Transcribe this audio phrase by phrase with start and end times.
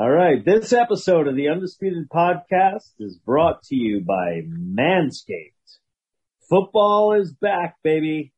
[0.00, 0.42] All right.
[0.42, 5.52] This episode of the Undisputed Podcast is brought to you by Manscaped.
[6.48, 8.32] Football is back, baby.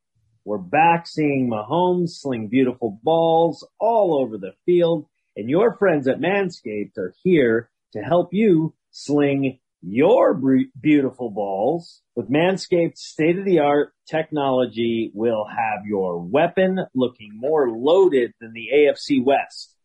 [0.45, 5.07] We're back seeing Mahomes sling beautiful balls all over the field,
[5.37, 10.35] and your friends at Manscaped are here to help you sling your
[10.81, 12.03] beautiful balls.
[12.17, 18.53] With Manscaped's state of the art technology, will have your weapon looking more loaded than
[18.53, 19.77] the AFC West.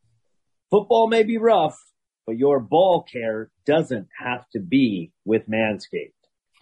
[0.69, 1.77] Football may be rough,
[2.25, 6.11] but your ball care doesn't have to be with Manscaped.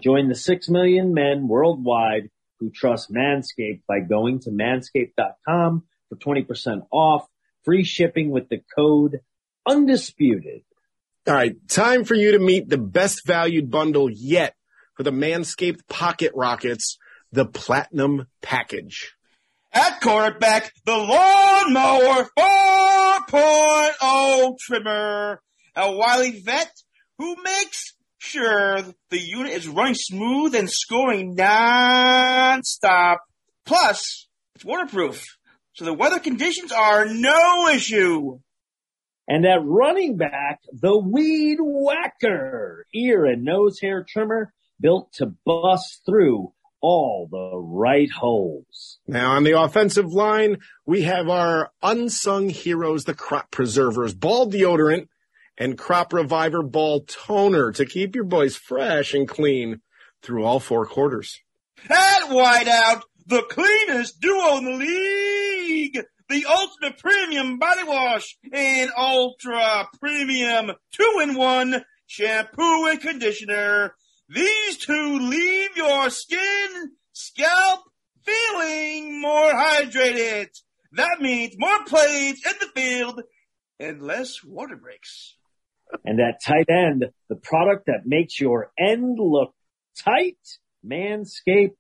[0.02, 2.30] Join the 6 million men worldwide
[2.60, 7.26] who trust Manscaped by going to manscaped.com for 20% off,
[7.64, 9.22] free shipping with the code
[9.66, 10.62] undisputed.
[11.28, 11.56] All right.
[11.68, 14.56] Time for you to meet the best valued bundle yet
[14.96, 16.98] for the Manscaped Pocket Rockets,
[17.32, 19.15] the Platinum Package.
[19.76, 25.42] At quarterback, the Lawnmower 4.0 trimmer,
[25.76, 26.72] a wily vet
[27.18, 28.78] who makes sure
[29.10, 33.20] the unit is running smooth and scoring non-stop.
[33.66, 35.26] Plus, it's waterproof,
[35.74, 38.40] so the weather conditions are no issue.
[39.28, 46.04] And at running back, the Weed Whacker, ear and nose hair trimmer built to bust
[46.06, 46.54] through
[46.86, 49.00] all the right holes.
[49.08, 55.08] Now on the offensive line, we have our unsung heroes, the crop preservers, ball deodorant
[55.58, 59.82] and crop reviver ball toner to keep your boys fresh and clean
[60.22, 61.40] through all four quarters.
[61.90, 69.88] At Whiteout, the cleanest duo in the league, the ultimate premium body wash and ultra
[70.00, 73.96] premium two in one shampoo and conditioner
[74.28, 77.82] these two leave your skin, scalp
[78.24, 80.48] feeling more hydrated.
[80.94, 83.22] That means more plays in the field
[83.80, 85.36] and less water breaks.
[86.04, 89.54] And at tight end, the product that makes your end look
[90.04, 90.40] tight,
[90.84, 91.76] Manscaped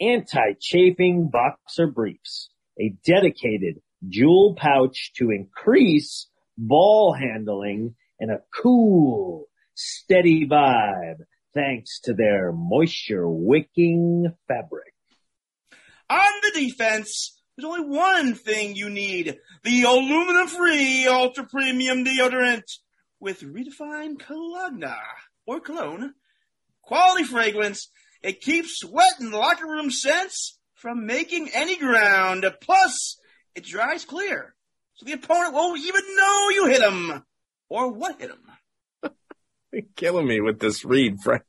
[0.00, 2.48] anti-chafing boxer briefs,
[2.80, 11.20] a dedicated jewel pouch to increase ball handling and a cool, steady vibe
[11.54, 14.94] thanks to their moisture wicking fabric.
[16.08, 19.38] On the defense, there's only one thing you need.
[19.64, 22.64] The aluminum free ultra premium deodorant
[23.20, 24.84] with redefined cologne
[25.46, 26.14] or cologne.
[26.82, 27.88] Quality fragrance.
[28.22, 32.44] It keeps sweat and locker room scents from making any ground.
[32.60, 33.18] Plus,
[33.54, 34.54] it dries clear.
[34.94, 37.24] So the opponent won't even know you hit him
[37.68, 38.51] or what hit him.
[39.72, 41.44] You're killing me with this read, Frank.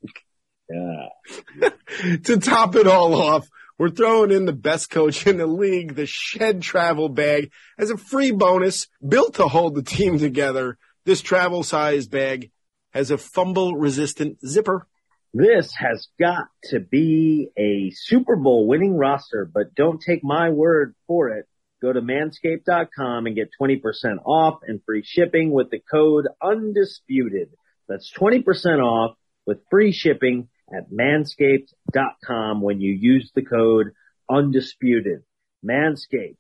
[0.70, 1.70] Yeah.
[2.24, 3.48] to top it all off,
[3.78, 7.98] we're throwing in the best coach in the league, the Shed Travel Bag, as a
[7.98, 10.78] free bonus built to hold the team together.
[11.06, 12.52] This travel size bag
[12.92, 14.88] has a fumble resistant zipper.
[15.34, 20.94] This has got to be a Super Bowl winning roster, but don't take my word
[21.08, 21.48] for it.
[21.82, 23.82] Go to manscaped.com and get 20%
[24.26, 27.50] off and free shipping with the code undisputed.
[27.94, 28.44] That's 20%
[28.84, 29.16] off
[29.46, 33.92] with free shipping at manscaped.com when you use the code
[34.28, 35.22] undisputed.
[35.64, 36.38] Manscaped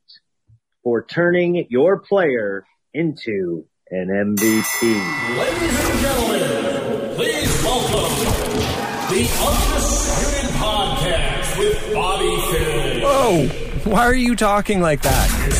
[0.83, 4.81] for turning your player into an MVP.
[5.37, 8.15] Ladies and gentlemen, please welcome
[9.13, 13.03] the Undisputed Podcast with Bobby Fish.
[13.05, 15.52] Oh, Whoa, why are you talking like that?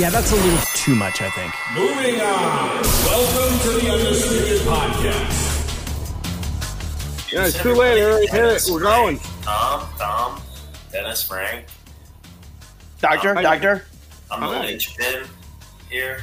[0.00, 0.06] My announcer boys.
[0.06, 1.54] Yeah, that's a little too much, I think.
[1.74, 2.82] Moving on.
[3.06, 5.44] Welcome to the Undisputed Podcast.
[7.32, 8.30] Yeah, it's too late.
[8.30, 8.68] Hit it.
[8.70, 9.18] We're going.
[9.42, 10.40] Tom, Tom,
[10.92, 11.66] Dennis, Frank.
[13.00, 13.86] Doctor, Um, doctor.
[14.30, 14.54] I'm Hi.
[14.54, 15.24] the linchpin
[15.90, 16.20] here.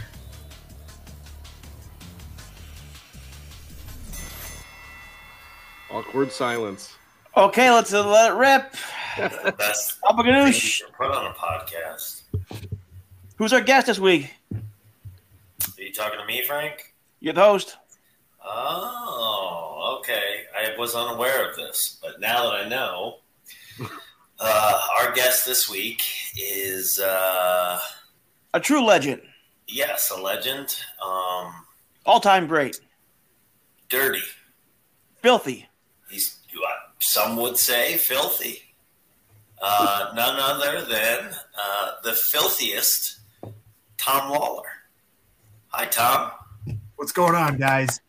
[5.92, 6.94] Awkward silence.
[7.38, 8.74] Okay, let's uh, let it rip.
[9.18, 10.82] The best Papa Ganoush.
[10.98, 12.22] put on a podcast.
[13.38, 14.34] Who's our guest this week?
[14.54, 16.94] Are you talking to me, Frank?
[17.20, 17.78] You're the host.
[18.44, 20.44] Oh, okay.
[20.58, 23.18] I was unaware of this, but now that I know,
[24.40, 26.02] uh, our guest this week
[26.38, 27.80] is, uh,
[28.54, 29.22] A true legend.
[29.68, 30.78] yes, a legend.
[31.04, 31.54] Um,
[32.06, 32.80] All time great.
[33.90, 34.22] dirty.
[35.22, 35.68] Filthy.
[36.10, 36.38] He's,
[37.00, 38.62] some would say, filthy.
[39.62, 43.20] Uh, none other than uh, the filthiest
[44.06, 44.62] Tom Lawlor.
[45.70, 46.32] Hi, Tom.
[46.96, 48.00] What's going on, guys?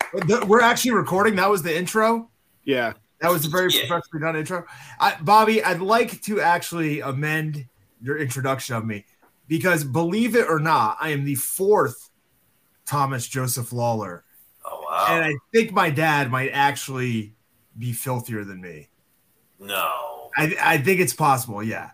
[0.46, 1.36] We're actually recording.
[1.36, 2.28] That was the intro.
[2.64, 2.92] Yeah.
[3.22, 3.86] That was a very Yeah.
[3.88, 4.66] professionally done intro.
[5.00, 7.66] I, Bobby, I'd like to actually amend
[8.02, 9.06] your introduction of me
[9.48, 12.10] because, believe it or not, I am the fourth
[12.84, 14.22] Thomas Joseph Lawlor.
[14.66, 15.06] Oh wow.
[15.08, 17.34] And I think my dad might actually
[17.78, 18.88] be filthier than me.
[19.58, 21.62] no, I, I think it's possible.
[21.62, 21.92] Yeah.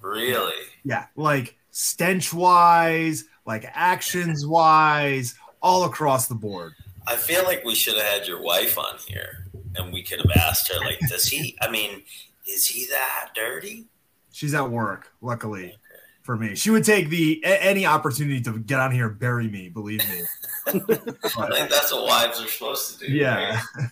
[0.00, 0.54] really.
[0.84, 1.06] Yeah.
[1.16, 6.72] Like stench wise, like actions wise, all across the board.
[7.06, 9.46] I feel like we should have had your wife on here,
[9.76, 11.56] and we could have asked her, like, does he?
[11.60, 12.02] I mean,
[12.46, 13.86] is he that dirty?
[14.30, 15.76] She's at work, luckily
[16.22, 16.54] for me.
[16.54, 20.00] She would take the a- any opportunity to get on here and bury me, believe
[20.08, 20.22] me.
[20.66, 23.12] I think that's what wives are supposed to do.
[23.12, 23.60] Yeah.
[23.76, 23.88] right?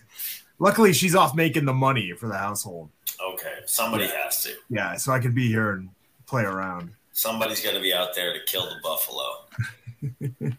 [0.59, 2.89] Luckily, she's off making the money for the household.
[3.33, 3.59] Okay.
[3.65, 4.53] Somebody has to.
[4.69, 5.89] Yeah, so I could be here and
[6.25, 6.91] play around.
[7.21, 10.53] Somebody's got to be out there to kill the buffalo.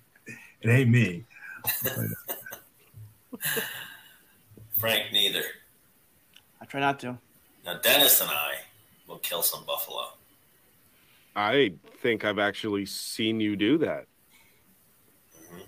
[0.65, 1.25] It ain't me.
[4.79, 5.43] Frank, neither.
[6.61, 7.19] I try not to.
[7.67, 8.53] Now, Dennis and I
[9.09, 10.05] will kill some buffalo.
[11.35, 14.07] I think I've actually seen you do that.
[15.37, 15.63] Mm-hmm.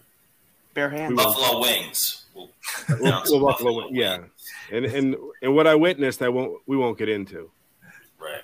[0.75, 1.17] Bare hands.
[1.17, 2.27] Buffalo wings.
[2.37, 2.51] We'll,
[2.89, 4.31] Well, announce well, buffalo Buffalo, yeah, wings.
[4.71, 6.63] and and and what I witnessed, I won't.
[6.67, 7.51] We won't get into.
[8.21, 8.43] Right.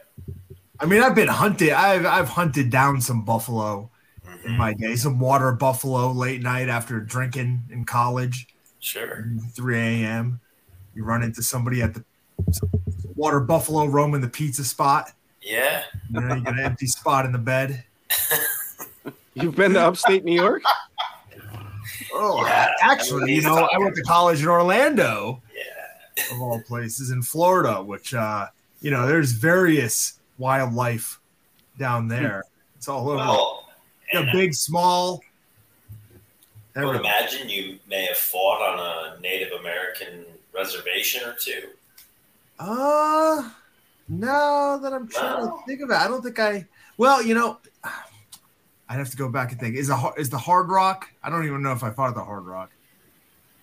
[0.80, 1.70] I mean, I've been hunted.
[1.72, 3.90] I've I've hunted down some buffalo
[4.26, 4.44] Mhm.
[4.46, 4.96] in my day.
[4.96, 8.48] Some water buffalo late night after drinking in college,
[8.78, 9.26] Sure.
[9.54, 10.40] 3 a.m.
[10.94, 12.04] You run into somebody at the
[13.14, 15.12] water buffalo roaming the pizza spot.
[15.42, 15.82] Yeah.
[16.10, 17.84] You know, you got an empty spot in the bed.
[19.34, 20.62] You've been to upstate New York?
[22.12, 26.34] Oh, Yeah, actually, I mean, you he's know, I went to college in Orlando, Yeah.
[26.34, 28.48] of all places, in Florida, which, uh,
[28.80, 31.20] you know, there's various wildlife
[31.78, 32.42] down there.
[32.76, 33.16] It's all over.
[33.16, 33.68] Well,
[34.12, 35.20] You know, big, small.
[36.74, 38.78] I would imagine you may have fought on
[39.18, 41.68] a Native American reservation or two.
[42.58, 43.50] Uh,
[44.08, 45.58] no, that I'm trying No.
[45.58, 45.94] to think of it.
[45.94, 46.66] I don't think I.
[46.96, 49.76] Well, you know, I'd have to go back and think.
[49.76, 51.08] Is a is the Hard Rock?
[51.22, 52.70] I don't even know if I fought at the Hard Rock.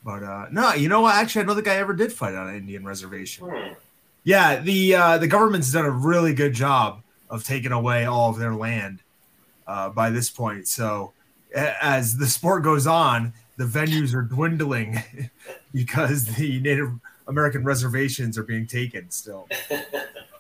[0.04, 1.16] But uh no, you know what?
[1.16, 3.48] Actually, I don't think I ever did fight on an Indian reservation.
[3.50, 3.74] Hmm.
[4.28, 8.38] Yeah, the uh, the government's done a really good job of taking away all of
[8.38, 9.02] their land
[9.66, 10.68] uh, by this point.
[10.68, 11.14] So
[11.56, 15.02] as the sport goes on, the venues are dwindling
[15.74, 16.92] because the Native
[17.30, 19.48] American reservations are being taken still.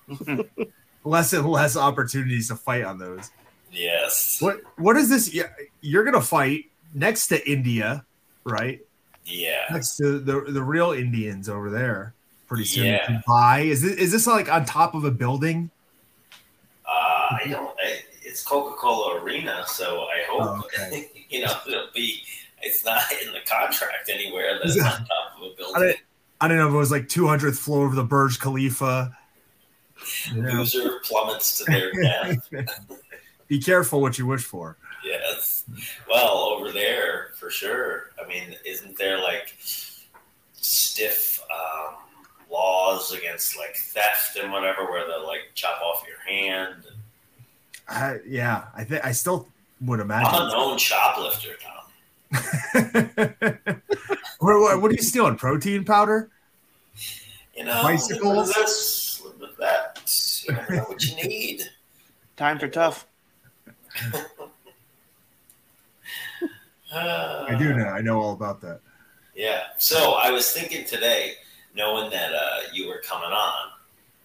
[1.05, 3.31] less and less opportunities to fight on those.
[3.71, 4.41] Yes.
[4.41, 5.33] What what is this?
[5.33, 5.47] Yeah,
[5.79, 8.03] You're gonna fight next to India,
[8.43, 8.81] right?
[9.23, 9.63] Yeah.
[9.71, 12.15] Next to the the real Indians over there.
[12.47, 12.85] Pretty soon.
[12.85, 13.21] Yeah.
[13.27, 13.65] Dubai.
[13.65, 15.69] Is this, is this like on top of a building?
[16.85, 17.75] Uh, I don't.
[18.23, 21.09] It's Coca Cola Arena, so I hope Oh, okay.
[21.29, 22.21] you know it'll be.
[22.61, 25.81] It's not in the contract anywhere that's on top of a I building.
[25.81, 25.99] didn't,
[26.39, 29.15] I don't know if it was like 200th floor of the Burj Khalifa.
[30.31, 32.49] You know, Loser plummets to their death.
[33.47, 34.77] be careful what you wish for.
[35.03, 35.65] Yes.
[36.07, 38.11] Well, over there for sure.
[38.23, 39.55] I mean, isn't there like
[40.53, 41.95] stiff um,
[42.51, 46.85] laws against like theft and whatever, where they'll like chop off your hand?
[47.87, 49.47] I, yeah, I think I still
[49.81, 50.49] would I'm a imagine.
[50.49, 51.73] known shoplifter, Tom.
[54.39, 55.37] what, what, what are you stealing?
[55.37, 56.29] Protein powder?
[57.55, 58.23] You know, Bicycles?
[58.23, 60.01] live with this, live with that.
[60.47, 61.63] You know what you need.
[62.35, 63.07] Times are tough.
[66.93, 67.85] I do know.
[67.85, 68.79] I know all about that.
[69.35, 69.63] Yeah.
[69.77, 71.33] So I was thinking today,
[71.77, 73.69] knowing that uh, you were coming on,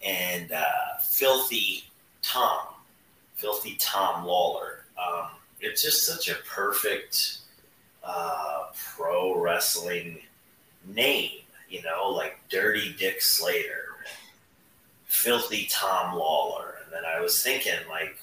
[0.05, 1.85] and uh, Filthy
[2.23, 2.67] Tom,
[3.37, 4.87] Filthy Tom Lawlor.
[4.99, 5.29] Um,
[5.61, 7.39] it's just such a perfect
[8.03, 10.19] uh, pro wrestling
[10.87, 11.31] name,
[11.69, 13.97] you know, like Dirty Dick Slater,
[15.05, 16.77] Filthy Tom Lawlor.
[16.85, 18.17] And then I was thinking, like,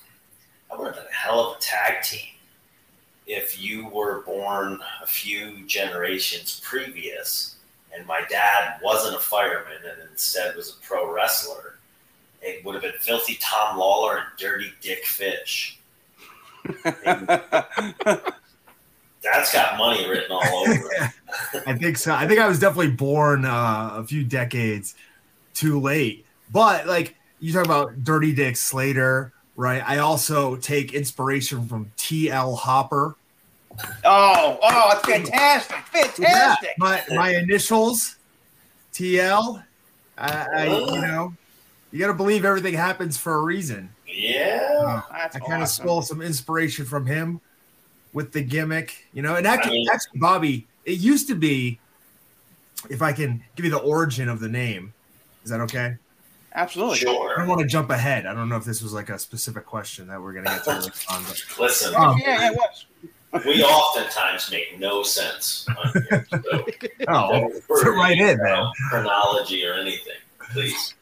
[0.71, 2.33] I would have been a hell of a tag team
[3.27, 7.58] if you were born a few generations previous
[7.96, 11.79] and my dad wasn't a fireman and instead was a pro wrestler,
[12.41, 15.79] it would have been Filthy Tom Lawlor and Dirty Dick Fish.
[19.22, 21.12] That's got money written all over it.
[21.67, 22.13] I think so.
[22.13, 24.96] I think I was definitely born uh, a few decades
[25.53, 26.25] too late.
[26.51, 29.84] But like you talk about Dirty Dick Slater, right?
[29.86, 32.55] I also take inspiration from T.L.
[32.55, 33.15] Hopper.
[34.03, 35.77] Oh, oh, it's fantastic.
[35.88, 36.71] Fantastic.
[36.77, 38.17] My my initials,
[38.93, 39.63] T.L.
[40.17, 41.33] I, I you know,
[41.91, 43.89] you got to believe everything happens for a reason.
[44.07, 45.01] Yeah.
[45.11, 45.83] That's I kind of awesome.
[45.85, 47.39] stole some inspiration from him
[48.11, 49.35] with the gimmick, you know.
[49.35, 51.79] And actually, I mean- actually, Bobby, it used to be.
[52.89, 54.93] If I can give you the origin of the name,
[55.43, 55.95] is that okay?
[56.55, 56.95] Absolutely.
[56.97, 57.33] Sure.
[57.35, 58.25] I don't want to jump ahead.
[58.25, 60.69] I don't know if this was like a specific question that we're gonna get to
[60.79, 61.23] later on.
[61.23, 62.85] But, Listen, um, Yeah, yeah, it was.
[63.45, 65.65] We oftentimes make no sense.
[65.77, 66.65] On here, so
[67.07, 67.51] Oh,
[67.93, 68.65] right in, man.
[68.89, 70.17] Chronology or anything,
[70.51, 70.95] please.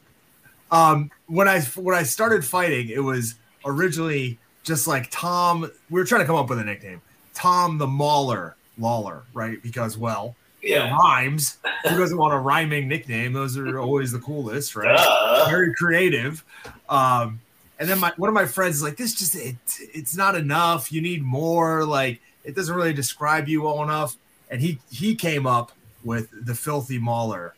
[0.70, 5.70] Um, when I when I started fighting, it was originally just like Tom.
[5.88, 7.00] We were trying to come up with a nickname,
[7.34, 9.62] Tom the Mauler Lawlor, right?
[9.62, 10.90] Because well, Yeah.
[10.94, 11.56] rhymes.
[11.88, 13.32] Who doesn't want a rhyming nickname?
[13.32, 14.94] Those are always the coolest, right?
[14.96, 15.46] Duh.
[15.48, 16.44] Very creative.
[16.90, 17.40] Um,
[17.78, 19.56] and then my one of my friends is like, "This just it,
[19.94, 20.90] it's not enough.
[20.92, 21.84] You need more.
[21.84, 24.16] Like it doesn't really describe you well enough."
[24.50, 25.72] And he he came up
[26.04, 27.54] with the filthy mauler.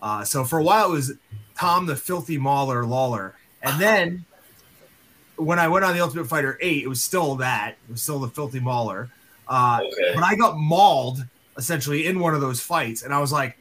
[0.00, 1.12] Uh, so for a while it was
[1.56, 3.32] Tom the filthy mauler Lawlor,
[3.62, 4.24] and then
[5.36, 7.76] when I went on the Ultimate Fighter eight, it was still that.
[7.88, 9.10] It was still the filthy mauler.
[9.46, 10.12] Uh, Okay.
[10.14, 11.24] but I got mauled
[11.56, 13.56] essentially in one of those fights, and I was like,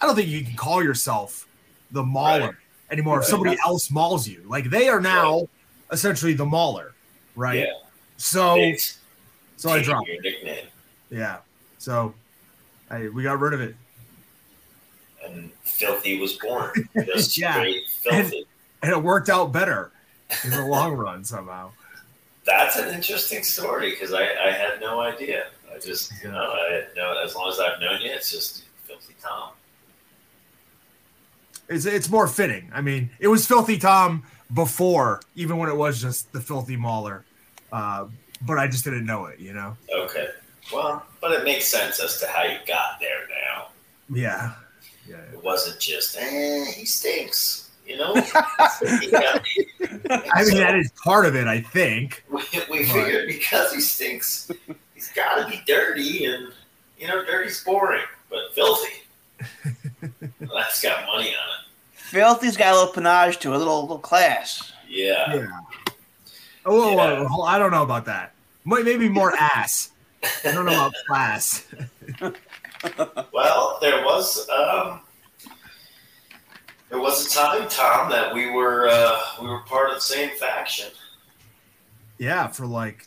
[0.00, 1.46] I don't think you can call yourself
[1.90, 2.54] the mauler Right.
[2.90, 3.30] Anymore if Right.
[3.30, 4.42] somebody else mauls you.
[4.46, 5.48] Like they are now
[5.92, 6.94] essentially the mauler,
[7.36, 7.60] right?
[7.60, 7.72] Yeah.
[8.16, 8.98] So It's
[9.56, 10.08] so I dropped.
[10.08, 10.66] your nickname,
[11.10, 11.38] Yeah.
[11.78, 12.14] So
[12.90, 13.74] I we got rid of it.
[15.24, 16.88] and Filthy was born.
[17.06, 17.62] Just Yeah.
[18.02, 18.46] filthy.
[18.82, 19.92] And it worked out better
[20.44, 21.70] in the long run somehow.
[22.44, 25.48] That's an interesting story because I, I had no idea.
[25.72, 29.14] I just, you know, I no, as long as I've known you, it's just Filthy
[29.22, 29.50] Tom.
[31.70, 32.70] It's it's more fitting.
[32.74, 37.24] I mean, it was filthy Tom before, even when it was just the filthy mauler.
[37.72, 38.06] Uh,
[38.42, 39.76] but I just didn't know it, you know?
[39.94, 40.28] Okay.
[40.72, 43.68] Well, but it makes sense as to how you got there now.
[44.12, 44.52] Yeah.
[45.08, 45.16] Yeah.
[45.32, 48.14] It wasn't just, eh, he stinks, you know?
[48.14, 48.22] Yeah.
[48.60, 52.24] I mean, So that is part of it, I think.
[52.30, 54.50] we, we figured because he stinks,
[54.94, 56.52] he's got to be dirty, and,
[56.98, 59.02] you know, dirty's boring, but filthy.
[60.02, 60.10] Well,
[60.54, 61.66] that's got money on it.
[61.92, 64.72] Filthy's got a little panache to a little little class.
[64.88, 65.34] Yeah.
[65.34, 65.60] Yeah.
[66.66, 67.26] Oh, Yeah.
[67.44, 68.32] I don't know about that.
[68.64, 69.90] Maybe more ass.
[70.44, 71.66] I don't know about class.
[73.32, 75.00] Well, there was um,
[76.88, 80.30] there was a time, Tom, that we were uh, we were part of the same
[80.38, 80.86] faction.
[82.16, 83.06] Yeah, for like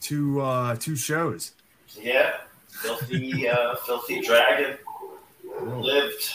[0.00, 1.52] two uh two shows.
[1.96, 2.32] Yeah,
[2.68, 4.76] filthy, uh, filthy dragon
[5.74, 6.30] lived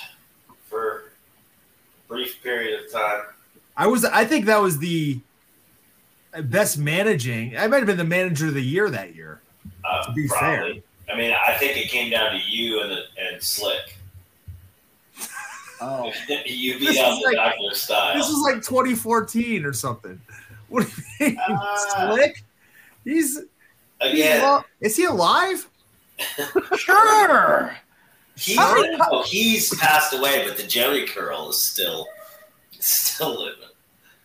[0.67, 3.21] for a brief period of time.
[3.77, 5.19] I was I think that was the
[6.43, 7.57] best managing.
[7.57, 9.41] I might have been the manager of the year that year.
[9.83, 10.83] Uh, To be probably.
[11.11, 13.97] I mean, I think it came down to you and and Slick.
[15.81, 16.11] Oh,
[16.45, 18.15] you This beat out the like- doctor style.
[18.15, 20.19] This was like 2014 or something.
[20.69, 21.37] What do you mean?
[21.49, 21.77] Uh,
[22.13, 22.43] Slick?
[23.03, 23.45] He's, he's
[23.99, 25.67] Again, al- is he alive?
[26.77, 27.75] sure.
[28.41, 32.07] He, How- no, he's passed away, but the Jheri curl is still
[32.79, 33.59] still living.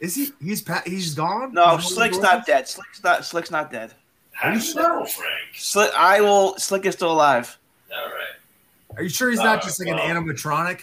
[0.00, 1.52] Is he he's pa- he's gone?
[1.52, 2.22] No, He's Slick's gone?
[2.22, 2.66] not dead.
[2.68, 3.24] Slick's not.
[3.24, 3.92] Slick's not dead.
[4.32, 5.32] How do you know, Frank?
[5.54, 5.90] Slick.
[5.96, 6.56] I will.
[6.58, 7.58] Slick is still alive.
[7.92, 8.96] All right.
[8.96, 10.82] Are you sure he's Uh, not just like an animatronic?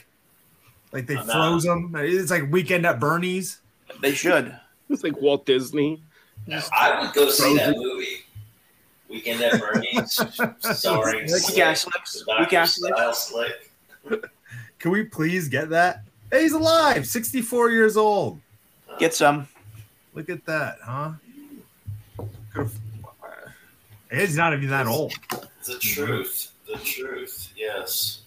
[0.92, 1.34] Like they I'm not.
[1.36, 1.96] froze him.
[1.98, 3.60] It's like Weekend at Bernie's.
[4.02, 4.56] They should.
[4.90, 6.04] It's like Walt Disney.
[6.46, 8.23] Now, I would go see that movie.
[9.14, 10.12] Weekend at Bernie's,
[10.76, 11.42] starring Slick.
[11.42, 12.14] Slick, We got Slicks.
[12.14, 12.66] the We Dr.
[12.66, 12.96] Slick.
[12.96, 13.72] Style Slick.
[14.80, 16.02] Can we please get that?
[16.32, 18.40] Hey, he's alive, 64 years old.
[18.98, 19.48] Get some.
[20.16, 21.12] Look at that, huh?
[22.54, 22.74] Could've-
[24.12, 25.14] He's not even that old.
[25.66, 26.52] The truth.
[26.68, 27.52] The truth.
[27.56, 28.22] Yes.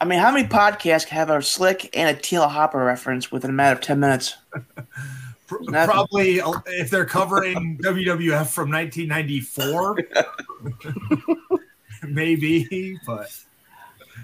[0.00, 2.48] I mean, how many podcasts have a Slick and a T.L.
[2.48, 4.36] Hopper reference within a matter of ten minutes?
[5.50, 5.90] Nothing.
[5.90, 9.98] Probably uh, if they're covering WWF from 1994,
[12.08, 12.98] maybe.
[13.06, 13.30] But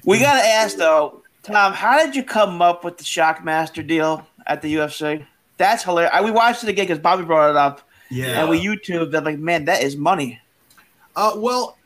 [0.04, 4.26] We got to ask though, Tom, how did you come up with the Shockmaster deal
[4.46, 5.26] at the UFC?
[5.56, 6.12] That's hilarious.
[6.14, 9.14] I, we watched it again because Bobby brought it up, yeah, and we YouTube.
[9.14, 10.40] I'm like, man, that is money.
[11.16, 11.78] Uh, well,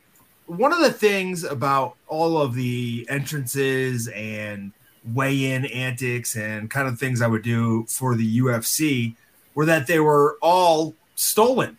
[0.46, 4.72] one of the things about all of the entrances and
[5.14, 9.14] weigh-in antics and kind of things I would do for the UFC
[9.58, 11.76] were that they were all stolen.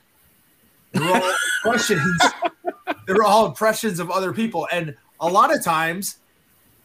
[0.92, 1.34] They were all
[1.66, 2.22] impressions.
[3.08, 6.18] they were all impressions of other people, and a lot of times,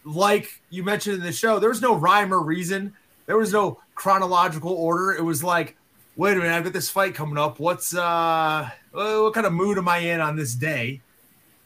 [0.04, 2.92] like you mentioned in the show, there was no rhyme or reason.
[3.26, 5.10] There was no chronological order.
[5.10, 5.76] It was like,
[6.14, 7.58] wait a minute, I've got this fight coming up.
[7.58, 11.00] What's uh, uh, what kind of mood am I in on this day?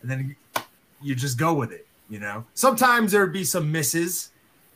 [0.00, 0.36] And then
[1.02, 1.86] you just go with it.
[2.08, 4.30] You know, sometimes there'd be some misses.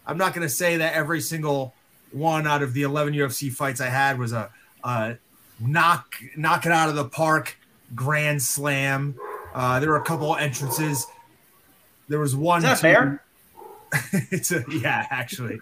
[0.07, 1.73] I'm not going to say that every single
[2.13, 4.51] one out of the 11 UFC fights I had was a,
[4.85, 5.17] a
[5.61, 7.57] knock knock it out of the park
[7.95, 9.17] grand slam.
[9.55, 11.07] Uh, there were a couple entrances.
[12.09, 12.59] There was one.
[12.59, 13.23] Is that two- fair?
[14.31, 15.59] it's a yeah, actually.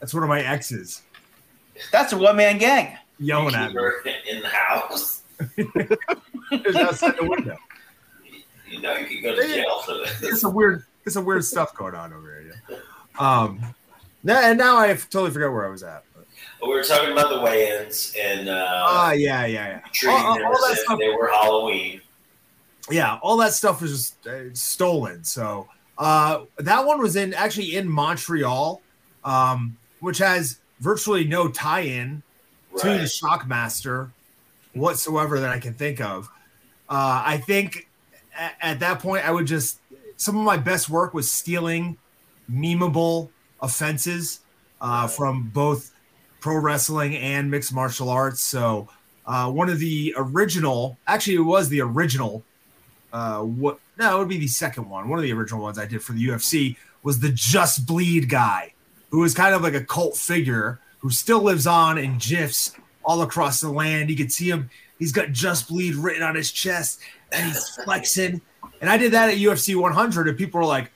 [0.00, 1.02] That's one of my exes
[1.92, 2.96] That's a one man gang.
[3.18, 3.74] yelling You at me.
[3.74, 3.94] her
[4.28, 5.22] in the house.
[5.56, 7.56] It's outside the window.
[8.68, 10.40] You know, you could go to jail for There's this.
[10.40, 12.37] some weird, there's some weird stuff going on over here.
[13.18, 13.60] Um,
[14.22, 16.04] now, and now I totally forgot where I was at.
[16.14, 16.26] but-
[16.62, 19.80] We were talking about the weigh-ins and uh, Ah, yeah, yeah, yeah.
[19.92, 22.00] treating all- all that stuff- they were Halloween.
[22.90, 25.24] yeah, all that stuff was just uh, stolen.
[25.24, 28.80] So uh, that one was in actually in Montreal,
[29.24, 32.22] um, which has virtually no tie-in
[32.78, 33.02] to the Right.
[33.02, 34.10] Shockmaster
[34.74, 36.28] whatsoever that I can think of.
[36.88, 37.88] Uh, I think
[38.36, 39.78] at, at that point I would just
[40.16, 41.96] some of my best work was stealing
[42.50, 44.40] memeable offenses
[44.80, 45.92] uh, from both
[46.40, 48.40] pro wrestling and mixed martial arts.
[48.40, 48.88] So
[49.26, 52.42] uh, one of the original, actually, it was the original.
[53.12, 53.78] Uh, what?
[53.98, 55.08] No, it would be the second one.
[55.08, 58.72] One of the original ones I did for the UFC was the Just Bleed guy,
[59.10, 62.74] who is kind of like a cult figure who still lives on in gifs
[63.04, 64.10] all across the land.
[64.10, 67.00] You could see him; he's got Just Bleed written on his chest,
[67.32, 68.40] and he's flexing.
[68.80, 70.90] And I did that at UFC 100, and people were like,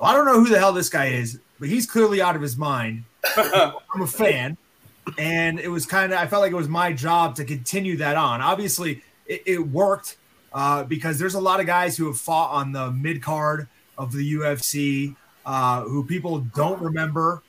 [0.00, 2.56] "I don't know who the hell this guy is, but he's clearly out of his
[2.56, 3.04] mind."
[3.36, 4.56] I'm a fan,
[5.18, 8.16] and it was kind of I felt like it was my job to continue that
[8.16, 8.40] on.
[8.40, 10.16] Obviously, it, it worked
[10.52, 14.12] uh, because there's a lot of guys who have fought on the mid card of
[14.12, 17.42] the UFC uh, who people don't remember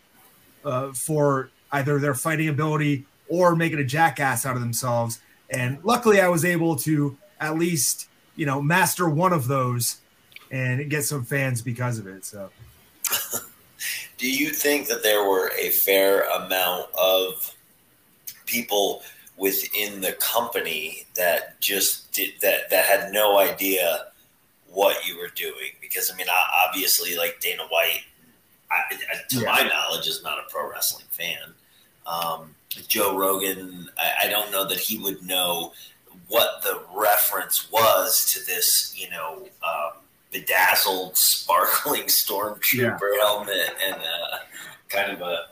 [0.63, 5.19] uh, for either their fighting ability or making a jackass out of themselves.
[5.49, 9.97] And luckily, I was able to at least you know master one of those
[10.51, 12.25] and get some fans because of it.
[12.25, 12.49] So.
[14.17, 17.53] Do you think that there were a fair amount of
[18.45, 19.03] people
[19.37, 24.05] within the company that just did that that had no idea
[24.71, 25.71] what you were doing?
[25.81, 26.27] Because I mean,
[26.67, 28.01] obviously, like Dana White,
[28.71, 29.45] I, I- to Yeah.
[29.45, 31.53] my knowledge, is not a pro wrestling fan.
[32.07, 32.55] Um,
[32.87, 35.73] Joe Rogan, I, I don't know that he would know
[36.27, 39.91] what the reference was to this, you know, um,
[40.31, 44.37] bedazzled, sparkling stormtrooper helmet and uh,
[44.89, 45.45] kind of a,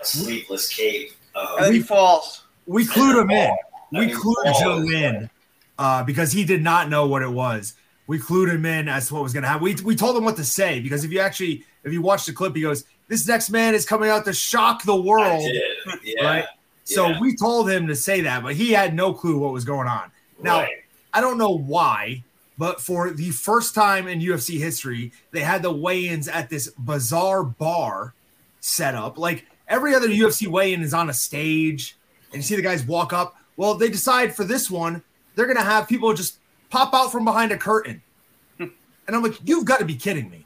[0.00, 1.10] a sleeveless cape.
[1.34, 2.44] And Um, then he falls.
[2.66, 3.50] we clued him in.
[3.50, 5.30] I We mean, clued Paul Joe in
[5.78, 7.74] uh, because he did not know what it was.
[8.06, 9.62] We clued him in as to what was going to happen.
[9.62, 12.32] We, we told him what to say because if you actually if you watch the
[12.32, 15.62] clip, he goes, "This next man is coming out to shock the I world." did,
[16.04, 16.24] yeah.
[16.24, 16.44] Right?
[16.84, 17.20] So yeah.
[17.20, 20.10] we told him to say that, but he had no clue what was going on.
[20.42, 20.72] Now Right.
[21.14, 22.24] I don't know why,
[22.60, 27.42] but for the first time in UFC history, they had the weigh-ins at this bizarre
[27.42, 28.12] bar
[28.60, 29.16] set up.
[29.16, 31.96] Like every other UFC weigh-in is on a stage,
[32.26, 33.34] and you see the guys walk up.
[33.56, 35.02] Well, they decide for this one,
[35.34, 36.36] they're gonna have people just
[36.68, 38.02] pop out from behind a curtain.
[38.58, 38.70] and
[39.08, 40.44] I'm like, you've got to be kidding me.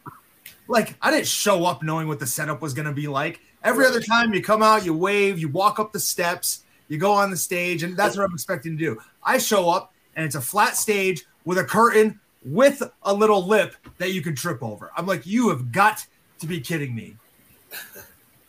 [0.68, 3.40] Like, I didn't show up knowing what the setup was gonna be like.
[3.64, 7.10] Every other time you come out, you wave, you walk up the steps, you go
[7.10, 9.00] on the stage, and that's what I'm expecting to do.
[9.24, 13.74] I show up and it's a flat stage with a curtain with a little lip
[13.98, 14.90] that you can trip over.
[14.96, 16.06] I'm like, you have got
[16.40, 17.16] to be kidding me.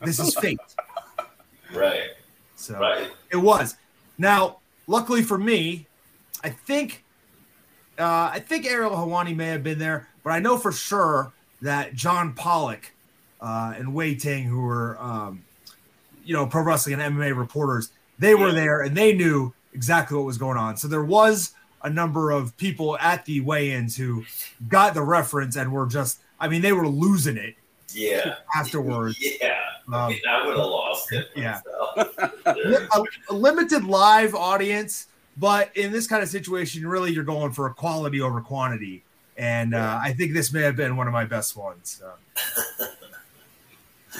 [0.01, 0.59] This is fate.
[1.73, 2.09] right,
[2.55, 3.09] So right.
[3.31, 3.75] it was.
[4.17, 5.87] Now, luckily for me,
[6.43, 7.03] I think
[7.97, 11.31] uh, I think Ariel Helwani may have been there, but I know for sure
[11.61, 12.91] that John Pollock
[13.39, 15.43] uh, and Wai Ting, who were um,
[16.25, 18.53] you know pro wrestling and MMA reporters, they were Yeah.
[18.55, 20.75] there and they knew exactly what was going on.
[20.75, 21.53] So there was
[21.85, 24.25] a number of people at the weigh-ins who
[24.67, 27.55] got the reference and were just, I mean, they were losing it
[27.93, 28.35] Yeah.
[28.55, 29.17] afterwards.
[29.19, 29.59] Yeah.
[29.93, 31.29] I Um, mean, I would have lost it.
[31.35, 31.61] yeah.
[31.95, 37.67] a, a limited live audience, but in this kind of situation, really, you're going for
[37.67, 39.03] a quality over quantity.
[39.37, 42.01] And uh, I think this may have been one of my best ones.
[42.01, 42.87] So.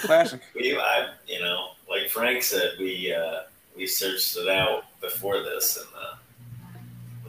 [0.02, 0.40] Classic.
[0.54, 3.40] we, I, you know, like Frank said, we uh,
[3.76, 6.25] we searched it out before this, and uh, it was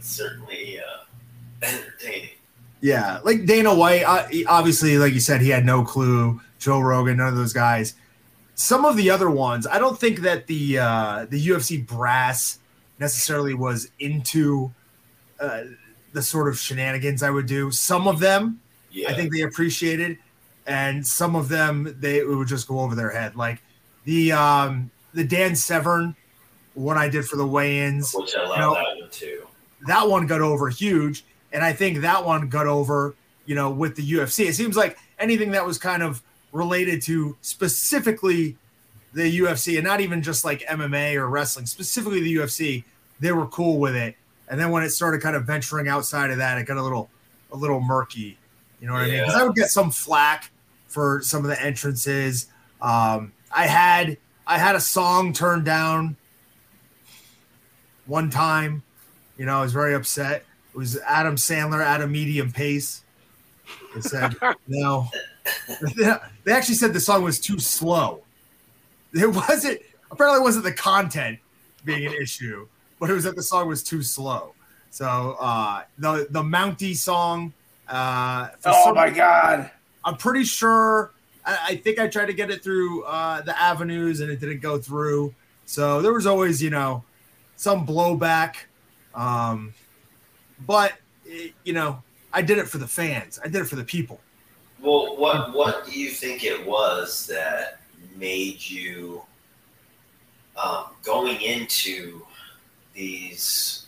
[0.08, 1.04] certainly uh,
[1.62, 2.30] entertaining.
[2.82, 6.40] Yeah, like Dana White, uh, obviously, like you said, he had no clue.
[6.60, 7.96] Joe Rogan, none of those guys.
[8.56, 12.60] Some of the other ones, I don't think that the uh, the UFC brass
[13.00, 14.72] necessarily was into
[15.40, 15.64] uh,
[16.14, 17.72] the sort of shenanigans I would do.
[17.72, 18.60] Some of them,
[18.92, 19.10] Yeah.
[19.10, 20.18] I think they appreciated,
[20.66, 23.36] and some of them they it would just go over their head.
[23.36, 23.62] Like
[24.06, 26.16] the um, the Dan Severn
[26.74, 28.86] one I did for the weigh-ins, which I love you know, that.
[29.88, 33.96] That one got over huge, and I think that one got over, you know, with
[33.96, 34.48] the UFC.
[34.48, 36.22] It seems like anything that was kind of
[36.52, 38.58] related to specifically
[39.14, 42.84] the UFC, and not even just like MMA or wrestling, specifically the UFC,
[43.20, 44.16] they were cool with it.
[44.50, 47.10] And then when it started kind of venturing outside of that, it got a little,
[47.52, 48.38] a little murky.
[48.80, 49.20] You know what I mean?
[49.22, 50.52] Because I would get some flack
[50.88, 52.48] for some of the entrances.
[52.82, 56.16] Um, I had, I had a song turned down
[58.06, 58.84] one time
[59.38, 60.46] You know, I was very upset.
[60.74, 63.04] It was Adam Sandler at a medium pace.
[63.94, 64.36] They said
[64.68, 65.10] no.
[66.44, 68.22] they actually said the song was too slow.
[69.14, 71.40] It wasn't apparently it wasn't the content
[71.86, 72.68] being an issue,
[73.00, 74.54] but it was that the song was too slow.
[74.90, 77.54] So uh the the Mountie song
[77.88, 79.72] uh Oh my god.
[80.08, 81.12] I'm pretty sure.
[81.46, 84.62] I, I think I tried to get it through uh, the avenues and it didn't
[84.62, 85.36] go through.
[85.66, 87.04] So there was always, you know,
[87.58, 88.56] some blowback.
[89.18, 89.74] Um,
[90.66, 90.94] but
[91.26, 92.02] it- you know,
[92.32, 93.40] I did it for the fans.
[93.44, 94.22] I did it for the people.
[94.80, 97.82] Well, what what do you think it was that
[98.16, 99.24] made you
[100.56, 102.26] um, going into
[102.94, 103.88] these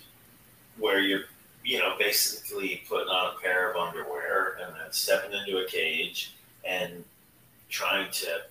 [0.78, 1.26] where you're
[1.63, 6.34] you know basically putting on a pair of underwear and then stepping into a cage
[6.63, 7.04] and
[7.70, 8.42] trying to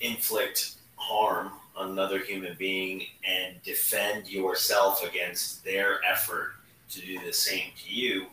[0.00, 6.52] inflict harm another human being and defend yourself against their effort
[6.88, 8.26] to do the same to you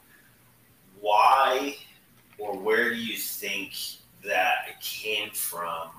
[0.99, 1.75] why
[2.37, 3.73] or where do you think
[4.23, 5.89] that came from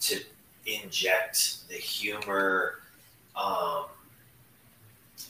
[0.00, 0.20] to
[0.66, 2.80] inject the humor
[3.36, 3.84] um,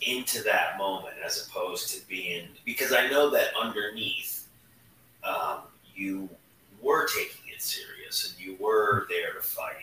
[0.03, 4.47] into that moment as opposed to being because I know that underneath
[5.25, 5.59] um,
[5.95, 6.29] you
[6.81, 9.75] were taking it serious and you were there to fight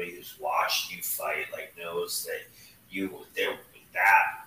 [0.00, 2.40] anybody who's watched you fight like knows that
[2.90, 3.56] you there
[3.92, 4.46] that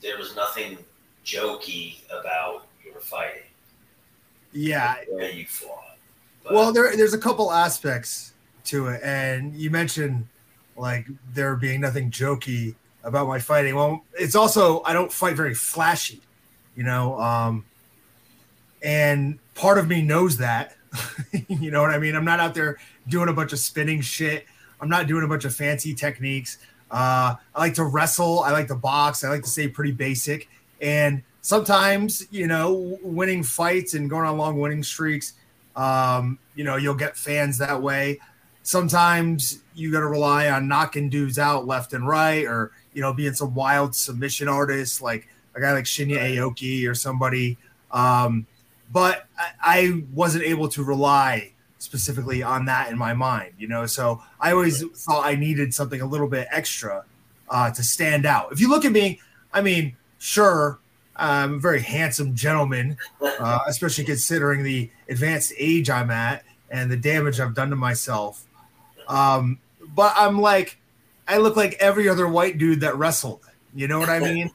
[0.00, 0.78] there was nothing
[1.24, 3.42] jokey about your fighting
[4.52, 4.96] Yeah.
[5.32, 5.96] you fought.
[6.42, 8.32] But, Well, there, there's a couple aspects
[8.66, 10.26] to it, and you mentioned
[10.76, 13.74] like there being nothing jokey about my fighting.
[13.74, 16.20] Well, it's also I don't fight very flashy,
[16.76, 17.18] you know.
[17.20, 17.64] Um,
[18.82, 20.76] and part of me knows that.
[21.48, 22.14] you know what I mean?
[22.14, 22.78] I'm not out there
[23.08, 24.46] doing a bunch of spinning shit.
[24.80, 26.58] I'm not doing a bunch of fancy techniques.
[26.90, 28.40] Uh, I like to wrestle.
[28.40, 29.24] I like to box.
[29.24, 30.48] I like to stay pretty basic.
[30.80, 35.34] And sometimes, you know, winning fights and going on long winning streaks,
[35.74, 38.20] um, you know, you'll get fans that way.
[38.62, 43.12] Sometimes you got to rely on knocking dudes out left and right, or you know,
[43.12, 47.58] being some wild submission artist like a guy like Shinya Aoki or somebody.
[47.90, 48.46] Um,
[48.92, 51.52] but I, I wasn't able to rely
[51.86, 53.86] specifically on that in my mind, you know.
[53.86, 57.04] So I always thought I needed something a little bit extra
[57.48, 58.50] uh, to stand out.
[58.52, 59.20] If you look at me,
[59.52, 60.78] I mean, sure,
[61.14, 66.96] I'm a very handsome gentleman, uh, especially considering the advanced age I'm at and the
[66.96, 68.44] damage I've done to myself.
[69.08, 69.58] Um,
[69.94, 70.78] but I'm like,
[71.28, 73.40] I look like every other white dude that wrestled.
[73.74, 74.50] You know what I mean?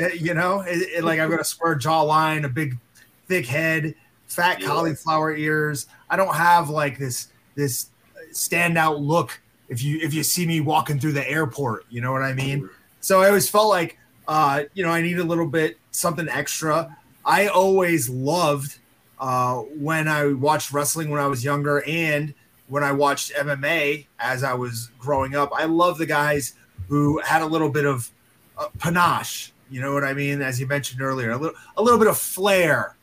[0.00, 2.78] Uh, you know, it, it- like I've got a square jawline, a big,
[3.26, 3.94] thick head,
[4.34, 4.68] fat Yeah.
[4.68, 5.86] cauliflower ears.
[6.10, 7.86] I don't have like this this
[8.32, 11.84] standout look if you if you see me walking through the airport.
[11.90, 12.68] You know what I mean?
[13.00, 16.96] So I always felt like, uh, you know, I need a little bit something extra.
[17.24, 18.78] I always loved
[19.18, 22.34] uh, when I watched wrestling when I was younger and
[22.68, 25.50] when I watched MMA as I was growing up.
[25.54, 26.54] I love the guys
[26.88, 28.10] who had a little bit of
[28.58, 29.52] uh, panache.
[29.70, 30.42] You know what I mean?
[30.42, 32.96] As you mentioned earlier, a little, a little bit of flair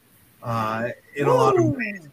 [0.44, 0.90] uh,
[1.20, 2.08] in a lot of ways.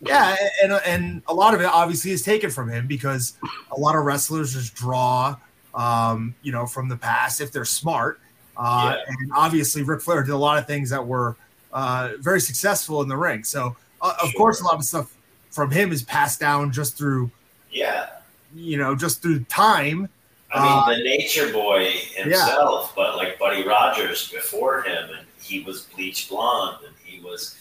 [0.00, 3.34] Yeah, and and a lot of it obviously is taken from him because
[3.72, 5.36] a lot of wrestlers just draw,
[5.74, 8.20] um, you know, from the past if they're smart.
[8.56, 9.02] Uh, Yeah.
[9.08, 11.36] And obviously, Ric Flair did a lot of things that were
[11.72, 13.42] uh, very successful in the ring.
[13.44, 14.38] So, uh, of Sure.
[14.38, 15.12] course, a lot of stuff
[15.50, 17.30] from him is passed down just through,
[17.70, 18.06] yeah,
[18.54, 20.08] you know, just through time.
[20.54, 25.60] I mean Uh, the Nature Boy himself, but like Buddy Rogers before him, and he
[25.60, 27.56] was bleach blonde, and he was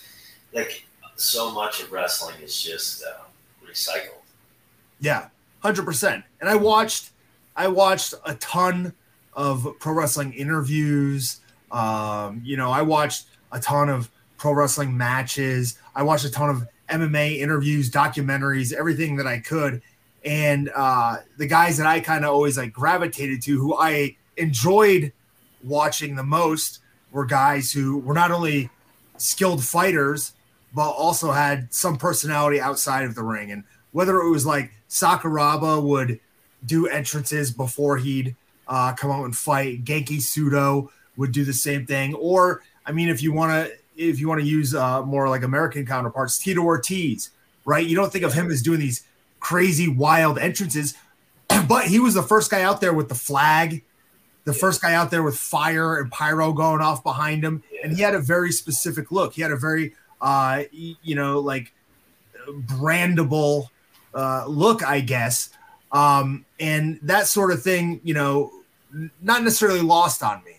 [0.54, 0.86] like
[1.18, 3.24] so much of wrestling is just uh,
[3.68, 4.22] recycled.
[5.00, 5.28] Yeah,
[5.60, 6.24] hundred percent.
[6.40, 7.12] And I watched,
[7.56, 8.94] I watched a ton
[9.34, 11.42] of pro wrestling interviews.
[11.72, 15.78] Um, you know, I watched a ton of pro wrestling matches.
[15.96, 19.82] I watched a ton of MMA interviews, documentaries, everything that I could.
[20.24, 25.12] And uh, the guys that I kind of always like gravitated to, who I enjoyed
[25.64, 26.80] watching the most,
[27.12, 28.70] were guys who were not only
[29.18, 30.34] skilled fighters,
[30.78, 33.52] but also had some personality outside of the ring.
[33.52, 33.64] And
[33.94, 36.20] whether it was like Sakuraba would
[36.64, 38.36] do entrances before he'd
[38.68, 42.14] uh, come out and fight, Genki Sudo would do the same thing.
[42.14, 45.42] Or, I mean, if you want to, if you want to use uh, more like
[45.42, 47.32] American counterparts, Tito Ortiz,
[47.66, 47.84] right?
[47.84, 49.04] You don't think of him as doing these
[49.40, 50.94] crazy, wild entrances,
[51.68, 53.84] but he was the first guy out there with the flag,
[54.44, 58.04] the first guy out there with fire and pyro going off behind him, and he
[58.04, 59.34] had a very specific look.
[59.34, 61.72] He had a very, uh, you know, like
[62.50, 63.70] brandable
[64.14, 65.50] uh, look, I guess,
[65.92, 68.02] um, and that sort of thing.
[68.04, 68.52] You know,
[69.22, 70.54] not necessarily lost on me.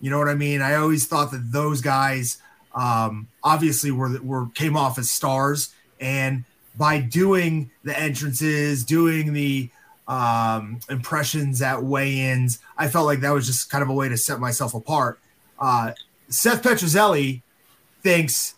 [0.00, 0.60] You know what I mean?
[0.60, 2.38] I always thought that those guys
[2.74, 6.44] um, obviously were were came off as stars, and
[6.76, 9.70] by doing the entrances, doing the
[10.08, 14.16] um, impressions at weigh-ins, I felt like that was just kind of a way to
[14.16, 15.18] set myself apart.
[15.58, 15.92] Uh,
[16.28, 17.42] Seth Petruzelli
[18.02, 18.54] thinks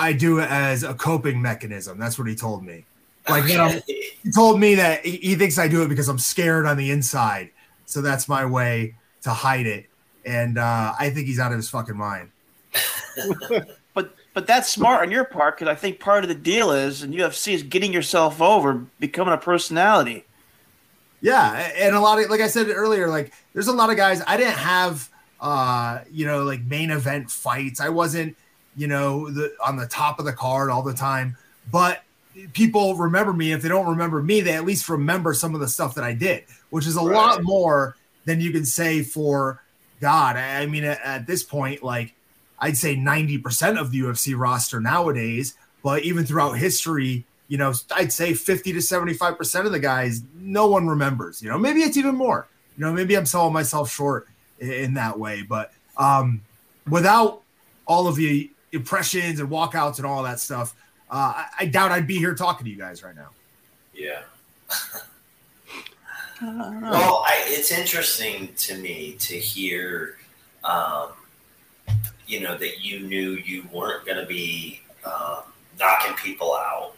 [0.00, 1.98] I do it as a coping mechanism.
[1.98, 2.84] That's what he told me.
[3.28, 6.18] Like that I'm- he told me that he, he thinks I do it because I'm
[6.18, 7.50] scared on the inside.
[7.86, 9.86] So that's my way to hide it.
[10.24, 12.30] And uh, I think he's out of his fucking mind.
[13.92, 17.02] But but that's smart on your part because I think part of the deal is
[17.02, 20.24] in UFC is getting yourself over, becoming a personality.
[21.20, 24.22] Yeah, and a lot of like I said earlier, like there's a lot of guys
[24.28, 25.10] I didn't have
[25.40, 27.80] uh, you know, like main event fights.
[27.80, 28.36] I wasn't,
[28.76, 31.36] you know, the on the top of the card all the time,
[31.70, 32.02] but
[32.52, 33.52] people remember me.
[33.52, 36.14] If they don't remember me, they at least remember some of the stuff that I
[36.14, 39.62] did, which is a lot more than you can say for
[40.00, 40.36] God.
[40.36, 42.14] I mean, at, at this point, like
[42.58, 48.12] I'd say 90% of the UFC roster nowadays, but even throughout history, you know, I'd
[48.12, 51.42] say 50 to 75% of the guys, no one remembers.
[51.42, 52.46] You know, maybe it's even more.
[52.76, 54.28] You know, maybe I'm selling myself short
[54.58, 55.42] in, in that way.
[55.42, 56.42] But um,
[56.88, 57.42] without
[57.86, 60.74] all of the impressions and walkouts and all that stuff,
[61.10, 63.30] uh, I, I doubt I'd be here talking to you guys right now.
[63.94, 64.22] Yeah.
[66.42, 70.16] Well, I, it's interesting to me to hear,
[70.64, 71.08] um,
[72.26, 75.42] you know, that you knew you weren't going to be um,
[75.78, 76.94] knocking people out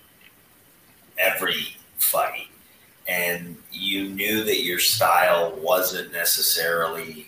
[1.19, 2.47] every fight,
[3.09, 7.27] and you knew that your style wasn't necessarily.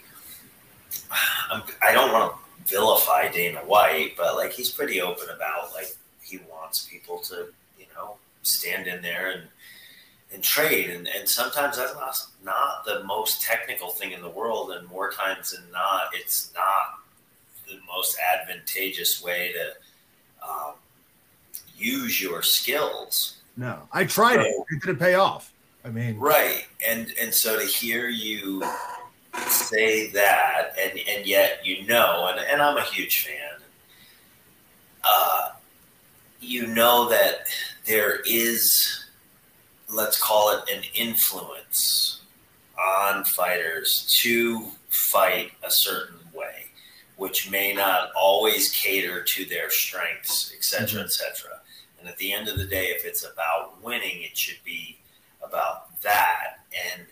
[1.50, 5.94] I'm, I don't want to vilify Dana White, but like he's pretty open about like
[6.22, 7.48] he wants people to,
[7.78, 9.42] you know, stand in there and
[10.34, 10.90] and trade.
[10.90, 14.72] And, and sometimes that's not, not the most technical thing in the world.
[14.72, 16.98] And more times than not, it's not
[17.66, 20.72] the most advantageous way to um,
[21.76, 23.38] use your skills.
[23.56, 24.46] No, I tried it.
[24.70, 25.52] It didn't pay off.
[25.84, 26.66] I mean, Right.
[26.86, 28.62] And, and so to hear you
[29.48, 33.60] say that, and, and yet you know, and, and I'm a huge fan,
[35.02, 35.50] uh,
[36.40, 37.46] you know that
[37.86, 39.04] there is
[39.92, 42.22] let's call it an influence
[42.78, 46.66] on fighters to fight a certain way,
[47.16, 51.60] which may not always cater to their strengths, et cetera, et cetera.
[52.00, 54.98] And at the end of the day, if it's about winning, it should be
[55.46, 56.60] about that.
[56.92, 57.06] And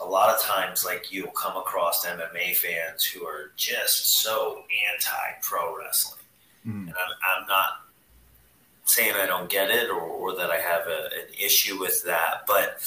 [0.00, 5.40] a lot of times, like you'll come across MMA fans who are just so anti
[5.42, 6.20] pro wrestling.
[6.66, 6.88] Mm.
[6.88, 7.86] And I'm, I'm not
[8.84, 12.44] saying I don't get it or, or that I have a, an issue with that,
[12.46, 12.80] but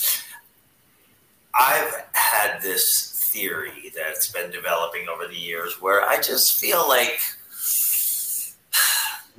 [1.53, 7.19] I've had this theory that's been developing over the years where I just feel like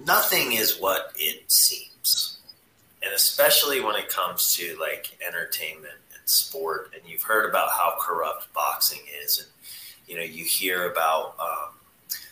[0.06, 2.38] nothing is what it seems.
[3.02, 5.94] And especially when it comes to like entertainment
[6.30, 9.48] sport, and you've heard about how corrupt boxing is, and
[10.06, 11.74] you know, you hear about um,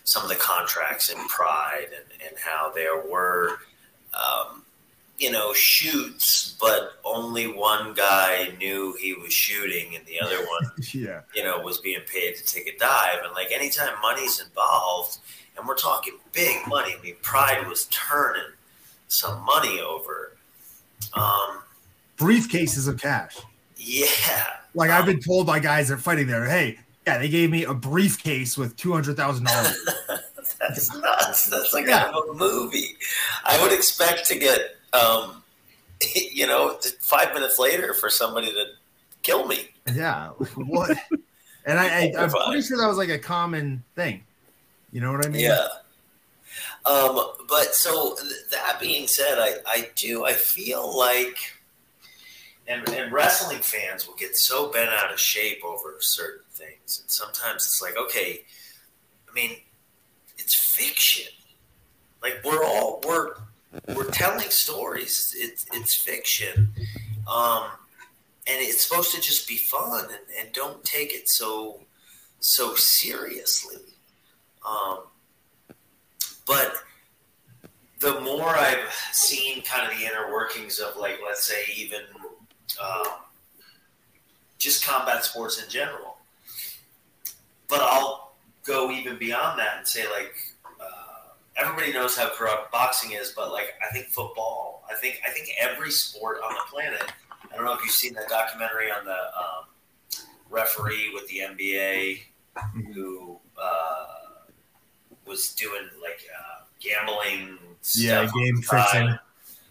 [0.04, 3.58] some of the contracts in Pride and, and how there were
[4.14, 4.62] um,
[5.18, 10.70] you know, shoots, but only one guy knew he was shooting and the other one,
[10.94, 13.18] yeah, you know, was being paid to take a dive.
[13.24, 15.18] And like anytime money's involved,
[15.56, 18.52] and we're talking big money, I mean, Pride was turning
[19.08, 20.37] some money over.
[21.14, 21.62] Um,
[22.16, 23.38] briefcases of cash.
[23.88, 24.44] Yeah.
[24.74, 27.64] Like I've been told by guys that are fighting there, hey, yeah, they gave me
[27.64, 29.77] a briefcase with two hundred thousand dollars.
[30.61, 31.46] That's nuts.
[31.46, 32.05] That's like Yeah.
[32.07, 32.96] out of a movie.
[33.44, 35.42] I would expect to get, um,
[36.33, 38.64] you know, five minutes later for somebody to
[39.22, 39.68] kill me.
[39.94, 40.96] Yeah, what?
[41.64, 44.22] And I, I I'm pretty sure that was like a common thing.
[44.92, 45.42] You know what I mean?
[45.42, 45.66] Yeah.
[46.87, 51.37] Um, but so th- that being said, I, I do I feel like
[52.68, 57.00] and, and wrestling fans will get so bent out of shape over certain things.
[57.00, 58.44] And sometimes it's like, okay,
[59.28, 59.57] I mean,
[60.37, 61.33] it's fiction.
[62.22, 63.35] Like we're all we're
[63.94, 65.35] we're telling stories.
[65.37, 66.68] It's it's fiction.
[67.26, 67.64] Um
[68.46, 71.81] and it's supposed to just be fun and, and don't take it so
[72.40, 73.83] so seriously.
[74.66, 75.00] Um,
[76.46, 76.74] but
[78.00, 82.00] the more I've seen kind of the inner workings of, like, let's say, even
[82.83, 83.07] um,
[84.59, 86.16] just combat sports in general,
[87.68, 88.33] but I'll
[88.64, 90.35] go even beyond that and say, like,
[90.81, 95.31] uh, everybody knows how corrupt boxing is, but like, I think football, I think, I
[95.31, 97.12] think every sport on the planet.
[97.50, 102.20] I don't know if you've seen that documentary on the um, referee with the NBA
[102.94, 104.07] who uh,
[105.26, 107.59] was doing like uh, gambling.
[107.94, 108.90] Yeah, game on the side.
[108.92, 109.18] fixing.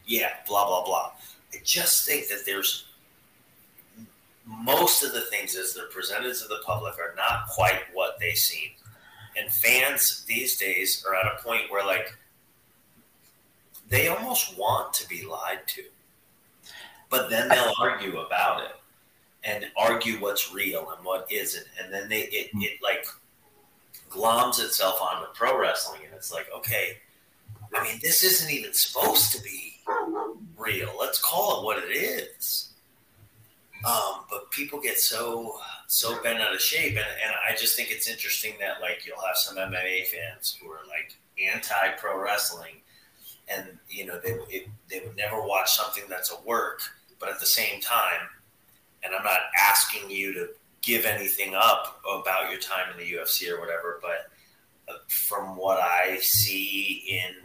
[0.05, 1.11] Yeah, blah blah blah.
[1.53, 2.86] I just think that there's
[4.47, 8.31] most of the things as they're presented to the public are not quite what they
[8.31, 8.69] seem.
[9.37, 12.15] And fans these days are at a point where like
[13.89, 15.83] they almost want to be lied to.
[17.09, 18.75] But then they'll argue about it
[19.43, 21.65] and argue what's real and what isn't.
[21.81, 23.05] And then they it, it like
[24.09, 26.97] gloms itself onto pro wrestling and it's like, okay,
[27.75, 29.73] I mean this isn't even supposed to be
[30.57, 30.91] real.
[30.97, 32.66] Let's call it what it is.
[33.85, 37.91] Um, but people get so so bent out of shape, and, and I just think
[37.91, 42.81] it's interesting that like you'll have some MMA fans who are like anti pro wrestling,
[43.47, 46.81] and you know they it, they would never watch something that's a work,
[47.19, 48.27] but at the same time,
[49.03, 50.49] and I'm not asking you to
[50.81, 54.31] give anything up about your time in the UFC or whatever, but
[54.89, 57.35] uh, from what I see in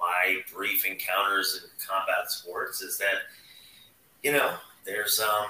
[0.00, 3.22] my brief encounters in combat sports is that
[4.22, 5.46] you know there's um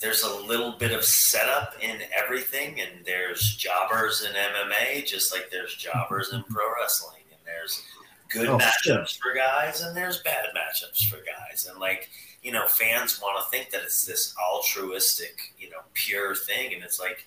[0.00, 5.50] there's a little bit of setup in everything and there's jobbers in MMA just like
[5.50, 7.82] there's jobbers in pro wrestling and there's
[8.30, 12.10] good Oh, matchups for guys and there's bad matchups for guys and like
[12.42, 16.82] you know fans want to think that it's this altruistic you know pure thing and
[16.84, 17.24] it's like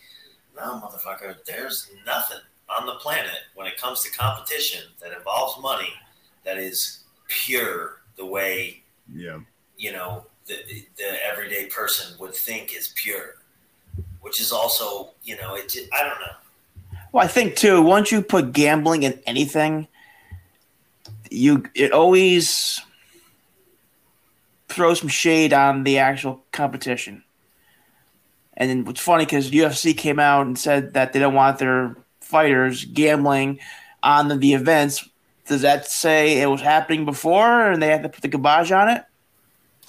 [0.55, 2.37] no motherfucker there's nothing
[2.69, 5.91] on the planet when it comes to competition that involves money
[6.45, 8.81] that is pure the way
[9.13, 9.39] Yeah.
[9.77, 10.25] you know
[10.67, 13.35] the, the everyday person would think is pure
[14.21, 16.35] which is also you know it i don't know
[17.11, 17.81] Well, I think too.
[17.81, 19.87] Once you put gambling in anything,
[21.29, 22.79] you it always
[24.69, 27.23] throws some shade on the actual competition.
[28.55, 31.97] And then what's funny because UFC came out and said that they don't want their
[32.21, 33.59] fighters gambling
[34.03, 35.07] on the, the events.
[35.47, 38.89] Does that say it was happening before and they had to put the garbage on
[38.89, 39.03] it?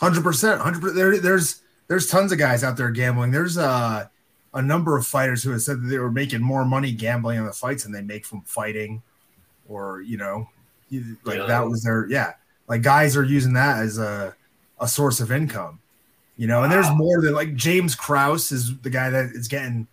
[0.03, 1.23] Hundred percent, hundred percent.
[1.23, 3.31] there's there's tons of guys out there gambling.
[3.31, 4.07] There's uh,
[4.53, 7.47] a number of fighters who have said that they were making more money gambling on
[7.47, 9.01] the fights than they make from fighting,
[9.69, 10.49] or you know,
[10.91, 11.47] like Really?
[11.47, 12.33] that was their yeah.
[12.67, 14.35] Like guys are using that as a
[14.81, 15.79] a source of income,
[16.37, 16.65] you know.
[16.65, 19.87] And there's more than like James Krause is the guy that is getting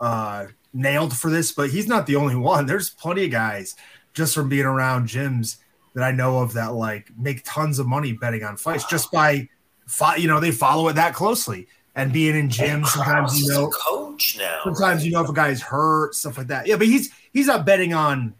[0.00, 2.66] uh, nailed for this, but he's not the only one.
[2.66, 3.76] There's plenty of guys
[4.12, 5.58] just from being around gyms
[5.94, 9.48] that I know of that like make tons of money betting on fights just by,
[9.86, 12.86] fo- you know, they follow it that closely and being in gyms.
[12.88, 16.66] Sometimes you know, coach now sometimes you know if a guy's hurt, stuff like that.
[16.66, 18.34] Yeah, but he's he's not betting on,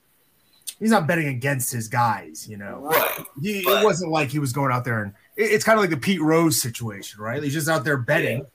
[0.78, 2.46] he's not betting against his guys.
[2.48, 5.50] You know, right he, But- it wasn't like he was going out there and it-
[5.52, 7.42] it's kind of like the Pete Rose situation, right?
[7.42, 8.46] He's just out there betting.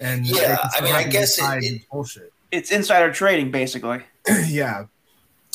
[0.00, 2.32] And Yeah, I mean, I guess it- it- bullshit.
[2.50, 4.02] It's insider trading, basically.
[4.46, 4.84] yeah.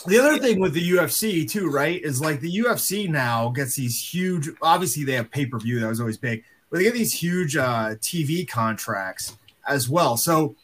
[0.06, 4.00] The other thing with the UFC too, right, is like the UFC now gets these
[4.00, 4.48] huge.
[4.62, 7.56] Obviously, they have pay per view that was always big, but they get these huge
[7.56, 10.18] uh, TV contracts as well.
[10.18, 10.56] So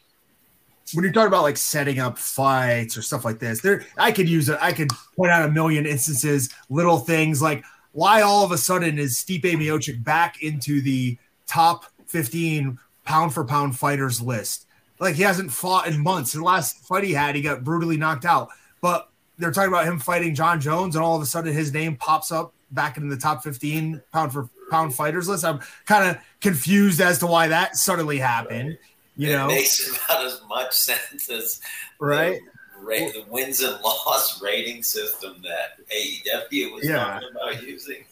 [0.92, 4.28] when you're talking about like setting up fights or stuff like this, there I could
[4.28, 4.58] use it.
[4.60, 8.98] I could point out a million instances, little things like why all of a sudden
[8.98, 14.66] is Stipe Miocic back into the top 15 pound for pound fighters list?
[14.98, 16.32] Like he hasn't fought in months.
[16.32, 18.48] The last fight he had, he got brutally knocked out.
[18.80, 21.96] But they're talking about him fighting Jon Jones, and all of a sudden his name
[21.96, 25.44] pops up back in the top 15 pound for pound fighters list.
[25.44, 28.78] I'm kind of confused as to why that suddenly happened.
[29.16, 31.60] You it know, makes about as much sense as
[32.00, 32.40] right?
[32.78, 37.04] the, ra- the wins and loss rating system that AEW was Yeah.
[37.04, 38.04] talking about using.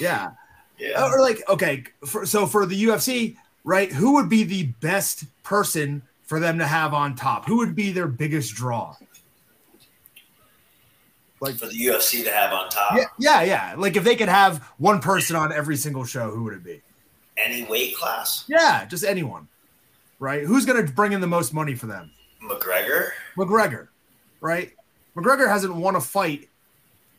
[0.00, 0.30] Yeah.
[0.78, 1.04] Yeah.
[1.06, 3.92] Or like, okay, for, so for the UFC, right?
[3.92, 7.46] Who would be the best person for them to have on top?
[7.46, 8.96] Who would be their biggest draw?
[11.40, 13.74] Like, for the UFC to have on top yeah, yeah, yeah.
[13.76, 16.82] Like if they could have one person on every single show, who would it be?
[17.44, 18.44] any weight class.
[18.48, 19.48] Yeah, just anyone,
[20.18, 20.42] right?
[20.42, 22.10] Who's going to bring in the most money for them?
[22.42, 23.10] McGregor.
[23.36, 23.88] McGregor,
[24.40, 24.72] right?
[25.16, 26.48] McGregor hasn't won a fight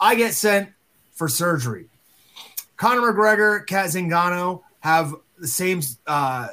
[0.00, 0.70] I get sent
[1.12, 1.86] for surgery.
[2.76, 6.48] Conor McGregor, Cat Zingano have the same uh,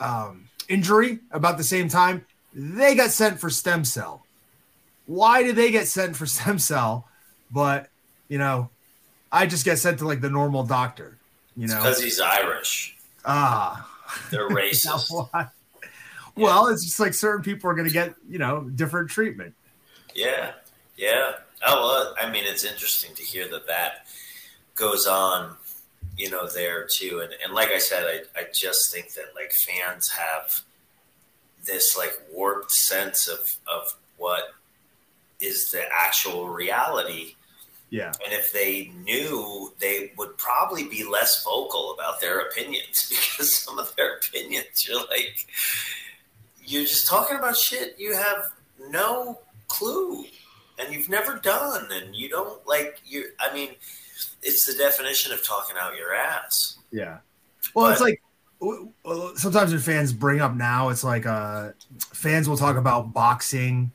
[0.00, 2.24] um, injury about the same time.
[2.54, 4.24] They got sent for stem cell.
[5.06, 7.06] Why did they get sent for stem cell?
[7.50, 7.88] But
[8.28, 8.70] you know,
[9.30, 11.18] I just get sent to like the normal doctor.
[11.56, 12.96] You know, Because he's Irish.
[13.24, 13.88] ah.
[14.30, 15.10] They're racist.
[16.36, 19.54] Well, it's just like certain people are going to get you know different treatment.
[20.14, 20.52] Yeah,
[20.96, 21.32] yeah.
[21.66, 24.06] Oh, well, I mean, it's interesting to hear that that
[24.74, 25.56] goes on,
[26.16, 27.20] you know, there too.
[27.20, 30.60] And and like I said, I I just think that like fans have
[31.64, 34.54] this like warped sense of of what
[35.40, 37.34] is the actual reality.
[37.90, 43.54] Yeah, And if they knew, they would probably be less vocal about their opinions because
[43.54, 45.46] some of their opinions, you're like,
[46.64, 48.50] you're just talking about shit you have
[48.90, 49.38] no
[49.68, 50.24] clue
[50.78, 51.88] and you've never done.
[51.92, 53.70] And you don't like, you, I mean,
[54.42, 56.78] it's the definition of talking out your ass.
[56.90, 57.18] yeah.
[57.74, 58.20] Well, it's like
[59.36, 63.90] sometimes when fans bring up now, it's like uh, fans will talk about boxing,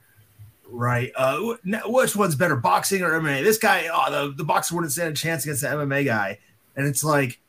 [0.70, 1.12] right?
[1.16, 1.56] Uh,
[1.86, 3.44] which one's better, boxing or MMA?
[3.44, 6.40] This guy, oh, the, the boxer wouldn't stand a chance against the MMA guy,
[6.76, 7.40] and it's like,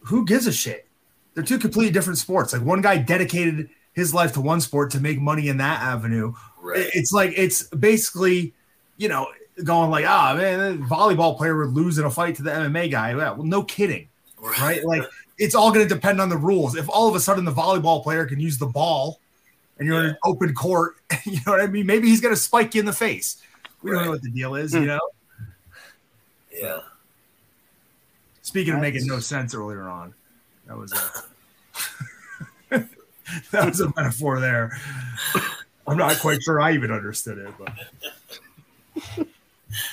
[0.00, 0.86] who gives a shit?
[1.34, 2.52] They're two completely different sports.
[2.52, 6.32] Like one guy dedicated his life to one sport to make money in that avenue.
[6.60, 6.88] Right.
[6.94, 8.54] It's like it's basically,
[8.96, 9.28] you know,
[9.64, 12.90] going like, ah, man, the volleyball player would lose in a fight to the MMA
[12.90, 13.14] guy.
[13.14, 14.08] Well, no kidding,
[14.40, 14.84] right?
[14.84, 15.02] Like
[15.38, 16.76] it's all going to depend on the rules.
[16.76, 19.20] If all of a sudden the volleyball player can use the ball,
[19.78, 21.86] and you're in an open court, you know what I mean?
[21.86, 23.42] Maybe he's going to spike you in the face.
[23.82, 25.00] We don't know what the deal is, you know.
[26.52, 26.80] yeah.
[28.42, 30.14] Speaking of making no sense earlier on,
[30.66, 32.78] that was a
[33.50, 34.78] that was a metaphor there.
[35.86, 37.72] I'm not quite sure I even understood it, but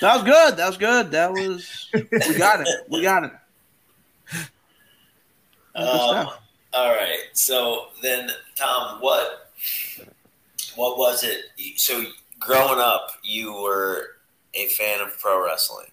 [0.01, 0.57] That was good.
[0.57, 1.11] That was good.
[1.11, 2.67] That was we got it.
[2.89, 3.31] We got it.
[5.75, 6.29] Um,
[6.73, 7.19] all right.
[7.33, 9.51] So then, Tom, what
[10.75, 11.45] what was it?
[11.77, 12.03] So
[12.39, 14.17] growing up, you were
[14.53, 15.87] a fan of pro wrestling.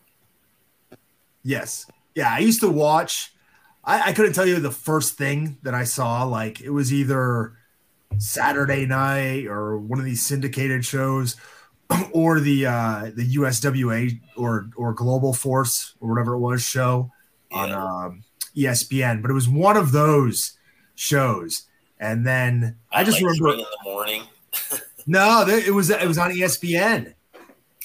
[1.42, 2.30] yes, yeah.
[2.30, 3.32] I used to watch.
[3.84, 6.24] I, I couldn't tell you the first thing that I saw.
[6.24, 7.54] Like it was either
[8.18, 11.36] Saturday night or one of these syndicated shows,
[12.12, 17.10] or the uh, the USWA or or Global Force or whatever it was show
[17.52, 18.24] on um,
[18.56, 19.22] ESPN.
[19.22, 20.56] But it was one of those
[20.94, 21.66] shows,
[21.98, 24.22] and then I just remember in the morning.
[25.06, 27.14] no, it was it was on ESPN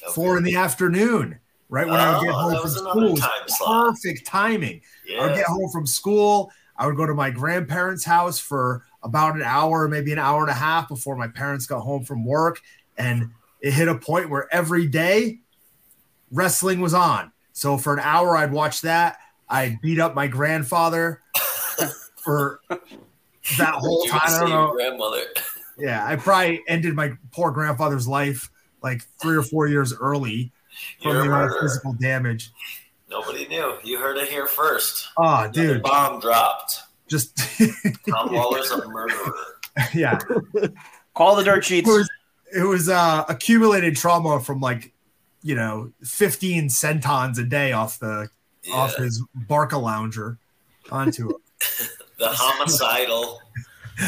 [0.03, 0.13] Okay.
[0.13, 1.39] four in the afternoon,
[1.69, 3.07] right when I would get Oh, home from school.
[3.07, 4.81] It was time perfect timing.
[5.19, 6.51] I would get home from school.
[6.77, 10.49] I would go to my grandparents' house for about an hour, maybe an hour and
[10.51, 12.61] a half before my parents got home from work.
[12.97, 13.31] And
[13.65, 15.39] it hit a point where every day
[16.31, 17.31] wrestling was on.
[17.53, 19.17] So for an hour, I'd watch that.
[19.49, 21.21] I'd beat up my grandfather
[22.23, 24.21] for that whole time.
[24.23, 24.71] I see don't know.
[24.73, 25.21] grandmother.
[25.77, 28.49] Yeah, I probably ended my poor grandfather's life
[28.81, 30.51] like three or four years early
[31.01, 32.51] from a the amount of physical damage.
[33.09, 33.77] Nobody knew.
[33.83, 35.07] You heard it here first.
[35.17, 36.81] Ah, oh, The dude, bomb dropped.
[37.07, 37.37] just
[38.07, 39.33] Tom Lawlor's a murderer.
[39.93, 40.19] yeah.
[41.13, 41.89] Call the dirt sheets.
[42.55, 44.93] It was uh, accumulated trauma from like
[45.43, 48.29] you know 15 sentons a day off the
[48.63, 48.75] Yeah.
[48.75, 50.37] off his Barca lounger
[50.91, 51.35] onto it.
[52.17, 53.41] The homicidal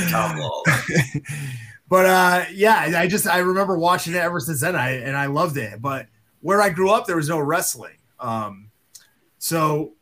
[0.09, 0.39] Tom
[1.89, 4.75] but uh yeah, I I just I remember watching it ever since then.
[4.77, 5.81] I and I loved it.
[5.81, 6.07] But
[6.41, 7.97] where I grew up, there was no wrestling.
[8.19, 8.71] Um,
[9.39, 9.93] so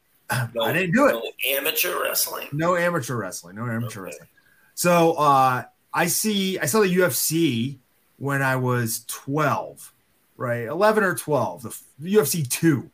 [0.54, 1.14] No, I didn't do it.
[1.14, 2.48] no amateur wrestling.
[2.52, 3.56] No amateur wrestling.
[3.56, 4.12] No amateur Okay.
[4.12, 4.30] wrestling.
[4.76, 6.60] So uh, I see.
[6.60, 7.80] I saw the UFC
[8.18, 9.93] when I was twelve,
[10.38, 10.68] right?
[10.68, 11.63] Eleven or twelve.
[11.99, 12.89] The UFC two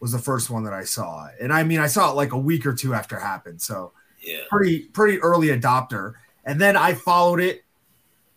[0.00, 2.38] was the first one that I saw, and I mean I saw it like a
[2.38, 3.60] week or two after it happened.
[3.62, 4.40] So Yeah.
[4.50, 6.14] pretty pretty early adopter.
[6.44, 7.62] And then I followed it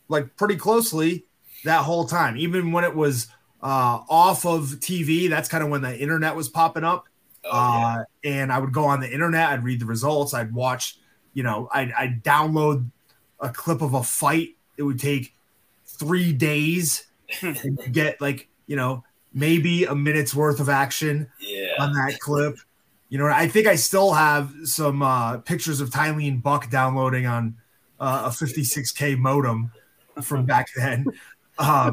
[0.07, 1.25] like pretty closely
[1.63, 3.27] that whole time, even when it was
[3.63, 5.27] uh, off of TV.
[5.29, 7.05] That's kind of when the internet was popping up
[7.43, 7.97] Oh, yeah.
[7.99, 9.49] uh, and I would go on the internet.
[9.49, 10.33] I'd read the results.
[10.35, 10.97] I'd watch,
[11.33, 12.89] you know, I'd, I'd download
[13.39, 14.49] a clip of a fight.
[14.77, 15.34] It would take
[15.95, 17.07] three days
[17.41, 21.73] and get like, you know, maybe a minute's worth of action yeah.
[21.79, 22.57] on that clip.
[23.09, 27.55] You know, I think I still have some uh, pictures of Tylene Buck downloading on
[27.99, 29.71] uh, a 56k modem
[30.21, 31.05] from back then.
[31.57, 31.91] Uh,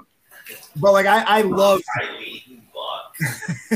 [0.76, 1.80] but like, I, I love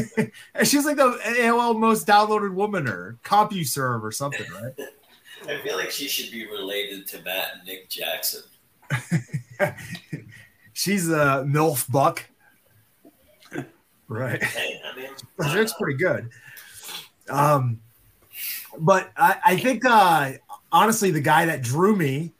[0.54, 4.72] and she's like the AOL most downloaded woman or CompuServe or something, right?
[5.48, 8.42] I feel like she should be related to Matt and Nick Jackson.
[10.72, 12.24] She's a MILF Buck.
[14.08, 14.42] Right.
[14.42, 15.10] Hey, I mean,
[15.58, 16.30] It's pretty good.
[17.28, 17.80] Um,
[18.78, 20.32] but I, I think uh,
[20.70, 22.32] honestly, the guy that drew me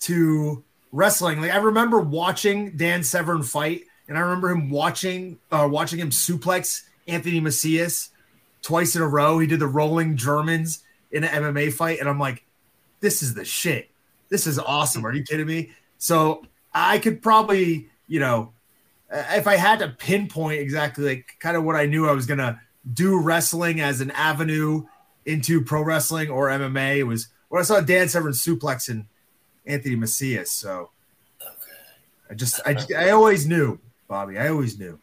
[0.00, 5.68] to wrestling, like I remember watching Dan Severn fight, and I remember him watching uh,
[5.70, 8.10] watching him suplex Anthony Macias
[8.62, 9.38] twice in a row.
[9.38, 12.44] He did the rolling Germans in an MMA fight, and I'm like,
[13.00, 13.90] this is the shit.
[14.30, 15.04] This is awesome.
[15.04, 15.70] Are you kidding me?
[16.04, 16.44] So
[16.74, 18.52] I could probably, you know,
[19.10, 22.60] if I had to pinpoint exactly like kind of what I knew I was gonna
[22.92, 24.84] do wrestling as an avenue
[25.24, 29.06] into pro wrestling or MMA, it was when I saw Dan Severn suplex and
[29.64, 30.52] Anthony Macias.
[30.52, 30.90] So
[32.28, 34.38] I just I, I always knew, Bobby.
[34.38, 34.98] I always knew.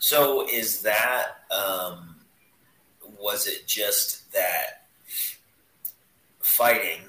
[0.00, 2.16] So is that um,
[3.20, 4.88] was it just that
[6.40, 7.07] fighting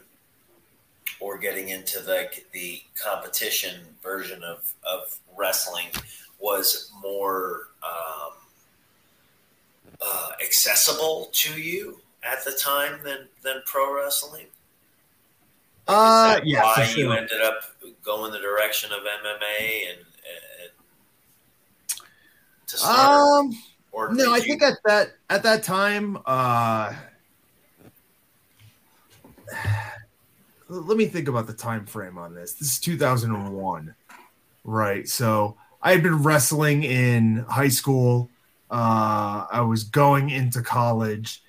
[1.19, 5.87] or getting into the the competition version of of wrestling
[6.39, 8.31] was more um,
[10.01, 14.47] uh, accessible to you at the time than than pro wrestling?
[15.87, 17.61] Uh, yeah, why for you ended up
[18.03, 20.71] going the direction of MMA and, and
[22.67, 23.09] to start?
[23.09, 23.57] Um,
[23.91, 26.93] or no, I you- think at that at that time, uh,
[30.69, 32.53] let me think about the time frame on this.
[32.53, 33.95] This is 2001,
[34.63, 35.07] right?
[35.07, 38.29] So I had been wrestling in high school.
[38.69, 41.41] Uh, I was going into college,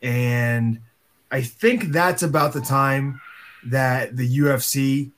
[0.00, 0.80] and
[1.30, 3.20] I think that's about the time
[3.66, 5.10] that the UFC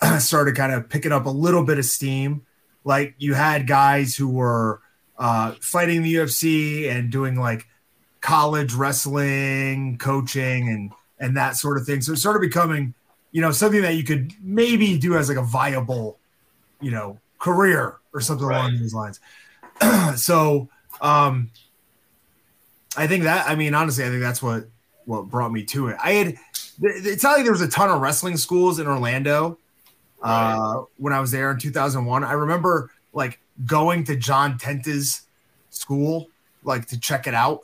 [0.20, 2.46] started kind of picking up a little bit of steam.
[2.84, 4.80] Like you had guys who were
[5.18, 7.66] uh, fighting the UFC and doing like
[8.20, 12.00] college wrestling, coaching, and and that sort of thing.
[12.00, 12.94] So it started becoming,
[13.32, 16.18] you know, something that you could maybe do as like a viable,
[16.80, 19.20] you know, career or something along those lines.
[20.16, 20.68] so
[21.00, 21.50] um
[22.96, 24.68] I think that I mean honestly, I think that's what
[25.04, 25.96] what brought me to it.
[26.02, 26.34] I had
[26.80, 29.58] it's not like there was a ton of wrestling schools in Orlando
[30.22, 32.24] uh when I was there in 2001.
[32.24, 35.22] I remember like going to John Tenta's
[35.70, 36.28] school
[36.64, 37.62] like to check it out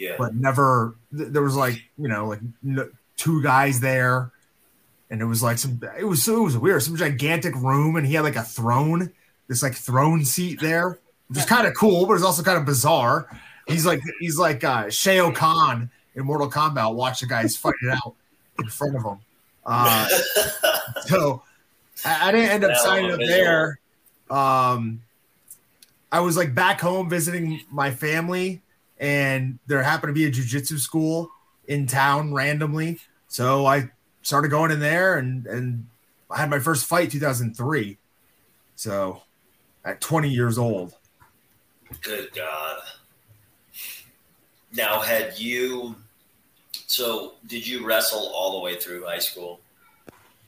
[0.00, 0.14] yeah.
[0.18, 2.40] but never th- there was like you know like
[3.16, 4.32] two guys there
[5.10, 6.82] and it was like some it was so it was weird.
[6.82, 9.12] Some gigantic room and he had like a throne
[9.48, 10.98] this like throne seat there
[11.28, 13.28] which is kind of cool but it's also kind of bizarre.
[13.66, 16.94] He's like he's like uh Shao Kahn in Mortal Kombat.
[16.94, 18.14] Watch the guys fight it out
[18.58, 19.18] in front of him.
[19.66, 20.08] Uh
[21.06, 21.42] so
[22.04, 23.80] I, I didn't end up signing up there.
[24.30, 25.02] Um
[26.12, 28.62] I was like back home visiting my family
[28.98, 31.30] and there happened to be a jujitsu school
[31.66, 32.98] in town randomly.
[33.28, 33.90] So I
[34.22, 35.86] started going in there and and
[36.30, 37.98] I had my first fight 2003.
[38.76, 39.22] So
[39.84, 40.94] at 20 years old.
[42.02, 42.78] Good God.
[44.72, 45.96] Now, had you?
[46.86, 49.60] So, did you wrestle all the way through high school?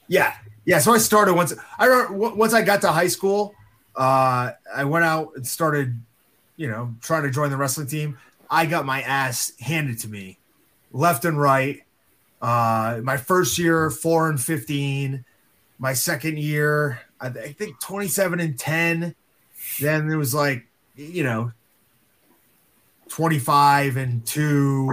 [0.09, 0.35] Yeah.
[0.65, 3.55] Yeah, so I started once I remember once I got to high school,
[3.97, 6.01] uh I went out and started,
[6.57, 8.19] you know, trying to join the wrestling team.
[8.49, 10.39] I got my ass handed to me
[10.93, 11.83] left and right.
[12.43, 15.25] Uh my first year 4 and 15,
[15.79, 19.15] my second year I, th- I think 27 and 10.
[19.81, 20.67] Then there was like,
[20.97, 21.53] you know,
[23.09, 24.93] 25 and 2,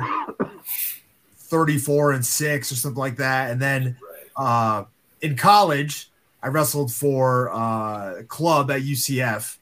[1.38, 3.50] 34 and 6 or something like that.
[3.50, 3.98] And then
[4.38, 4.84] uh,
[5.22, 9.58] in college, I wrestled for uh, a club at UCF,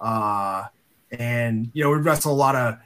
[0.00, 0.64] uh,
[1.10, 2.78] and you know we wrestle a lot of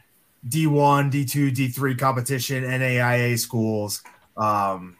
[0.48, 4.02] D1, D2, D3 competition, NAIA schools.
[4.37, 4.97] Um,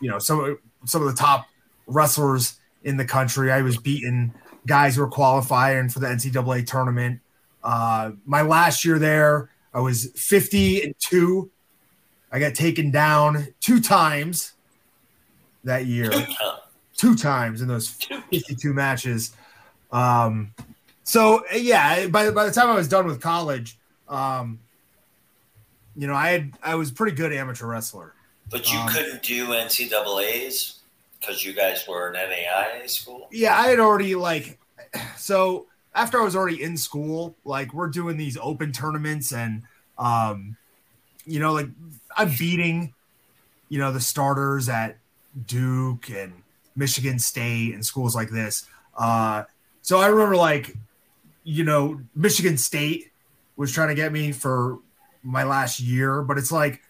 [0.00, 1.46] you know some some of the top
[1.86, 3.52] wrestlers in the country.
[3.52, 4.34] I was beating
[4.66, 7.20] guys who were qualifying for the NCAA tournament.
[7.62, 11.50] Uh, my last year there, I was 50 and two.
[12.30, 14.54] I got taken down two times
[15.64, 16.10] that year
[16.96, 19.34] two times in those 52 matches.
[19.90, 20.54] Um,
[21.04, 23.76] so yeah, by, by the time I was done with college,
[24.08, 24.60] um,
[25.96, 28.14] you know, I had I was a pretty good amateur wrestler.
[28.50, 30.80] But you Um, couldn't do NCAA's
[31.20, 33.28] because you guys were an NAIA school.
[33.30, 34.58] Yeah, I had already like
[35.16, 39.62] so after I was already in school, like we're doing these open tournaments and
[39.98, 40.56] um,
[41.26, 41.68] you know, like
[42.16, 42.94] I'm beating,
[43.68, 44.96] you know, the starters at
[45.46, 46.32] Duke and
[46.74, 48.66] Michigan State and schools like this.
[48.96, 49.44] Uh,
[49.82, 50.76] so I remember like,
[51.44, 53.10] you know, Michigan State
[53.56, 54.78] was trying to get me for
[55.22, 56.82] my last year, but it's like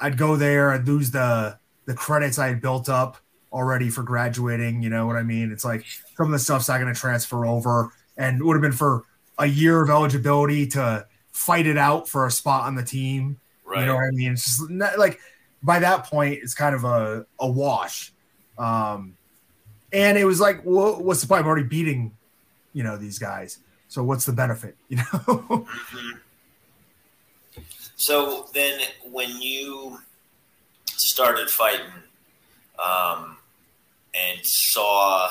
[0.00, 3.16] I'd go there, I'd lose the the credits I had built up
[3.52, 4.82] already for graduating.
[4.82, 5.52] You know what I mean?
[5.52, 5.84] It's like
[6.16, 9.04] some of the stuff's not going to transfer over, and it would have been for
[9.38, 13.38] a year of eligibility to fight it out for a spot on the team.
[13.64, 13.80] Right.
[13.80, 14.32] You know what I mean?
[14.32, 15.20] It's just not, like
[15.62, 18.12] by that point, it's kind of a, a wash.
[18.58, 19.16] Um,
[19.92, 21.42] and it was like, well, what's the point?
[21.42, 22.16] I'm already beating,
[22.72, 23.58] you know, these guys.
[23.88, 24.76] So what's the benefit?
[24.88, 25.66] You know?
[27.96, 28.78] So then,
[29.10, 29.98] when you
[30.86, 31.86] started fighting,
[32.78, 33.36] um,
[34.14, 35.30] and saw,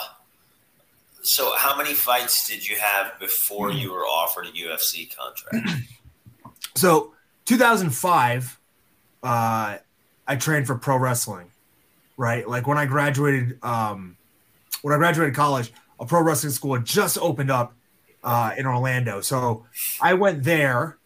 [1.22, 5.82] so how many fights did you have before you were offered a UFC contract?
[6.76, 7.14] so
[7.46, 8.60] 2005,
[9.24, 9.78] uh,
[10.28, 11.52] I trained for pro wrestling,
[12.18, 12.48] right?
[12.48, 14.18] Like when I graduated, um,
[14.82, 17.74] when I graduated college, a pro wrestling school had just opened up
[18.24, 19.22] uh, in Orlando.
[19.22, 19.66] So
[20.02, 20.98] I went there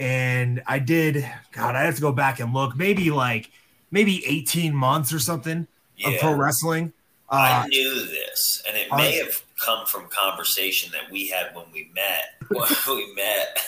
[0.00, 3.50] and I did, God, I have to go back and look, maybe like
[3.90, 5.66] maybe 18 months or something
[6.04, 6.92] of pro Yeah, wrestling.
[7.28, 11.54] I Uh, knew this, and it uh, may have come from conversation that we had
[11.54, 12.34] when we met.
[12.50, 13.58] When we met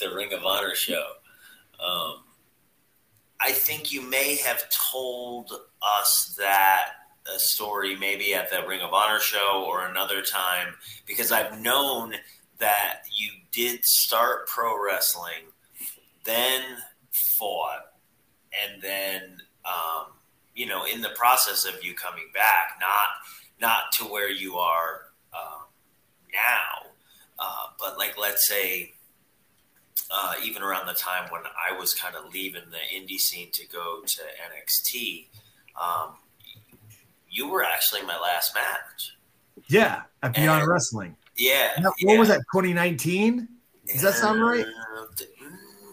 [0.00, 1.04] the Ring of Honor show.
[1.78, 2.22] Um,
[3.40, 5.52] I think you may have told
[5.82, 6.92] us that
[7.34, 10.74] a story maybe at the Ring of Honor show or another time
[11.06, 12.14] because I've known
[12.58, 15.52] that you did start pro wrestling,
[16.24, 16.62] then
[17.38, 17.92] fought,
[18.52, 20.06] and then um,
[20.54, 23.08] you know in the process of you coming back, not
[23.60, 25.02] not to where you are
[25.32, 25.62] um,
[26.32, 26.90] now,
[27.38, 28.92] uh, but like let's say
[30.10, 33.66] uh, even around the time when I was kind of leaving the indie scene to
[33.68, 35.26] go to NXT,
[35.80, 36.14] um,
[37.30, 39.16] you were actually my last match.
[39.68, 41.16] yeah, at Beyond And- Wrestling.
[41.38, 41.70] Yeah.
[41.80, 42.08] Now, yeah.
[42.08, 43.48] What was that, 2019?
[43.86, 44.66] Does that sound right?
[44.66, 45.04] Uh,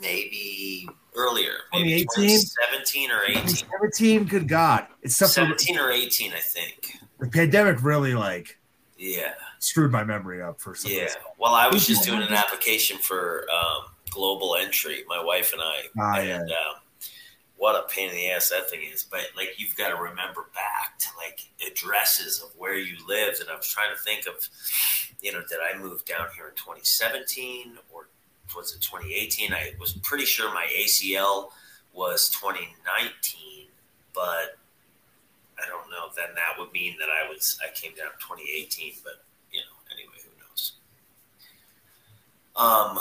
[0.02, 1.54] maybe earlier.
[1.74, 2.40] Maybe 2018?
[2.40, 3.48] 17 or 18.
[3.48, 4.88] 17, good God.
[5.02, 6.98] It's tough to, 17 or 18, I think.
[7.20, 8.58] the pandemic really like
[8.98, 9.34] Yeah.
[9.60, 11.04] screwed my memory up for some Yeah.
[11.04, 11.22] reason.
[11.38, 15.84] Well, I was just doing an application for um, global entry, my wife and I.
[16.00, 16.36] Ah, yeah.
[16.42, 16.76] and um,
[17.58, 19.04] what a pain in the ass that thing is.
[19.04, 23.40] But like, you've got to remember back to like addresses of where you lived.
[23.40, 24.48] And I was trying to think of,
[25.22, 28.08] you know, did I move down here in 2017 or
[28.56, 29.54] was it 2018?
[29.54, 31.52] I was pretty sure my ACL
[31.94, 33.68] was 2019,
[34.14, 34.58] but
[35.58, 36.10] I don't know.
[36.16, 38.96] Then that would mean that I was I came down in 2018.
[39.04, 40.74] But you know, anyway, who knows?
[42.56, 43.00] Um,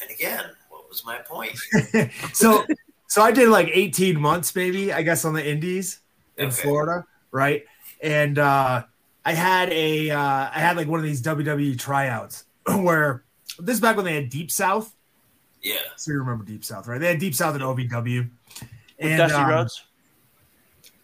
[0.00, 1.58] and again, what was my point?
[2.32, 2.64] so
[3.10, 5.98] so I did like 18 months maybe, I guess on the indies
[6.36, 6.62] in Okay.
[6.62, 7.64] Florida, right?
[8.00, 8.84] And uh
[9.24, 10.18] I had a uh
[10.54, 13.24] I had like one of these WWE tryouts where
[13.58, 14.94] this is back when they had Deep South.
[15.60, 16.98] Yeah, So you remember Deep South, right?
[17.00, 18.30] They had Deep South at OVW.
[18.30, 18.30] With
[19.00, 19.84] And Dusty um, Rhodes?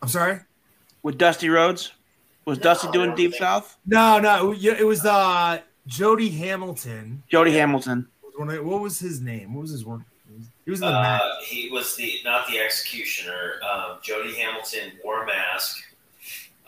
[0.00, 0.40] I'm sorry?
[1.02, 1.92] With Dusty Rhodes?
[2.46, 3.76] Was No, Dusty doing Deep think- South?
[3.84, 7.22] No, no, it was uh Jody Hamilton.
[7.28, 8.06] Jody Hamilton.
[8.38, 9.54] What was his name?
[9.54, 10.02] What was his work?
[10.66, 11.22] He was in the uh, match.
[11.46, 13.60] he was the not the executioner.
[13.62, 15.78] Um, Jody Hamilton wore a mask.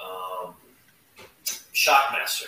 [0.00, 0.54] Um,
[1.74, 2.46] Shockmaster.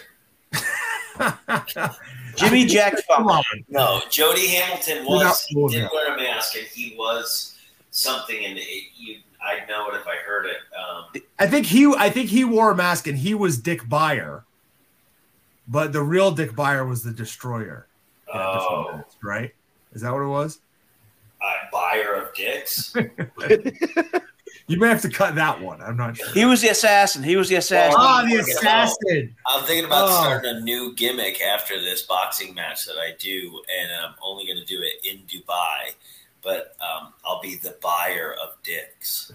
[2.36, 3.44] Jimmy Jack Come Funk.
[3.53, 3.64] on.
[3.68, 5.88] No, Jody Hamilton Without was he did bullshit.
[5.92, 7.59] wear a mask, and he was
[7.90, 8.44] something.
[8.44, 10.59] And it, you, I'd know it if I heard it.
[10.78, 14.44] Um, I think he I think he wore a mask and he was Dick Beyer.
[15.66, 17.86] But the real Dick Beyer was the destroyer.
[18.32, 19.53] Yeah, oh, mask, right?
[19.92, 20.61] Is that what it was?
[21.43, 22.95] A buyer of dicks.
[24.66, 25.82] You may have to cut that one.
[25.82, 26.30] I'm not sure.
[26.32, 27.24] He was the assassin.
[27.24, 27.93] He was the assassin.
[27.99, 29.36] Well, Ah, the Working assassin.
[29.49, 30.22] I'm thinking about Oh.
[30.22, 34.59] starting a new gimmick after this boxing match that I do, and I'm only going
[34.59, 35.95] to do it in Dubai.
[36.41, 39.32] But um, I'll be the buyer of dicks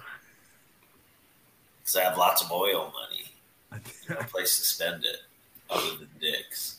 [1.82, 5.18] because I have lots of oil money, no place to spend it
[5.70, 6.78] other than dicks.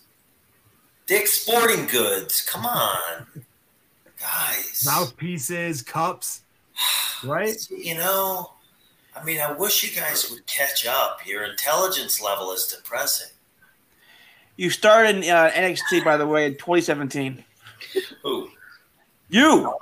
[1.07, 3.27] Dick Sporting Goods, come on,
[4.21, 4.83] guys.
[4.85, 6.43] Mouthpieces, cups,
[7.25, 7.57] right?
[7.71, 8.53] You know,
[9.15, 11.27] I mean, I wish you guys would catch up.
[11.27, 13.33] Your intelligence level is depressing.
[14.57, 17.45] You started in uh, NXT, by the way, in 2017.
[18.23, 18.49] Who?
[19.29, 19.75] You.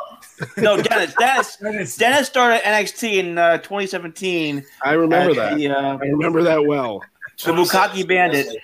[0.57, 1.14] No, Dennis.
[1.18, 1.57] Dennis.
[1.57, 1.97] Dennis.
[1.97, 4.64] Dennis started NXT in uh, 2017.
[4.82, 5.57] I remember that.
[5.57, 7.03] The, uh, I remember that well.
[7.45, 8.57] The Bukkake Bandit.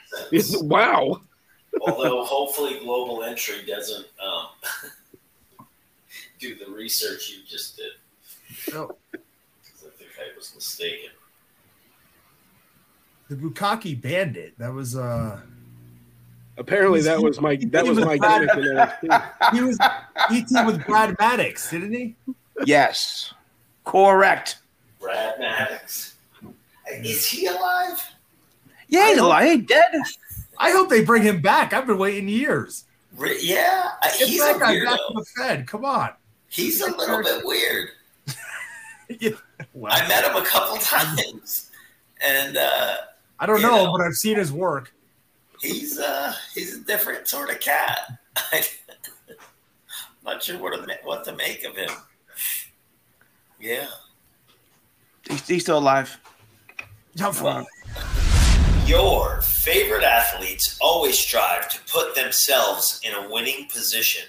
[0.63, 1.21] wow.
[1.81, 4.47] Although hopefully global entry doesn't um,
[6.41, 7.93] do the research you just did.
[8.73, 8.87] No.
[9.13, 11.11] 'Cause I think I was mistaken.
[13.29, 14.59] The Bukkake Bandit.
[14.59, 15.41] That was uh
[16.59, 19.53] Apparently that was my that was my gimmick in NXT.
[19.55, 19.79] he was
[20.31, 22.17] he teamed with Brad Maddox, didn't he?
[22.67, 23.33] Yes.
[23.85, 24.59] Correct.
[25.01, 26.15] Brad Maddox.
[26.93, 28.03] Is he alive?
[28.89, 29.45] Yeah, he's alive.
[29.45, 29.93] He ain't dead.
[30.59, 31.73] I hope they bring him back.
[31.73, 32.85] I've been waiting years.
[33.19, 35.15] Yeah, I- Get he's a that guy back to weirdo.
[35.15, 35.67] the Fed.
[35.67, 36.11] Come on.
[36.51, 37.89] He's a little bit weird.
[39.19, 39.31] Yeah,
[39.75, 41.69] well, I met him a couple times,
[42.25, 42.95] and uh,
[43.41, 43.93] I don't know, know.
[43.93, 44.93] but I've seen his work.
[45.61, 47.99] he's uh, he's a different sort of cat.
[48.53, 48.63] I'm
[50.25, 51.91] not sure what to, ma- what to make of him.
[53.59, 53.89] Yeah.
[55.29, 56.17] He's, he's still alive.
[57.17, 57.65] Jump for
[58.87, 64.23] Your favorite athletes always strive to put themselves in a winning position,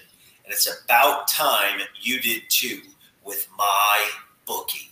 [0.52, 2.82] and it's about time you did too
[3.24, 4.10] with my
[4.46, 4.90] bookie.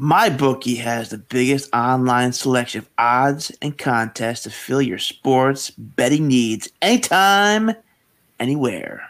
[0.00, 6.26] MyBookie has the biggest online selection of odds and contests to fill your sports betting
[6.26, 7.70] needs anytime,
[8.40, 9.02] anywhere.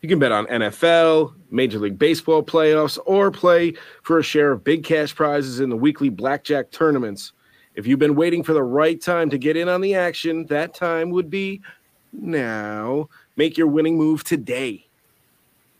[0.00, 4.64] You can bet on NFL, Major League Baseball playoffs, or play for a share of
[4.64, 7.32] big cash prizes in the weekly blackjack tournaments.
[7.76, 10.74] If you've been waiting for the right time to get in on the action, that
[10.74, 11.60] time would be
[12.12, 13.08] now.
[13.36, 14.87] Make your winning move today.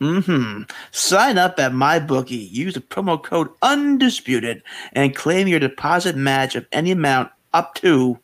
[0.01, 2.51] Hmm Sign up at MyBookie.
[2.51, 8.19] Use the promo code Undisputed and claim your deposit match of any amount up to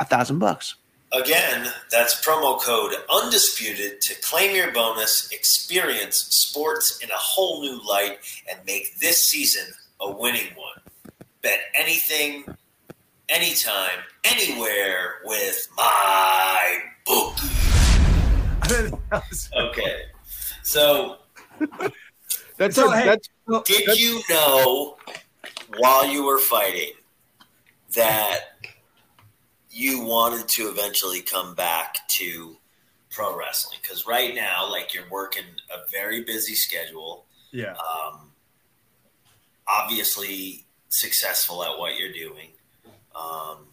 [0.00, 0.74] a thousand bucks.
[1.12, 7.80] Again, that's promo code undisputed to claim your bonus, experience sports in a whole new
[7.88, 8.18] light,
[8.50, 10.82] and make this season a winning one.
[11.40, 12.44] Bet anything,
[13.30, 17.48] anytime, anywhere with my bookie.
[19.56, 20.02] Okay.
[20.68, 21.16] So,
[22.58, 23.28] That's So, a, hey, that's
[23.64, 24.98] did you know
[25.78, 26.92] while you were fighting
[27.94, 28.40] that
[29.70, 32.58] you wanted to eventually come back to
[33.08, 33.78] pro wrestling?
[33.80, 35.44] Because right now, like you're working
[35.74, 37.72] a very busy schedule, Yeah.
[37.72, 38.30] um,
[39.66, 42.50] obviously successful at what you're doing.
[43.14, 43.68] Um,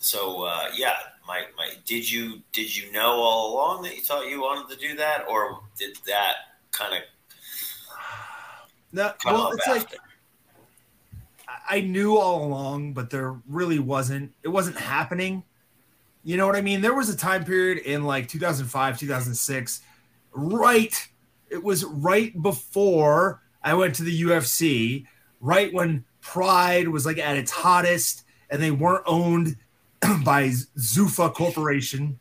[0.00, 0.96] so uh, yeah,
[1.28, 4.88] my, my did you did you know all along that you thought you wanted to
[4.88, 6.34] do that, or did that
[6.72, 7.02] kind of
[8.92, 9.78] No, well, it's after?
[9.78, 9.88] like
[11.46, 14.32] I- I knew all along, but there really wasn't.
[14.42, 15.44] It wasn't happening.
[16.24, 16.80] You know what I mean?
[16.80, 19.80] There was a time period in like 2005, 2006,
[20.32, 21.08] right?
[21.50, 25.06] It was right before I went to the UFC,
[25.40, 29.56] right when Pride was like at its hottest, and they weren't owned
[30.24, 32.18] by Zuffa Corporation.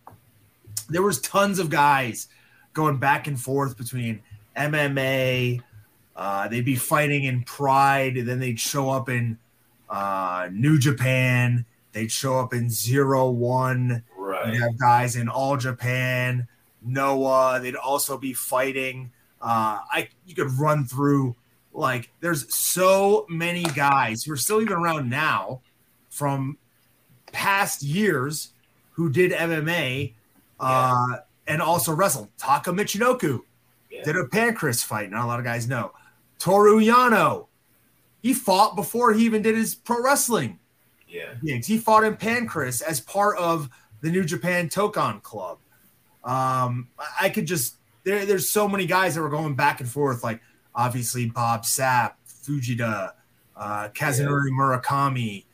[0.90, 2.28] There was tons of guys
[2.74, 4.22] going back and forth between
[4.56, 5.62] MMA,
[6.16, 9.38] uh, they'd be fighting in Pride, and then they'd show up in
[9.90, 11.66] uh, New Japan.
[11.92, 14.04] They'd show up in Zero One.
[14.18, 14.54] right?
[14.54, 16.48] You'd have guys in All Japan,
[16.82, 17.60] Noah.
[17.62, 19.12] They'd also be fighting.
[19.40, 21.36] Uh, I you could run through
[21.72, 25.62] like there's so many guys who are still even around now
[26.10, 26.58] from
[27.42, 28.50] past years
[28.94, 30.14] who did MMA
[30.60, 31.18] uh,
[31.48, 32.30] and also wrestled.
[32.40, 33.42] Taka Michinoku
[33.92, 34.04] Yeah.
[34.04, 35.12] did a Pancrase fight.
[35.12, 35.92] Not a lot of guys know.
[36.40, 37.46] Toru Yano,
[38.24, 40.58] he fought before he even did his pro wrestling
[41.08, 41.68] Yeah, gigs.
[41.68, 43.70] He fought in Pancrase as part of
[44.02, 45.60] the New Japan Tokon Club.
[46.24, 46.88] Um,
[47.22, 48.26] I- could just there.
[48.26, 50.24] There's so many guys that were going back and forth.
[50.24, 50.42] Like
[50.76, 52.14] obviously Bob Sapp,
[52.44, 53.14] Fujita,
[53.56, 55.46] uh, Kazunori Murakami.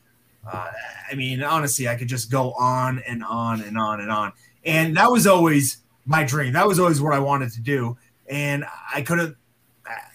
[0.45, 0.69] Uh,
[1.11, 4.33] I mean, honestly, I could just go on and on and on and on.
[4.65, 6.53] And that was always my dream.
[6.53, 7.97] That was always what I wanted to do.
[8.27, 9.35] And I could have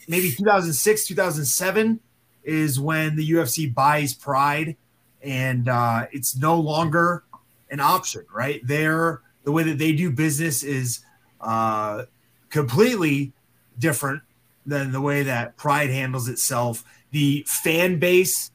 [0.08, 2.00] maybe 2006, 2007
[2.44, 4.76] is when the UFC buys Pride,
[5.22, 7.24] and uh, it's no longer
[7.70, 8.60] an option, right?
[8.64, 11.00] They're the way that they do business is
[11.40, 12.04] uh,
[12.50, 13.32] completely
[13.78, 14.22] different
[14.64, 16.84] than the way that Pride handles itself.
[17.10, 18.50] The fan base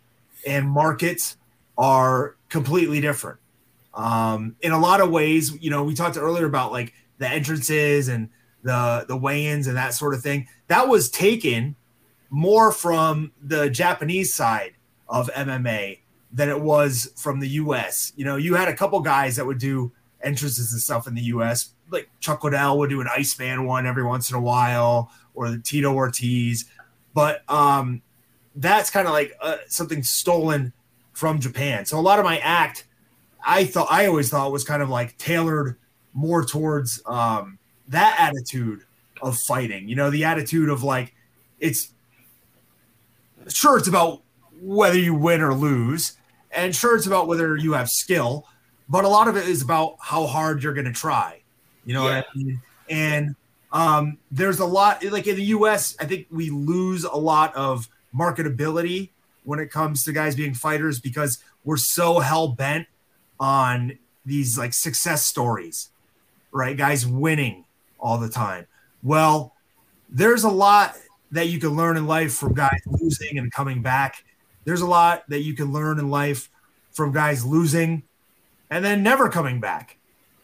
[0.46, 1.38] and markets
[1.78, 3.40] are completely different.
[3.94, 8.08] Um, in a lot of ways, you know, we talked earlier about like the entrances
[8.08, 8.30] and
[8.64, 10.48] the the weigh-ins and that sort of thing.
[10.68, 11.76] That was taken
[12.30, 14.74] more from the Japanese side
[15.08, 16.00] of MMA
[16.32, 18.12] than it was from the US.
[18.16, 19.92] You know, you had a couple guys that would do
[20.24, 24.04] entrances and stuff in the US, like Chuck Liddell would do an Iceman one every
[24.04, 26.66] once in a while, or the Tito Ortiz.
[27.14, 28.02] But um,
[28.56, 30.74] that's kind of like uh, something stolen
[31.24, 31.86] from Japan.
[31.86, 32.84] So a lot of my act,
[33.46, 35.78] I thought I always thought was kind of like tailored
[36.14, 37.58] more towards um,
[37.88, 38.82] that attitude
[39.22, 39.88] of fighting.
[39.88, 41.16] You know, the attitude of like
[41.62, 41.94] it's
[43.48, 44.22] sure it's about
[44.62, 46.18] whether you win or lose,
[46.52, 48.46] and sure it's about whether you have skill,
[48.90, 51.42] but a lot of it is about how hard you're going to try.
[51.86, 52.18] You know Yeah.
[52.18, 52.62] what I mean?
[52.90, 53.36] And
[53.72, 55.96] um, there's a lot like in the U.S.
[56.02, 59.12] I think we lose a lot of marketability
[59.44, 62.88] when it comes to guys being fighters because we're so hell bent
[63.40, 65.90] on these like success stories,
[66.52, 66.78] right?
[66.78, 67.66] Guys winning
[68.00, 68.68] all the time.
[69.02, 69.54] Well,
[70.10, 70.96] there's a lot
[71.32, 74.24] that you can learn in life from guys losing and coming back.
[74.66, 76.50] There's a lot that you can learn in life
[76.92, 78.04] from guys losing
[78.70, 79.98] and then never coming back.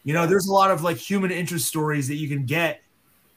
[0.04, 2.82] You know, there's a lot of like human interest stories that you can get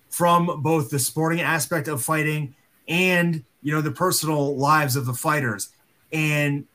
[0.09, 2.55] from both the sporting aspect of fighting
[2.88, 5.70] and, you know, the personal lives of the fighters.
[6.11, 6.66] And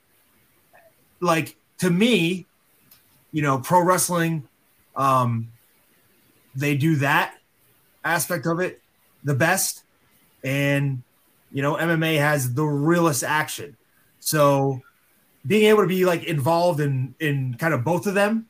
[1.20, 2.46] like to me,
[3.30, 4.48] you know, pro wrestling,
[4.96, 5.52] um,
[6.54, 7.34] they do that
[8.04, 8.80] aspect of it
[9.22, 9.84] the best.
[10.42, 11.02] And,
[11.52, 13.76] you know, MMA has the realest action.
[14.20, 14.80] So
[15.46, 18.46] being able to be like involved in in kind of both of them,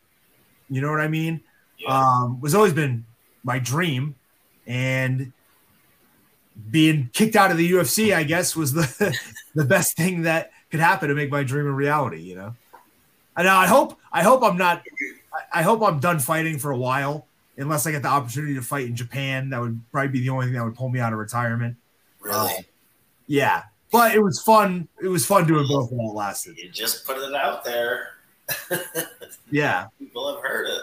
[0.70, 1.40] you know what I mean?
[1.78, 1.96] Yeah.
[1.96, 3.04] Um, was always been
[3.42, 4.14] my dream.
[4.66, 5.32] And
[6.70, 9.16] being kicked out of the UFC, I guess, was the
[9.54, 12.54] the best thing that could happen to make my dream a reality, you know.
[13.36, 14.82] And I hope I hope I'm not
[15.52, 18.86] I- hope I'm done fighting for a while, unless I get the opportunity to fight
[18.86, 19.50] in Japan.
[19.50, 21.76] That would probably be the only thing that would pull me out of retirement.
[22.20, 22.54] Really?
[22.56, 22.64] Um,
[23.26, 23.62] yeah.
[23.90, 24.86] But it was fun.
[25.02, 26.58] It was fun doing both while it lasted.
[26.58, 28.08] You just put it out there.
[29.50, 29.86] Yeah.
[29.98, 30.82] People have heard it.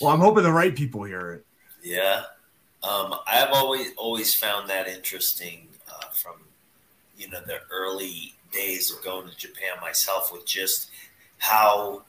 [0.00, 1.46] Well, I'm hoping the right people hear it.
[1.82, 2.22] Yeah,
[2.82, 6.34] um, I've always always found that interesting uh, from
[7.16, 10.90] you know the early days of going to Japan myself, with just
[11.38, 12.02] how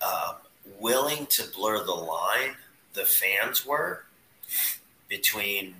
[0.00, 0.34] uh,
[0.80, 2.56] willing to blur the line
[2.94, 4.04] the fans were
[5.08, 5.74] between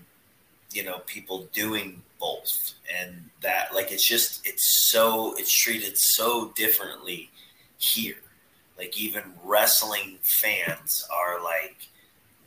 [0.73, 6.53] you know people doing both, and that like it's just it's so it's treated so
[6.55, 7.31] differently
[7.79, 8.17] here.
[8.79, 11.89] Like even wrestling fans are like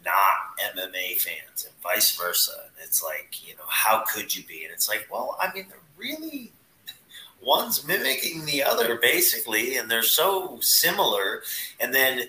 [0.08, 2.52] not MMA fans and vice versa.
[2.66, 4.64] And it's like, you know, how could you be?
[4.64, 6.52] And it's like, well, I mean, they're really
[7.42, 11.44] one's mimicking the other basically, and they're so similar.
[11.80, 12.22] And then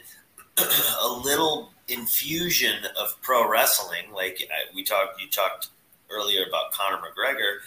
[1.03, 5.69] a little infusion of pro wrestling, like I- we talked, you talked
[6.11, 7.59] earlier about Conor McGregor,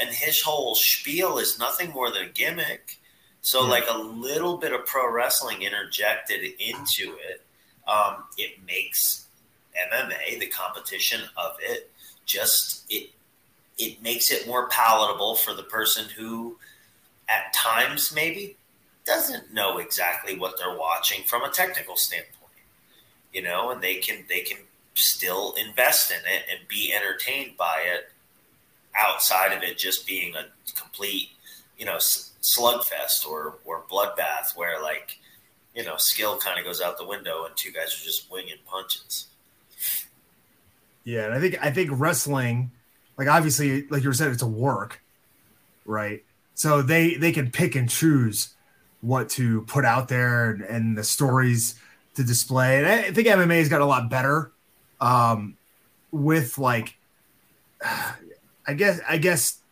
[0.00, 2.98] and his whole spiel is nothing more than a gimmick.
[3.42, 3.70] So, Yeah.
[3.70, 7.44] like a little bit of pro wrestling interjected into it,
[7.86, 9.24] um, it makes
[9.92, 11.90] MMA, the competition of it,
[12.26, 13.10] just it
[13.78, 16.58] it makes it more palatable for the person who
[17.28, 18.56] at times maybe
[19.04, 22.34] doesn't know exactly what they're watching from a technical standpoint.
[23.32, 24.58] You know, and they can they can
[24.94, 28.10] still invest in it and be entertained by it
[28.96, 31.28] outside of it just being a complete,
[31.78, 35.18] you know, slugfest or or bloodbath where like
[35.74, 38.56] you know skill kind of goes out the window and two guys are just winging
[38.66, 39.26] punches.
[41.08, 42.70] Yeah, and I think I think wrestling,
[43.16, 45.02] like obviously, like you said, it's a work,
[45.86, 46.20] right?
[46.54, 48.54] So they they can pick and choose
[49.00, 51.80] what to put out there and, and the stories
[52.16, 52.76] to display.
[52.78, 54.52] And I think MMA's got a lot better
[55.00, 55.56] um,
[56.12, 56.98] with like,
[58.66, 59.62] I guess I guess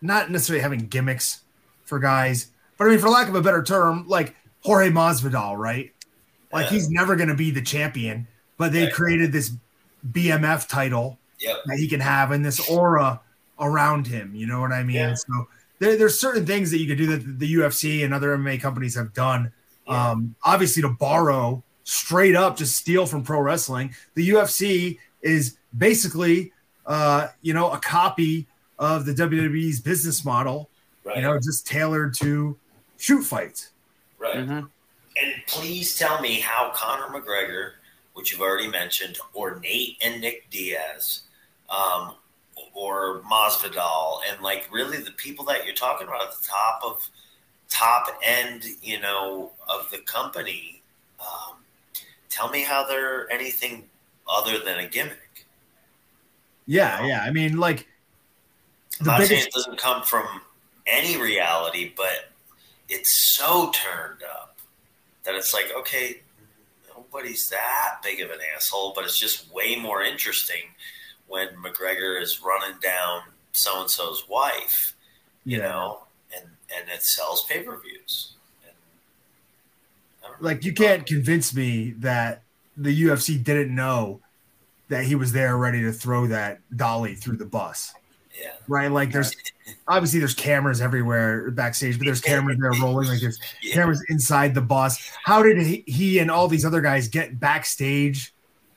[0.00, 1.42] not necessarily having gimmicks
[1.84, 5.90] for guys, but I mean, for lack of a better term, like Jorge Masvidal, right?
[6.52, 6.70] Like Yeah.
[6.70, 8.92] he's never going to be the champion, but they Right.
[8.92, 9.52] created this
[10.06, 11.56] BMF title Yep.
[11.66, 13.20] that he can have and this aura
[13.60, 14.34] around him.
[14.34, 14.96] You know what I mean?
[14.96, 15.14] Yeah.
[15.14, 18.60] So there, there's certain things that you could do that the UFC and other MMA
[18.60, 19.52] companies have done.
[19.86, 20.10] Yeah.
[20.10, 23.94] Um, obviously, to borrow straight up, just steal from pro wrestling.
[24.14, 26.52] The UFC is basically,
[26.86, 28.46] uh, you know, a copy
[28.78, 30.68] of the WWE's business model.
[31.04, 31.16] Right.
[31.18, 32.56] You know, just tailored to
[32.98, 33.70] shoot fights.
[34.18, 34.36] right.
[34.38, 34.68] Mhm.
[35.20, 37.72] And please tell me how Conor McGregor,
[38.18, 41.20] which you've already mentioned, or Nate and Nick Diaz,
[41.70, 42.16] um,
[42.74, 47.08] or Masvidal, and like really the people that you're talking about at the top of
[47.70, 50.82] top end, you know, of the company.
[51.20, 51.58] Um,
[52.28, 53.84] tell me how they're anything
[54.28, 55.46] other than a gimmick.
[56.66, 57.22] Yeah, yeah.
[57.22, 57.86] I mean, like
[58.98, 60.26] I'm the not saying it doesn't come from
[60.88, 62.32] any reality, but
[62.88, 64.58] it's so turned up
[65.22, 66.22] that it's like, okay,
[67.12, 70.62] nobody's that big of an asshole, but it's just way more interesting
[71.26, 74.94] when McGregor is running down so and so's wife,
[75.44, 75.68] you Yeah.
[75.68, 76.02] know,
[76.34, 76.44] and
[76.74, 78.34] and it sells pay per views.
[80.40, 82.42] like you can't convince me that
[82.76, 84.20] the UFC didn't know
[84.88, 87.92] that he was there ready to throw that dolly through the bus.
[88.40, 88.50] Yeah.
[88.68, 88.90] Right?
[88.90, 89.34] Like there's
[89.86, 93.74] obviously there's cameras everywhere backstage, but there's cameras there rolling like there's Yeah.
[93.74, 95.10] cameras inside the bus.
[95.24, 98.32] How did he, he and all these other guys get backstage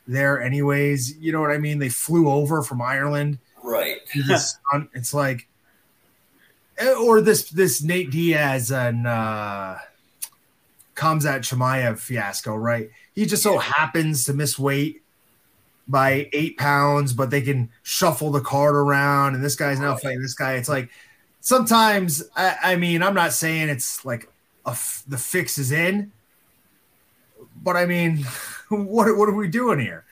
[0.08, 1.16] there anyways?
[1.18, 1.80] You know what I mean?
[1.80, 3.38] They flew over from Ireland.
[3.64, 3.98] Right.
[4.94, 5.48] It's like
[6.98, 9.76] or this this Nate Diaz and uh
[10.96, 12.90] Khamzat Chimaev fiasco, right?
[13.14, 15.01] He just so happens to miss weight
[15.92, 20.22] by eight pounds, but they can shuffle the card around, and this guy's now fighting
[20.22, 20.54] this guy.
[20.54, 20.90] It's like
[21.42, 24.30] sometimes, I, I mean, I'm not saying it's like
[24.66, 26.12] f- the fix is in,
[27.62, 28.18] but I mean,
[28.70, 30.06] what what are we doing here?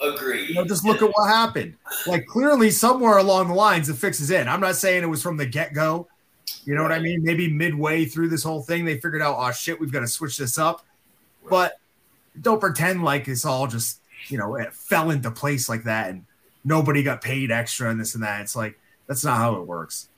[0.00, 0.46] Agree.
[0.46, 1.74] You know, just look at what happened.
[2.06, 4.48] Like clearly, somewhere along the lines, the fix is in.
[4.48, 6.08] I'm not saying it was from the get go.
[6.64, 7.22] You know what I mean?
[7.22, 10.36] Maybe midway through this whole thing, they figured out, oh shit, we've got to switch
[10.36, 10.84] this up.
[11.48, 11.78] But
[12.40, 16.24] don't pretend like it's all just you know it fell into place like that and
[16.64, 18.40] nobody got paid extra and this and that.
[18.40, 20.08] It's like that's not how it works.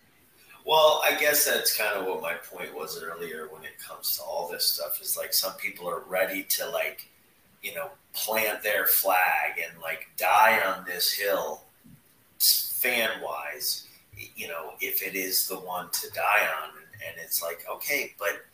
[0.64, 4.22] Well, I guess that's kind of what my point was earlier when it comes to
[4.24, 7.08] all this stuff is like some people are ready to like,
[7.62, 11.62] you know, plant their flag and like die on this hill
[12.40, 13.86] fan wise,
[14.34, 16.70] you know, if it is the one to die on.
[16.70, 18.44] And, and it's like, okay, but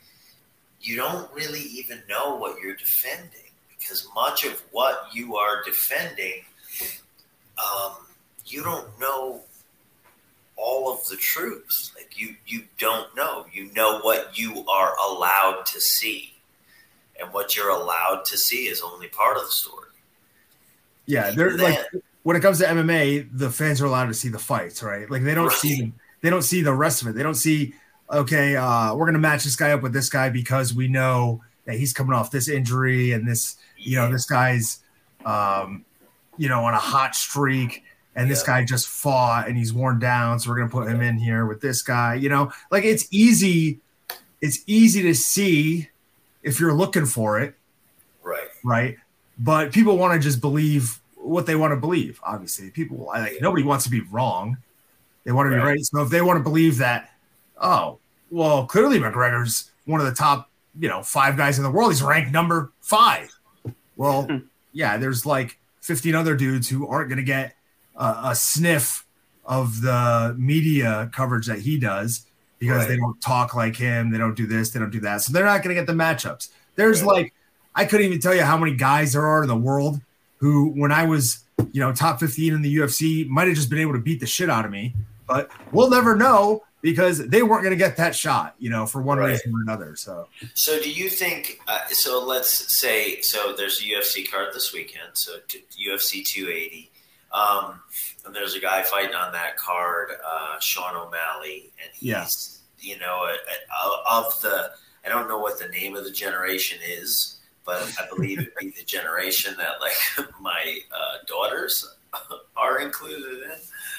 [0.82, 3.41] you don't really even know what you're defending
[3.83, 6.43] because much of what you are defending,
[7.59, 7.93] um,
[8.47, 9.41] you don't know
[10.57, 11.93] all of the truth.
[11.97, 13.47] Like you, you don't know.
[13.53, 16.33] You know what you are allowed to see,
[17.20, 19.89] and what you're allowed to see is only part of the story.
[21.07, 21.78] Yeah, they're Even like
[22.22, 25.11] when it comes to MMA, the fans are allowed to see the fights, right?
[25.11, 25.57] Like they don't Right.
[25.57, 27.14] see they don't see the rest of it.
[27.14, 27.74] They don't see
[28.11, 31.76] okay, uh, we're gonna match this guy up with this guy because we know that
[31.76, 34.80] he's coming off this injury and this, you know, this guy's
[35.24, 35.85] um,
[36.39, 40.39] you know, on a hot streak and this guy just fought and he's worn down,
[40.39, 42.14] so we're gonna put him in here with this guy.
[42.14, 43.80] You know, like it's easy,
[44.41, 45.89] it's easy to see
[46.43, 47.55] if you're looking for it,
[48.22, 48.49] right.
[48.64, 48.97] right?
[49.39, 52.20] But people want to just believe what they want to believe.
[52.22, 54.59] Obviously, people like nobody wants to be wrong;
[55.24, 55.64] they want to be Right.
[55.64, 55.85] right.
[55.85, 57.11] So if they want to believe that,
[57.61, 57.99] oh,
[58.30, 61.93] well, clearly McGregor's one of the top, you know, five guys in the world.
[61.93, 63.33] He's ranked number five.
[64.03, 64.38] Well, hmm.
[64.72, 67.55] yeah, there's like 15 other dudes who aren't going to get
[67.96, 69.07] a, a sniff
[69.44, 72.26] of the media coverage that he does
[72.59, 72.88] because Right.
[72.88, 74.11] they don't talk like him.
[74.11, 74.70] They don't do this.
[74.70, 75.22] They don't do that.
[75.22, 76.48] So they're not going to get the matchups.
[76.74, 77.32] There's like,
[77.76, 80.00] I couldn't even tell you how many guys there are in the world
[80.38, 83.78] who, when I was, you know, top 15 in the UFC, might have just been
[83.78, 84.94] able to beat the shit out of me.
[85.28, 89.01] But we'll never know because they weren't going to get that shot, you know, for
[89.01, 89.28] one Right.
[89.30, 89.97] reason or another.
[89.97, 91.59] So, So, do you think?
[91.68, 93.55] Uh, so, let's say so.
[93.57, 95.11] There's a UFC card this weekend.
[95.14, 96.91] So, t- UFC 280,
[97.33, 97.80] um,
[98.26, 103.24] and there's a guy fighting on that card, uh, Sean O'Malley, and he's you know
[103.24, 104.72] a, a, of the.
[105.05, 108.70] I don't know what the name of the generation is, but I believe it'd be
[108.70, 111.89] the generation that like my uh, daughters
[112.57, 113.53] are included in.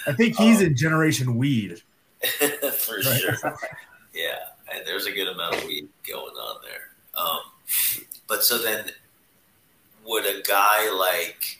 [0.07, 0.65] I think he's Oh.
[0.65, 1.81] in Generation Weed.
[2.77, 3.57] for sure.
[4.13, 4.37] Yeah,
[4.71, 6.91] and there's a good amount of weed going on there.
[7.19, 7.39] Um,
[8.27, 8.91] but so then,
[10.05, 11.59] would a guy like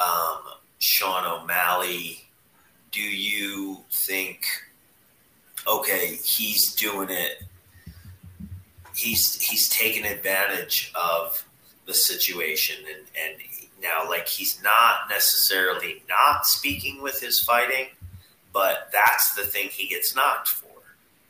[0.00, 0.38] um,
[0.78, 2.28] Sean O'Malley?
[2.92, 4.46] Do you think?
[5.66, 7.42] Okay, he's doing it.
[8.94, 11.44] He's he's taking advantage of
[11.86, 13.42] the situation, and and
[13.82, 17.88] now like he's not necessarily not speaking with his fighting
[18.52, 20.66] but that's the thing he gets knocked for.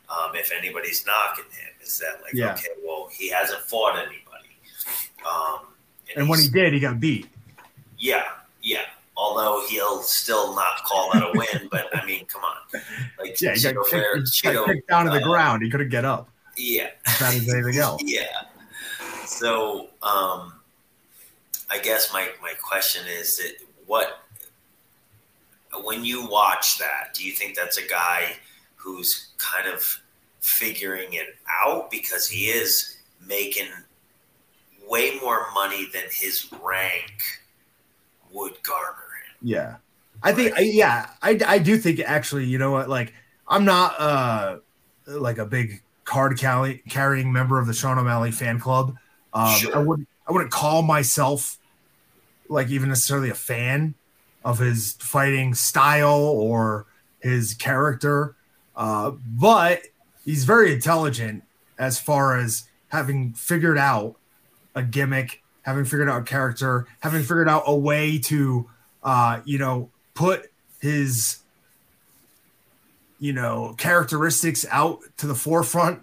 [0.09, 2.53] Um, if anybody's knocking him, is that like Yeah.
[2.53, 4.49] okay, well, he hasn't fought anybody,
[5.29, 5.67] um,
[6.15, 7.27] And when he did, he got beat.
[7.97, 8.23] yeah,
[8.61, 8.81] yeah.
[9.15, 12.81] Although he'll still not call that a win, but I mean, come on,
[13.19, 15.61] like Yeah, he got, kicked, got kicked down to the uh, ground.
[15.63, 16.27] He couldn't get up.
[16.57, 18.01] Yeah, bad as anything else.
[18.05, 18.25] yeah.
[19.25, 20.53] So, um,
[21.69, 23.53] I guess my my question is that
[23.85, 24.19] what
[25.83, 28.35] when you watch that, do you think that's a guy
[28.75, 30.01] who's kind of
[30.41, 33.67] figuring it out because he is making
[34.87, 37.23] way more money than his rank
[38.31, 39.37] would garner him?
[39.41, 39.75] Yeah.
[40.23, 42.89] I think, I, yeah, I, I do think actually, you know what?
[42.89, 43.13] Like,
[43.47, 44.57] I'm not uh
[45.07, 48.95] like a big card carry, carrying member of the Sean O'Malley fan club.
[49.33, 49.75] Um, Sure.
[49.75, 51.57] I wouldn't, I wouldn't call myself
[52.49, 53.95] like even necessarily a fan
[54.43, 56.85] of his fighting style or
[57.19, 58.35] his character.
[58.75, 59.83] Uh, but
[60.25, 61.43] he's very intelligent
[61.77, 64.15] as far as having figured out
[64.75, 68.69] a gimmick, having figured out a character, having figured out a way to,
[69.03, 71.37] uh, you know, put his,
[73.19, 76.01] you know, characteristics out to the forefront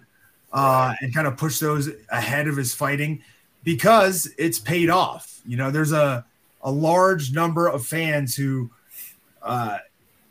[0.53, 3.21] uh, and kind of push those ahead of his fighting
[3.63, 5.41] because it's paid off.
[5.45, 6.25] You know, there's a,
[6.61, 8.69] a large number of fans who,
[9.41, 9.77] uh,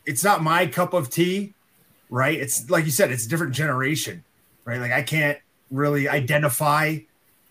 [0.07, 1.55] it's not my cup of tea,
[2.11, 2.39] right?
[2.39, 4.25] It's like you said, it's a different generation,
[4.65, 4.81] right?
[4.81, 5.39] Like I can't
[5.71, 6.99] really identify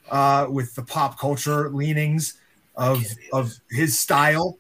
[0.10, 2.36] uh, with the pop culture leanings
[2.76, 3.04] of
[3.34, 4.58] of his style,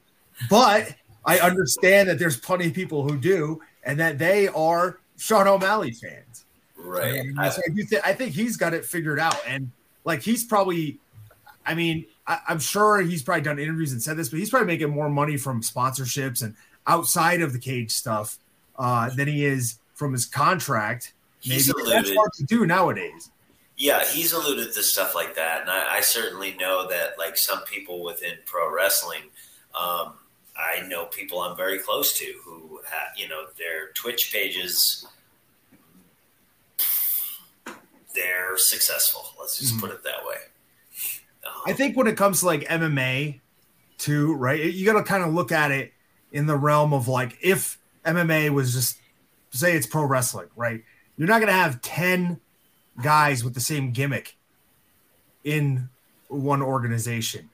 [0.49, 0.95] but
[1.25, 5.91] I understand that there's plenty of people who do, and that they are Sean O'Malley
[5.91, 6.45] fans.
[6.75, 7.23] Right.
[7.37, 9.71] I- so I, do thi- I think he's got it figured out, and
[10.03, 10.99] like he's probably,
[11.65, 14.67] I mean, I, I'm sure he's probably done interviews and said this, but he's probably
[14.67, 16.55] making more money from sponsorships and
[16.85, 18.37] outside of the cage stuff
[18.77, 21.13] uh, than he is from his contract.
[21.45, 22.15] Maybe He's that's alluded.
[22.15, 23.29] hard to do nowadays.
[23.77, 27.61] Yeah, he's alluded to stuff like that, and I, I certainly know that like some
[27.63, 29.21] people within pro wrestling,
[29.79, 30.13] um,
[30.57, 35.05] I know people I'm very close to who have you know their Twitch pages.
[38.15, 39.27] They're successful.
[39.39, 39.79] Let's just Mhm.
[39.81, 40.37] put it that way.
[41.65, 43.39] I think when it comes to like MMA,
[43.97, 44.63] too, right?
[44.63, 45.93] You got to kind of look at it
[46.31, 48.99] in the realm of like if MMA was just
[49.51, 50.83] say it's pro wrestling, right?
[51.17, 52.39] You're not going to have 10
[53.01, 54.35] guys with the same gimmick
[55.43, 55.89] in
[56.27, 57.49] one organization.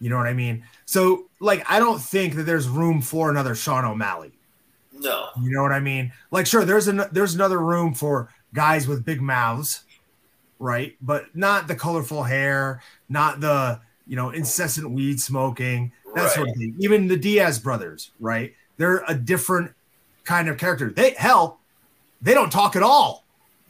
[0.00, 0.64] You know what I mean?
[0.86, 4.32] So, like, I don't think that there's room for another Sean O'Malley.
[4.92, 6.12] no, You know what I mean?
[6.30, 9.84] Like, sure, there's an there's another room for guys with big mouths,
[10.62, 10.96] right?
[11.02, 16.54] But not the colorful hair, not the you know incessant weed smoking, that sort of
[16.56, 16.74] thing.
[16.78, 18.54] Even the Diaz brothers, right?
[18.78, 19.72] They're a different
[20.24, 20.90] kind of character.
[20.90, 21.58] They hell,
[22.22, 23.24] they don't talk at all.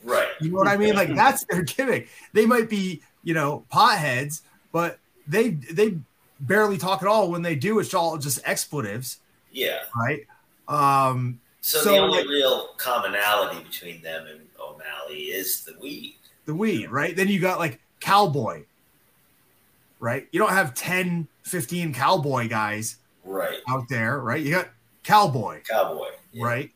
[0.04, 0.94] right, You know what I mean?
[0.94, 2.08] Like that's their gimmick.
[2.32, 5.96] They might be, you know, potheads, but they they
[6.40, 7.30] barely talk at all.
[7.30, 9.18] When they do, it's all just expletives,
[9.50, 9.78] yeah.
[9.96, 10.26] right?
[10.68, 16.16] Um, So, So, the only like- real commonality between them and O'Malley is the weed.
[16.44, 17.14] The weed, right?
[17.14, 18.64] Then you got like cowboy,
[20.00, 20.26] right?
[20.32, 24.42] You don't have 10, 15 cowboy guys Right, out there, right?
[24.42, 24.70] You got
[25.04, 26.08] cowboy, cowboy.
[26.32, 26.44] Yeah.
[26.44, 26.70] right?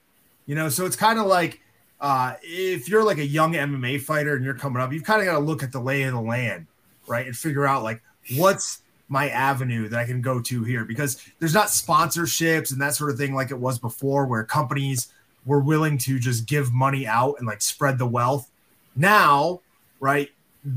[0.47, 1.61] You know, so it's kind of like
[2.01, 5.27] uh, if you're like a young MMA fighter and you're coming up, you've kind of
[5.27, 6.67] got to look at the lay of the land,
[7.09, 7.27] right?
[7.27, 8.01] And figure out like
[8.37, 12.95] what's my avenue that I can go to here because there's not sponsorships and that
[12.95, 15.13] sort of thing like it was before where companies
[15.45, 18.51] were willing to just give money out and like spread the wealth.
[18.97, 19.61] Now,
[20.01, 20.31] right,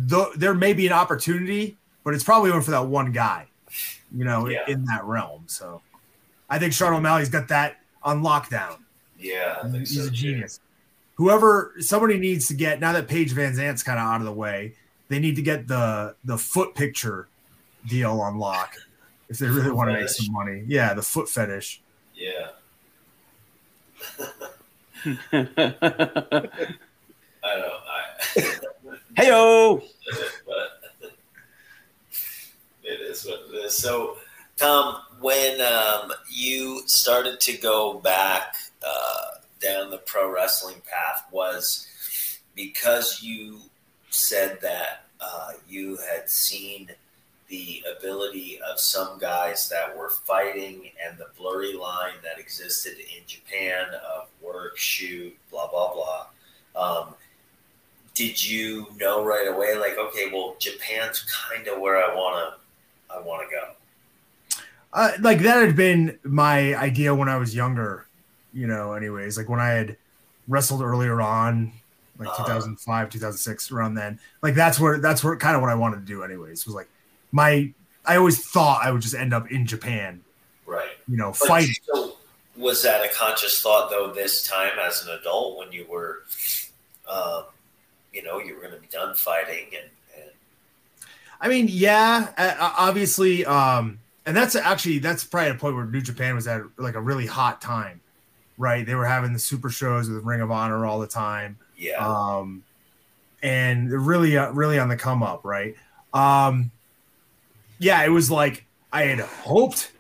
[0.10, 3.48] th- there may be an opportunity, but it's probably only for that one guy,
[4.16, 4.66] you know, Yeah.
[4.68, 5.44] in that realm.
[5.48, 5.82] So
[6.50, 8.78] I think Sean O'Malley's got that on lockdown.
[9.18, 10.12] Yeah, I think He's so a too.
[10.16, 10.60] genius.
[11.16, 14.76] Whoever somebody needs to get now that Paige VanZant's kind of out of the way,
[15.10, 17.28] they need to get the the foot picture
[17.88, 18.76] deal on lock
[19.28, 20.64] if they really Foot want to make some money.
[20.68, 21.82] Yeah, the foot fetish.
[22.16, 22.50] Yeah.
[27.44, 27.74] I don't.
[29.18, 29.82] Heyo.
[32.84, 33.78] it is what it is.
[33.78, 34.18] So,
[34.58, 38.56] Tom, when um, you started to go back
[38.86, 39.26] uh,
[39.62, 41.88] down the pro wrestling path, was
[42.56, 43.60] because you
[44.10, 46.90] said that uh, you had seen
[47.50, 53.24] the ability of some guys that were fighting and the blurry line that existed in
[53.26, 56.26] Japan of work, shoot, blah blah blah.
[56.76, 57.16] Um,
[58.20, 62.56] did you know right away, like, okay, well, Japan's kind of where I wanna,
[63.10, 63.70] I wanna go.
[64.92, 68.08] Uh, like that had been my idea when I was younger,
[68.54, 68.92] you know.
[68.92, 69.96] Anyways, like when I had
[70.50, 71.72] wrestled earlier on,
[72.18, 72.44] like Uh-huh.
[72.44, 74.20] 2005, 2006, around then.
[74.42, 76.24] Like that's where that's where kind of what I wanted to do.
[76.24, 76.90] Anyways, was like
[77.32, 77.72] my.
[78.06, 80.22] I always thought I would just end up in Japan,
[80.66, 80.90] Right.
[81.08, 81.76] you know, But fighting.
[81.84, 82.18] So
[82.58, 84.12] was that a conscious thought though?
[84.12, 86.24] This time as an adult, when you were,
[87.08, 87.44] um,
[88.14, 90.32] you know, you were going to be done fighting, and, and
[91.40, 92.32] I mean, yeah,
[92.78, 96.96] obviously, um, and that's actually that's probably a point where New Japan was at like
[96.96, 98.02] a really hot time,
[98.58, 98.86] right?
[98.86, 102.64] They were having the super shows with Ring of Honor all the time, yeah, um,
[103.42, 105.76] and really, uh, really on the come up, right?
[106.14, 106.72] Um,
[107.78, 109.92] yeah, it was like I had hoped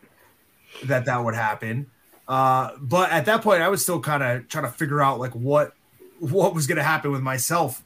[0.85, 1.91] that that would happen,
[2.27, 5.33] uh, but at that point, I was still kind of trying to figure out like
[5.33, 5.73] what
[6.19, 7.83] what was going to happen with myself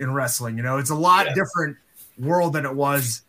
[0.00, 0.56] in wrestling.
[0.56, 1.34] You know, it's a lot Yeah.
[1.34, 1.76] different
[2.18, 3.22] world than it was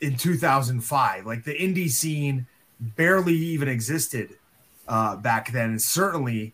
[0.00, 1.24] in 2005.
[1.24, 2.46] Like the indie scene
[2.80, 4.36] barely even existed
[4.86, 6.52] uh, back then, and certainly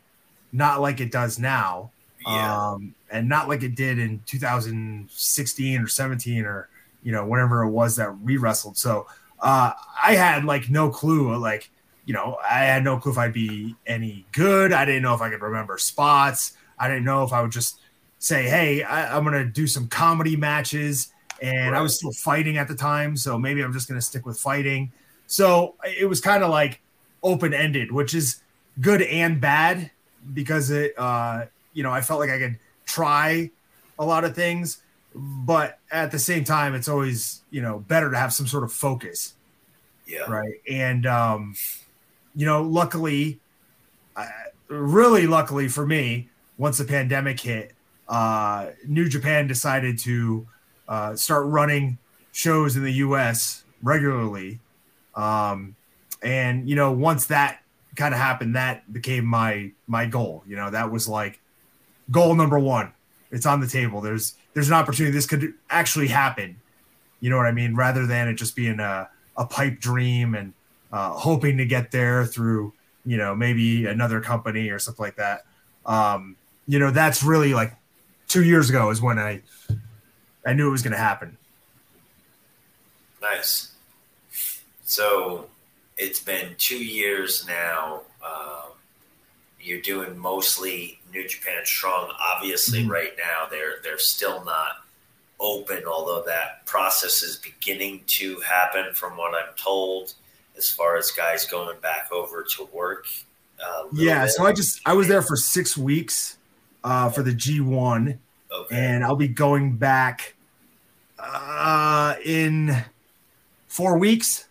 [0.52, 1.90] not like it does now
[2.26, 6.68] yeah, um, and not like it did in 2016 or 17 or
[7.02, 8.76] you know whenever it was that we wrestled.
[8.76, 9.06] So
[9.40, 9.72] uh,
[10.02, 11.34] I had like no clue.
[11.36, 11.70] Like
[12.04, 14.72] you know, I had no clue if I'd be any good.
[14.72, 16.52] I didn't know if I could remember spots.
[16.78, 17.79] I didn't know if I would just
[18.20, 22.68] say, "Hey, I, I'm gonna do some comedy matches." And I was still fighting at
[22.68, 24.92] the time, so maybe I'm just gonna stick with fighting.
[25.26, 26.80] So it was kind of like
[27.22, 28.42] open ended, which is
[28.80, 29.90] good and bad
[30.34, 33.50] because it uh, you know, I felt like I could try
[33.98, 34.82] a lot of things,
[35.14, 38.72] but at the same time, it's always you know better to have some sort of
[38.72, 39.34] focus,
[40.06, 40.24] Yeah.
[40.30, 40.60] right?
[40.68, 41.54] And um,
[42.36, 43.40] you know, luckily,
[44.14, 44.26] uh,
[44.68, 46.28] really luckily for me,
[46.58, 47.72] once the pandemic hit,
[48.10, 50.46] uh, New Japan decided to
[50.88, 51.96] uh, start running
[52.32, 53.62] shows in the U.S.
[53.82, 54.58] regularly,
[55.14, 55.76] um,
[56.20, 57.60] and you know, once that
[57.94, 60.42] kind of happened, that became my my goal.
[60.46, 61.40] You know, that was like
[62.10, 62.92] goal number one.
[63.30, 64.00] It's on the table.
[64.00, 66.60] There's there's an opportunity this could actually happen.
[67.20, 67.76] You know what I mean?
[67.76, 70.52] Rather than it just being a, a pipe dream and
[70.92, 72.72] uh, hoping to get there through,
[73.06, 75.44] you know, maybe another company or something like that.
[75.86, 77.76] Um, you know, that's really like
[78.30, 79.42] two years ago is when I
[80.46, 81.36] I knew it was going to happen.
[83.20, 83.72] Nice.
[84.84, 85.48] So
[85.98, 88.02] it's been two years now.
[88.24, 88.70] Um,
[89.60, 92.14] you're doing mostly New Japan Strong.
[92.18, 92.88] Obviously, Mhm.
[92.90, 94.84] right now they're they're still not
[95.38, 100.14] open, although that process is beginning to happen, from what I'm told,
[100.56, 103.06] as far as guys going back over to work.
[103.62, 104.32] uh, Yeah, bit.
[104.32, 106.38] so I just I was there for six weeks
[106.84, 108.18] uh, for the G1,
[108.52, 108.76] okay.
[108.76, 110.34] and I'll be going back
[111.18, 112.84] uh, in
[113.68, 114.46] four weeks.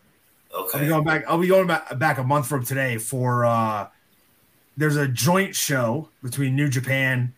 [0.55, 1.25] I'll be going back.
[1.27, 3.45] I'll be going back, back a month from today for.
[3.45, 3.87] Uh,
[4.77, 7.33] there's a joint show between New Japan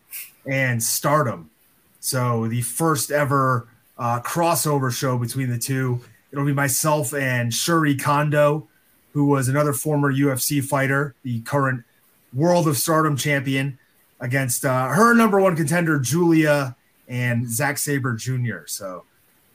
[0.46, 1.50] and Stardom,
[1.98, 3.66] so the first ever
[3.98, 6.00] uh, crossover show between the two.
[6.30, 8.68] It'll be myself and Shuri Kondo,
[9.12, 11.84] who was another former UFC fighter, the current
[12.32, 13.78] World of Stardom champion,
[14.22, 16.74] against uh, her number one contender Giulia
[17.08, 18.60] and Zack Sabre Jr.
[18.66, 19.04] So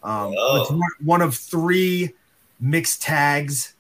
[0.04, 0.72] um, it's
[1.02, 2.14] one- of three
[2.60, 3.74] mixed tags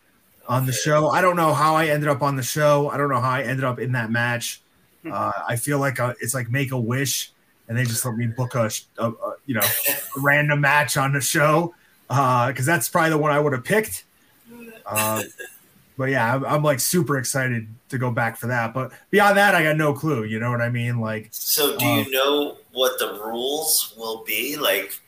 [0.48, 1.10] on the show.
[1.10, 2.90] I don't know how I ended up on the show.
[2.90, 4.62] I don't know how I ended up in that match.
[5.04, 5.12] Hmm.
[5.14, 7.32] Uh, I feel like uh it's like make a wish,
[7.68, 9.68] and they just let me book a, a, a you know
[10.18, 11.76] random match on the show
[12.08, 14.06] because that's probably the one I would have picked.
[14.86, 15.24] Uh,
[15.98, 18.74] but yeah, I'm, I'm like super excited to go back for that.
[18.74, 20.24] But beyond that, I got no clue.
[20.24, 21.00] You know what I mean?
[21.00, 24.56] Like, So, do Um, you know what the rules will be?
[24.58, 25.00] Like,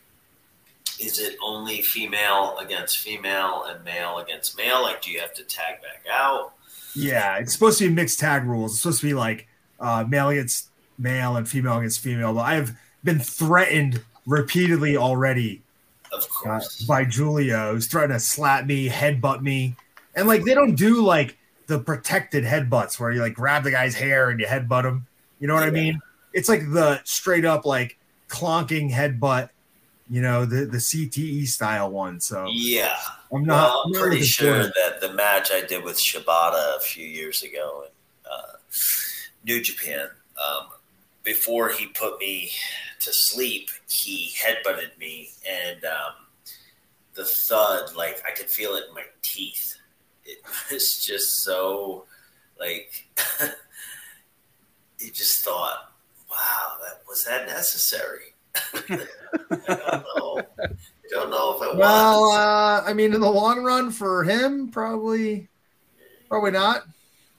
[0.99, 4.81] is it only female against female and male against male?
[4.81, 6.53] Like, do you have to tag back out?
[6.95, 8.73] yeah, it's supposed to be mixed tag rules.
[8.73, 9.47] It's supposed to be like
[9.79, 10.67] uh, male against
[10.97, 12.33] male and female against female.
[12.33, 15.61] But I've been threatened repeatedly already
[16.11, 16.81] Of uh, course.
[16.81, 19.75] by Giulia, who's trying to slap me, headbutt me,
[20.19, 21.37] and like they don't do like
[21.67, 25.07] the protected headbutts where you like grab the guy's hair and you headbutt him.
[25.39, 25.99] You know what I mean?
[26.33, 27.97] It's like the straight up like
[28.27, 29.49] clonking headbutt.
[30.09, 32.19] You know the the CTE style one.
[32.19, 32.97] So yeah.
[33.31, 33.55] I'm not.
[33.55, 37.43] well, I'm not pretty sure that the match I did with Shibata a few years
[37.43, 38.57] ago in uh,
[39.43, 40.67] New Japan, um,
[41.23, 42.51] before he put me
[43.01, 46.13] to sleep, he headbutted me, and um,
[47.13, 49.78] the thud, like I could feel it in my teeth.
[50.69, 52.05] It was just so,
[52.59, 53.07] like,
[54.99, 55.91] you just thought,
[56.29, 58.33] "Wow, that was that necessary."
[58.89, 59.07] I
[59.57, 60.41] don't know.
[60.59, 60.67] I
[61.11, 61.77] don't know if it was.
[61.77, 65.47] Well, uh, I mean, in the long run, for him, probably,
[66.27, 66.83] probably not.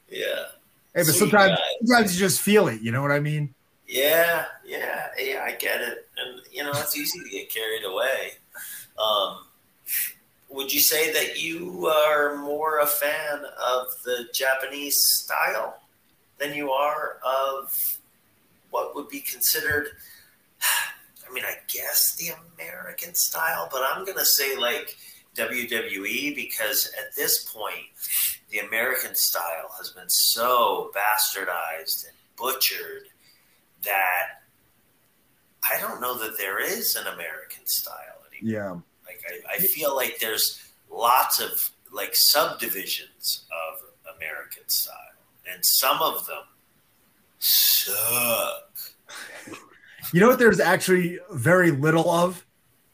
[0.09, 0.47] Yeah.
[0.95, 1.65] Hey, but Sweet sometimes, guy.
[1.85, 2.81] sometimes you just feel it.
[2.81, 3.55] You know what I mean?
[3.87, 6.09] Yeah, yeah, yeah, I get it.
[6.17, 8.33] And, you know, it's easy to get carried away.
[8.99, 9.47] Um,
[10.51, 15.81] would you say that you are more a fan of the Japanese style
[16.39, 17.98] than you are of
[18.70, 19.89] what would be considered,
[20.62, 24.97] I mean, I guess the American style, but I'm to say like
[25.36, 27.86] WWE because at this point,
[28.51, 33.05] the American style has been so bastardized and butchered
[33.85, 34.43] that
[35.70, 37.94] I don't know that there is an American style
[38.32, 38.82] anymore.
[38.82, 38.90] Yeah.
[39.11, 40.61] Like I, I feel like there's
[40.91, 44.95] lots of like subdivisions of American style,
[45.53, 46.43] and some of them
[47.39, 48.66] suck.
[50.12, 50.39] You know what?
[50.39, 52.45] There's actually very little of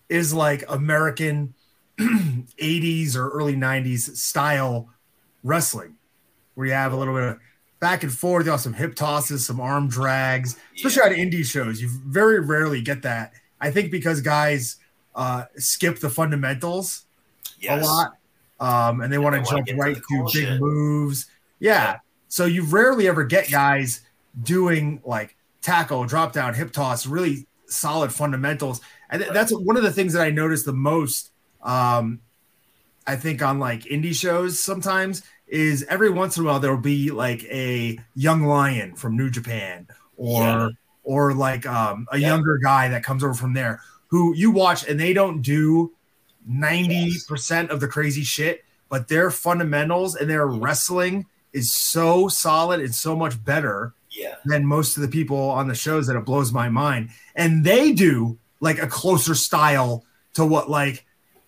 [0.09, 1.55] is like American
[1.99, 4.91] 80s or early 90s style
[5.43, 5.97] wrestling,
[6.55, 7.39] where you have a little bit of
[7.81, 11.23] back and forth, you have some hip tosses, some arm drags, especially Yeah.
[11.25, 11.81] on indie shows.
[11.81, 13.33] You very rarely get that.
[13.61, 14.77] I think because guys
[15.17, 17.07] uh, skip the fundamentals
[17.59, 17.85] Yes.
[17.85, 18.13] a lot,
[18.61, 20.61] um, and they want to jump to right to big shit.
[20.61, 21.27] moves.
[21.59, 21.73] Yeah.
[21.73, 21.97] Yeah.
[22.29, 24.03] So you rarely ever get guys
[24.43, 28.81] doing like tackle, drop down, hip toss, really solid fundamentals.
[29.11, 31.33] And th- that's one of the things that I notice the most.
[31.63, 32.21] Um,
[33.07, 37.11] I think on like indie shows sometimes is every once in a while there'll be
[37.11, 39.87] like a young lion from New Japan
[40.17, 40.69] or Yeah.
[41.05, 42.29] or like um, a Yeah.
[42.29, 45.93] younger guy that comes over from there who you watch and they don't do
[46.49, 52.95] 90% of the crazy shit, but their fundamentals and their wrestling is so solid and
[52.95, 54.37] so much better Yeah.
[54.45, 57.11] than most of the people on the shows that it blows my mind.
[57.35, 60.05] And they do like a closer style
[60.35, 61.05] to what like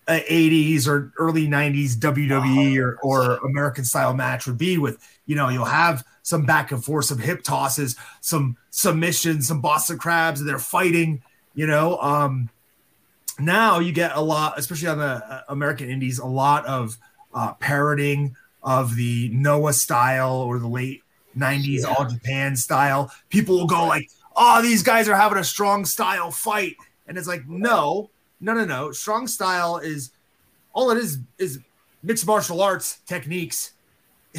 [0.07, 2.31] a 80s or early 90s WWE
[2.77, 2.97] uh-huh.
[3.03, 6.83] or, or American style match would be with, you know, you'll have some back and
[6.83, 11.21] forth, some hip tosses, some submissions, some Boston crabs, and they're fighting,
[11.53, 11.97] you know.
[11.99, 12.49] Um,
[13.39, 16.97] now you get a lot, especially on the uh, American Indies, a lot of
[17.33, 21.03] uh, parroting of the Noah style or the late
[21.37, 23.11] 90s All Japan style.
[23.29, 26.75] People will go like, oh, these guys are having a strong style fight.
[27.07, 28.09] And it's like, no,
[28.41, 28.91] no, no, no.
[28.91, 30.11] Strong style is
[30.73, 31.59] all it is is
[32.03, 33.71] mixed martial arts techniques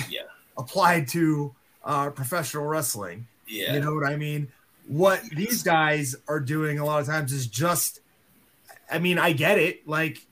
[0.08, 0.22] Yeah.
[0.58, 1.54] applied to
[1.84, 3.26] uh, professional wrestling.
[3.46, 3.74] Yeah.
[3.74, 4.48] You know what I mean?
[4.90, 8.00] What these guys are doing a lot of times is just,
[8.90, 9.86] I mean, I get it.
[9.86, 10.26] Like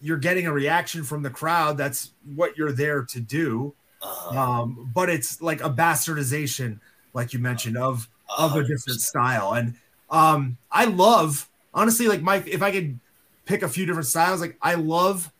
[0.00, 1.76] you're getting a reaction from the crowd.
[1.76, 3.74] That's what you're there to do.
[4.02, 4.38] Uh-huh.
[4.38, 6.78] Um, but it's like a bastardization,
[7.12, 8.08] like you mentioned, of
[8.38, 9.54] of a different style.
[9.54, 9.74] And
[10.10, 13.00] um, I love honestly, like Mike, if I could
[13.46, 15.32] pick a few different styles, like I love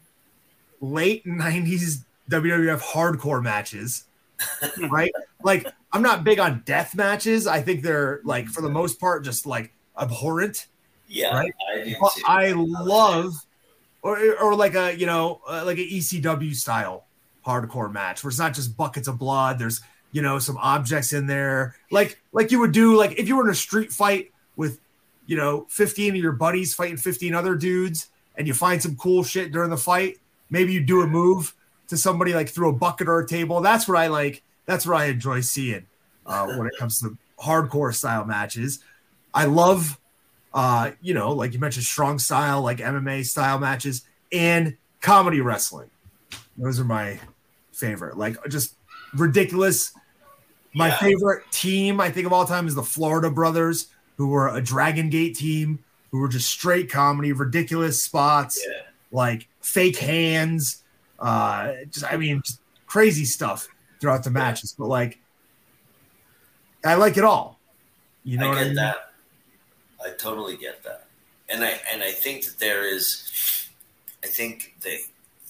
[0.80, 4.04] late '90s WWF hardcore matches.
[4.90, 5.12] right?
[5.42, 7.46] Like I'm not big on death matches.
[7.46, 10.66] I think they're like for the most part just like abhorrent.
[11.06, 11.34] Yeah.
[11.34, 11.54] Right?
[11.72, 11.96] I.
[12.26, 13.34] I love
[14.02, 17.06] or or like a you know uh, like an ECW style
[17.46, 19.60] hardcore match where it's not just buckets of blood.
[19.60, 23.36] There's you know some objects in there like like you would do like if you
[23.36, 24.80] were in a street fight with
[25.26, 29.22] you know 15 of your buddies fighting 15 other dudes and you find some cool
[29.22, 30.18] shit during the fight.
[30.50, 31.54] Maybe you do a move
[31.86, 33.60] to somebody like through a bucket or a table.
[33.60, 34.42] That's what I like.
[34.66, 35.86] That's what I enjoy seeing
[36.26, 38.80] uh, when it comes to hardcore style matches.
[39.32, 39.98] I love,
[40.52, 45.90] uh, you know, like you mentioned, strong style, like MMA style matches, and comedy wrestling.
[46.56, 47.18] Those are my
[47.72, 48.16] favorite.
[48.16, 48.76] Like just
[49.14, 49.92] ridiculous.
[50.72, 50.98] My Yeah.
[50.98, 55.10] favorite team, I think of all time, is the Florida Brothers, who were a Dragon
[55.10, 55.80] Gate team,
[56.10, 58.82] who were just straight comedy, ridiculous spots, Yeah.
[59.10, 60.82] like fake hands.
[61.18, 63.68] Uh, just I mean, just crazy stuff
[64.04, 64.74] throughout the matches.
[64.78, 65.18] But like,
[66.84, 67.58] I like it all.
[68.22, 68.74] You know I what get I mean?
[68.76, 68.96] that.
[70.04, 71.06] I totally get that,
[71.48, 73.66] and I and I think that there is,
[74.22, 74.98] I think the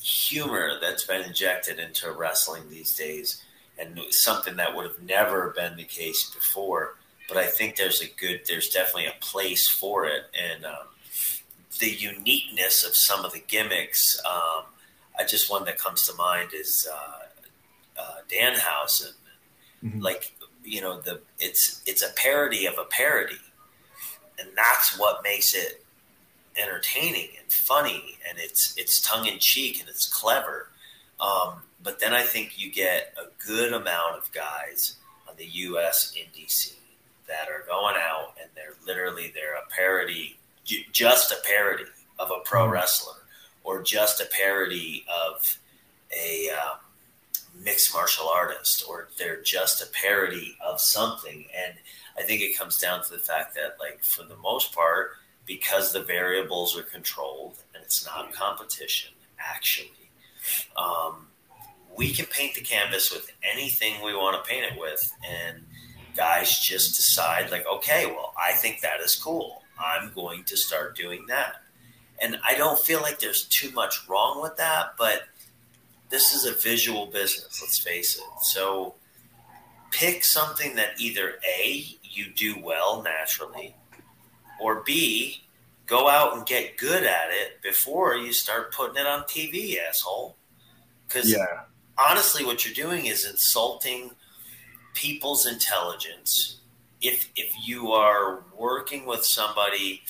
[0.01, 3.43] humor that's been injected into wrestling these days,
[3.77, 6.95] and something that would have never been the case before.
[7.27, 10.87] But I think there's a good, there's definitely a place for it, and um,
[11.81, 14.21] the uniqueness of some of the gimmicks.
[14.25, 14.67] Um,
[15.19, 17.24] I just one that comes to mind is uh,
[17.99, 19.13] uh, Danhausen,
[19.85, 20.03] Mhm.
[20.03, 20.33] like
[20.65, 23.39] you know the it's it's a parody of a parody.
[24.39, 25.85] And that's what makes it
[26.57, 28.19] entertaining and funny.
[28.29, 30.71] And it's it's tongue-in-cheek and it's clever.
[31.21, 34.97] Um, but then i think you get a good amount of guys
[35.29, 36.79] on the us indie scene
[37.29, 41.85] that are going out and they're literally they're a parody ju- just a parody
[42.19, 43.15] of a pro wrestler
[43.65, 45.59] or just a parody of
[46.11, 46.79] a um,
[47.65, 51.47] mixed martial artist or they're just a parody of something.
[51.57, 51.75] And
[52.19, 55.13] i think it comes down to the fact that like for the most part
[55.47, 59.91] because the variables are controlled and it's not competition actually
[60.77, 61.27] um,
[61.97, 65.65] we can paint the canvas with anything we want to paint it with and
[66.17, 69.63] guys just decide like okay well i think that is cool.
[69.77, 71.57] I'm going to start doing that.
[72.23, 75.23] And i don't feel like there's too much wrong with that but
[76.11, 78.25] this is a visual business, let's face it.
[78.43, 78.95] So
[79.91, 83.75] pick something that either A, you do well naturally,
[84.61, 85.43] or B,
[85.87, 90.37] go out and get good at it before you start putting it on TV, asshole.
[91.07, 91.65] Because Yeah.
[91.99, 94.15] honestly, what you're doing is insulting
[94.95, 96.57] people's intelligence.
[97.01, 100.03] If if you are working with somebody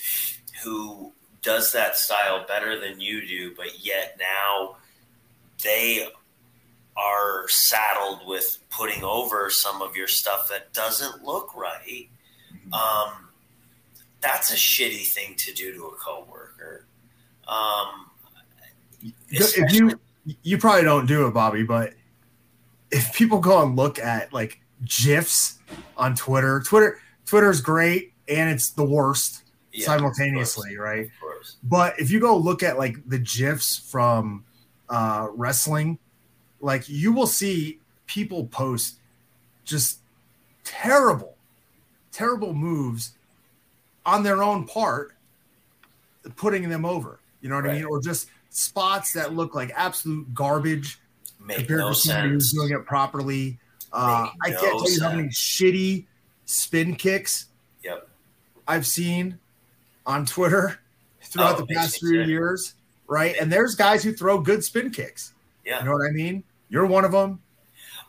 [0.63, 1.13] who
[1.43, 4.77] does that style better than you do, but yet now
[5.65, 6.07] they
[6.97, 12.09] are saddled with putting over some of your stuff that doesn't look right.
[12.73, 13.29] Um,
[14.21, 16.87] that's a shitty thing to do to a coworker.
[17.49, 18.11] Um,
[19.29, 19.99] if you
[20.43, 21.93] you probably don't do it, Bobby, but
[22.91, 25.59] if people go and look at like gifs
[25.97, 29.43] on Twitter, Twitter Twitter's great and it's the worst
[29.73, 31.11] yeah, simultaneously, right?
[31.63, 34.45] But if you go look at like the gifs from
[34.95, 35.99] uh wrestling,
[36.61, 38.99] like you will see people post
[39.65, 39.99] just
[40.63, 41.37] terrible,
[42.13, 43.13] terrible moves
[44.07, 45.13] on their own part.
[46.37, 47.19] putting them over.
[47.41, 47.85] You know what I mean?
[47.85, 51.01] Or just spots that look like absolute garbage
[51.41, 53.59] Make compared no to somebody who's doing it properly.
[53.93, 56.07] Uh, I Make can't no tell you how many shitty
[56.47, 57.47] spin kicks
[57.83, 58.09] Yep.
[58.67, 59.39] I've seen
[60.07, 60.79] on Twitter
[61.23, 62.75] throughout Oh, the past few years,
[63.15, 63.37] right?
[63.41, 65.33] And there's guys who throw good spin kicks.
[65.65, 65.79] Yeah.
[65.79, 66.43] You know what I mean?
[66.69, 67.41] You're one of them.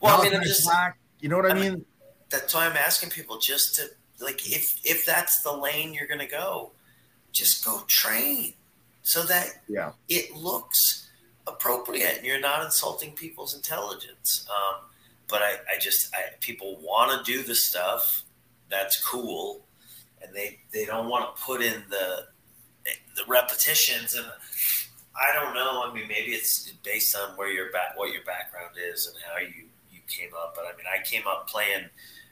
[0.01, 1.85] Well, I mean, I'm just Black, you know what I I mean- mean?
[2.31, 3.83] that's why I'm asking people just to
[4.19, 6.71] like if if that's the lane you're gonna go,
[7.31, 8.53] just go train
[9.03, 9.91] so that Yeah.
[10.09, 11.07] it looks
[11.47, 14.47] appropriate and you're not insulting people's intelligence.
[14.49, 14.81] Um,
[15.27, 18.23] but I, I just I, people want to do the stuff
[18.69, 19.61] that's cool,
[20.21, 22.27] and they they don't want to put in the
[23.15, 24.25] the repetitions and.
[25.15, 25.83] I don't know.
[25.83, 29.39] I mean, maybe it's based on where your back, what your background is, and how
[29.39, 30.53] you you came up.
[30.55, 31.85] But I mean, I came up playing,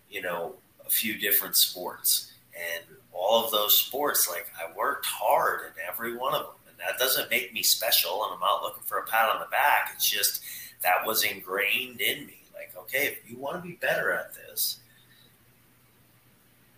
[0.10, 0.56] you know,
[0.86, 2.84] a few different sports, and
[3.14, 7.00] all of those sports, like I worked hard in every one of them, and that
[7.00, 8.24] doesn't make me special.
[8.26, 9.92] And I'm not looking for a pat on the back.
[9.96, 10.44] It's just
[10.82, 12.44] that was ingrained in me.
[12.54, 14.80] Like, okay, if you want to be better at this,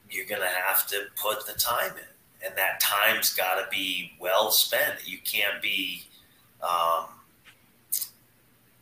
[0.10, 2.15] you're gonna have to put the time in,
[2.46, 5.08] and that time's got to be well spent.
[5.08, 6.04] You can't be
[6.62, 7.06] um,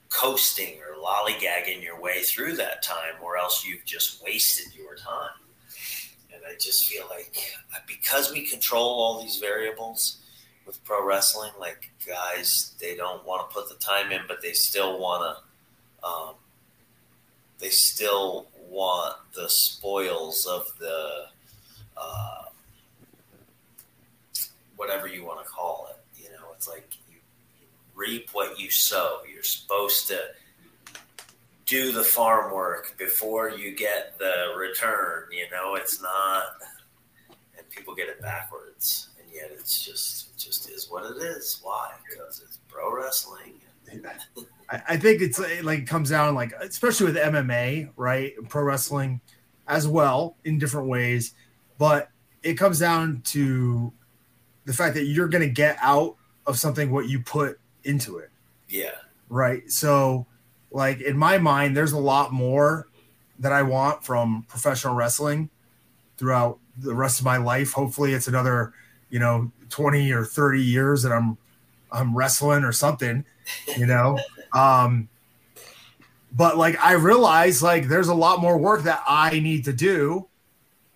[0.10, 5.31] coasting or lollygagging your way through that time, or else you've just wasted your time.
[6.34, 7.38] And I just feel like
[7.88, 10.18] because we control all these variables
[10.65, 14.53] with pro wrestling, like guys, they don't want to put the time in, but they
[14.53, 16.07] still want to.
[16.07, 16.34] Um,
[17.60, 21.27] they still want the spoils of the
[21.95, 22.42] uh,
[24.84, 26.22] whatever you want to call it.
[26.22, 27.18] You know, it's like you,
[27.95, 29.19] reap what you sow.
[29.31, 30.19] You're supposed to
[31.65, 35.26] do the farm work before you get the return.
[35.31, 36.43] You know, it's not,
[37.57, 41.60] and people get it backwards, and yet it's just it just is what it is.
[41.64, 41.91] Why?
[42.10, 43.53] Because it's pro wrestling.
[44.69, 48.34] I, think it's uh, like it comes down like especially with MMA, right?
[48.49, 49.22] Pro wrestling
[49.68, 51.35] as well in different ways,
[51.77, 52.10] but
[52.41, 53.93] it comes down to
[54.65, 56.15] the fact that you're going to get out
[56.45, 58.30] of something what you put into it,
[58.69, 58.91] Yeah,
[59.30, 59.69] right?
[59.69, 60.26] So,
[60.72, 62.88] like in my mind, there's a lot more
[63.40, 65.49] that I want from professional wrestling
[66.18, 67.72] throughout the rest of my life.
[67.73, 68.73] Hopefully, it's another
[69.10, 71.38] you know 20 or 30 years that I'm
[71.91, 73.26] I'm wrestling or something,
[73.77, 74.19] you know.
[74.53, 75.10] Um,
[76.31, 80.27] but like I realize like there's a lot more work that I need to do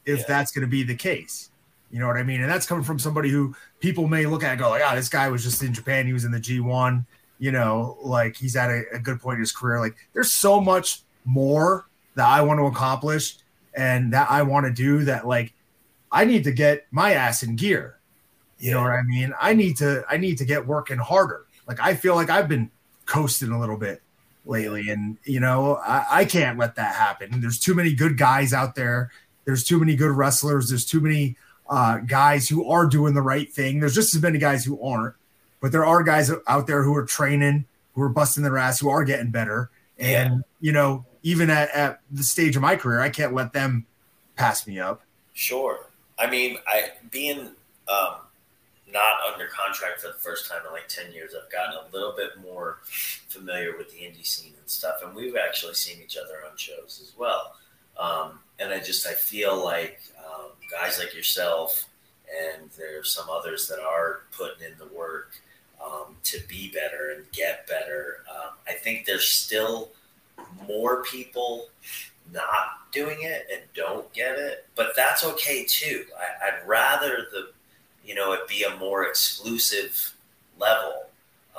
[0.06, 0.26] if Yeah.
[0.27, 1.49] that's going to be the case.
[1.91, 2.41] You know what I mean?
[2.41, 5.09] And that's coming from somebody who people may look at and go like, "Ah, this
[5.09, 6.05] guy was just in Japan.
[6.05, 7.05] He was in the G1.
[7.39, 9.80] You know, like he's at a, a good point in his career.
[9.80, 11.85] Like there's so much more
[12.15, 13.38] that I want to accomplish
[13.76, 15.05] and that I want to do.
[15.05, 15.53] That like
[16.11, 17.97] I need to get my ass in gear.
[18.59, 19.34] You know what I mean?
[19.39, 21.45] I need to I need to get working harder.
[21.68, 22.72] Like I feel like I've been
[23.05, 24.01] coasting a little bit
[24.45, 27.39] lately, and you know I, I can't let that happen.
[27.39, 29.11] There's too many good guys out there.
[29.45, 30.69] There's too many good wrestlers.
[30.69, 31.38] There's too many
[31.69, 33.80] uh, guys who are doing the right thing.
[33.80, 35.15] There's just as many guys who aren't,
[35.61, 38.89] but there are guys out there who are training, who are busting their ass, who
[38.89, 39.69] are getting better.
[39.99, 43.85] And you know, even at, at the stage of my career, I can't let them
[44.35, 45.02] pass me up.
[45.34, 45.89] Sure.
[46.18, 47.39] I mean, I being
[47.88, 48.15] um,
[48.91, 52.14] not under contract for the first time in like ten years, I've gotten a little
[52.15, 52.80] bit more
[53.27, 57.02] familiar with the indie scene and stuff, and we've actually seen each other on shows
[57.03, 57.56] as well.
[57.99, 61.88] Um, and I just I feel like um, guys like yourself,
[62.27, 65.31] and there's some others that are putting in the work
[65.84, 68.23] um, to be better and get better.
[68.30, 69.89] Um, I think there's still
[70.68, 71.69] more people
[72.34, 76.06] not doing it and don't get it, but that's okay too.
[76.18, 77.52] I, I'd rather the,
[78.03, 80.14] you know, it be a more exclusive
[80.60, 81.07] level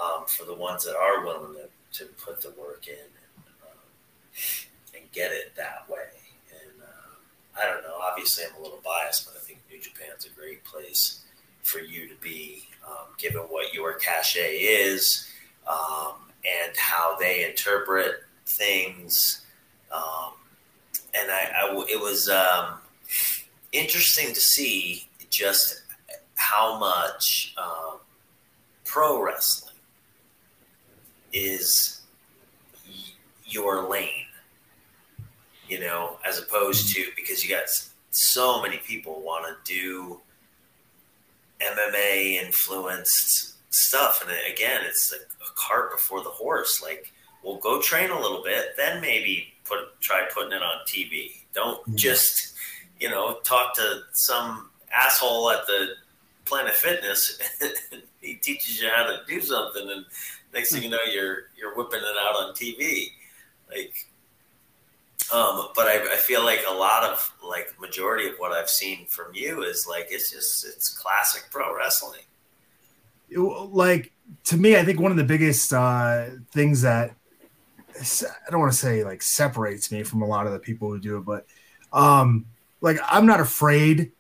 [0.01, 3.79] um, for the ones that are willing to, to put the work in and, um,
[4.95, 6.18] and get it that way.
[7.61, 7.97] I don't know.
[8.01, 11.25] Obviously, I'm a little biased, but I think New Japan's a great place
[11.63, 15.29] for you to be, um, given what your cachet is
[15.69, 16.15] um,
[16.45, 19.45] and how they interpret things.
[19.93, 20.33] Um,
[21.15, 22.79] and I, I it was um,
[23.73, 25.83] interesting to see just
[26.35, 27.99] how much um,
[28.85, 29.75] pro wrestling
[31.33, 32.01] is
[33.45, 34.27] your lane,
[35.69, 37.65] you know, as opposed to because you got
[38.11, 40.21] so many people want to do
[41.61, 46.83] MMA influenced stuff, and again, it's a, a cart before the horse.
[46.83, 47.13] Like,
[47.43, 51.33] well, go train a little bit, then maybe put try putting it on TV.
[51.55, 51.97] Don't mm-hmm.
[51.97, 52.55] just
[53.01, 55.89] you know talk to some asshole at the
[56.45, 57.39] Planet Fitness.
[58.21, 60.05] he teaches you how to do something, and
[60.55, 63.11] next thing you know, you're you're whipping it out on TV.
[63.69, 63.95] Like,
[65.33, 69.07] um, but I, I feel like a lot of like majority of what I've seen
[69.07, 72.21] from you is like it's just it's classic pro wrestling.
[73.31, 74.13] It- like
[74.45, 77.15] to me, I think one of the biggest uh, things that
[77.97, 81.01] I don't want to say like separates me from a lot of the people who
[81.01, 81.47] do it, but
[81.93, 82.47] um,
[82.81, 84.13] like I'm not afraid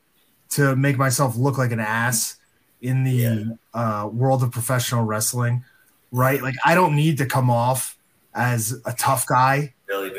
[0.51, 2.37] to make myself look like an ass
[2.81, 5.65] in the uh, world of professional wrestling,
[6.11, 6.43] right?
[6.43, 7.97] Like I don't need to come off
[8.35, 10.11] as a tough guy Really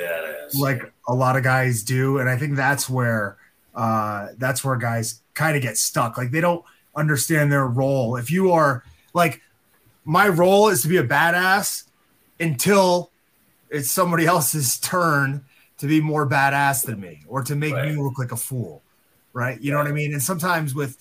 [0.55, 3.37] like a lot of guys do and i think that's where
[3.75, 6.17] uh that's where guys kind of get stuck.
[6.17, 6.63] Like they don't
[6.95, 8.17] understand their role.
[8.17, 9.41] If you are like
[10.03, 11.85] my role is to be a badass
[12.39, 13.11] until
[13.69, 15.45] it's somebody else's turn
[15.77, 18.83] to be more badass than me or to make me look like a fool
[19.31, 19.61] right?
[19.61, 20.11] You know what i mean?
[20.11, 20.97] And sometimes with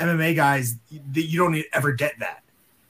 [0.00, 2.42] mma guys you you don't ever get that.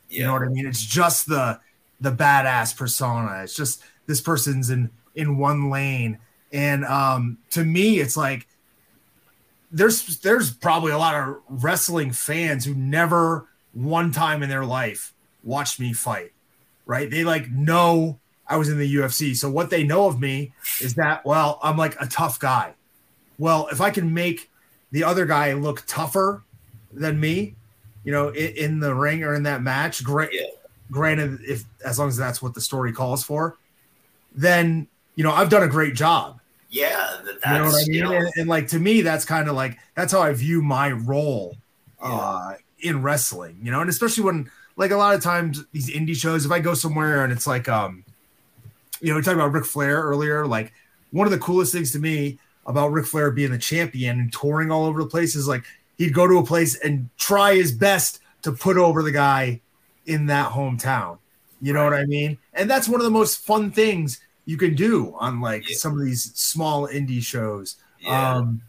[0.09, 0.19] Yeah.
[0.21, 0.67] you know what I mean?
[0.67, 1.59] It's just the
[2.01, 3.43] the badass persona.
[3.43, 6.19] It's just this person's in in one lane.
[6.53, 8.47] And um to me, it's like
[9.71, 15.15] there's there's probably a lot of wrestling fans who never one time in their life
[15.43, 16.33] watched me fight.
[16.87, 17.11] Right?
[17.11, 19.35] They like know I was in the UFC.
[19.37, 22.75] So what they know of me is that well, I'm like a tough guy.
[23.39, 24.51] Well, if I can make
[24.91, 26.45] the other guy look tougher
[26.93, 27.57] than me,
[28.05, 30.31] you know, in, in the ring or in that match, great.
[30.91, 33.57] Granted, if as long as that's what the story calls for,
[34.35, 36.41] then you know I've done a great job.
[36.71, 37.95] Yeah, that's You know what I mean?
[37.95, 40.63] you know, and, and like to me, that's kind of like that's how I view
[40.63, 41.57] my role
[42.01, 43.59] uh, in wrestling.
[43.63, 46.61] You know, and especially when like a lot of times these indie shows, if I
[46.61, 48.05] go somewhere and it's like, um,
[49.01, 50.47] you know, we talked about Ric Flair earlier.
[50.47, 50.73] Like
[51.11, 54.71] one of the coolest things to me about Ric Flair being the champion and touring
[54.71, 55.65] all over the place is like
[55.99, 59.61] he'd go to a place and try his best to put over the guy
[60.07, 61.19] in that hometown.
[61.61, 62.39] You know what I mean?
[62.55, 65.77] And that's one of the most fun things you can do on like Yeah.
[65.77, 67.77] some of these small indie shows.
[68.01, 68.63] yeah, Um,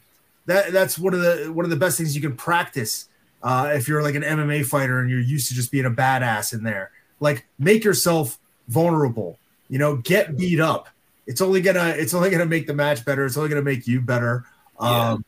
[0.46, 3.08] that that's one of the one of the best things you can practice
[3.42, 6.54] uh, if you're like an MMA fighter and you're used to just being a badass
[6.54, 6.92] in there.
[7.20, 8.38] Like make yourself
[8.68, 9.40] vulnerable.
[9.70, 10.90] You know, get beat up.
[11.26, 13.26] It's only gonna it's only gonna make the match better.
[13.26, 14.46] It's only gonna make you better.
[14.80, 15.12] Yeah.
[15.12, 15.26] Um,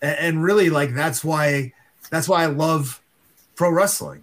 [0.00, 1.72] and, and really, like that's why
[2.10, 3.00] that's why I love
[3.56, 4.22] pro wrestling.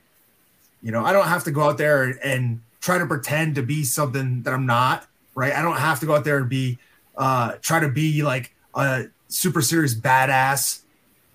[0.81, 3.61] You know, I don't have to go out there and, and try to pretend to
[3.61, 5.05] be something that I'm not.
[5.35, 5.53] Right?
[5.53, 6.77] I don't have to go out there and be
[7.15, 10.81] uh, try to be like a super serious badass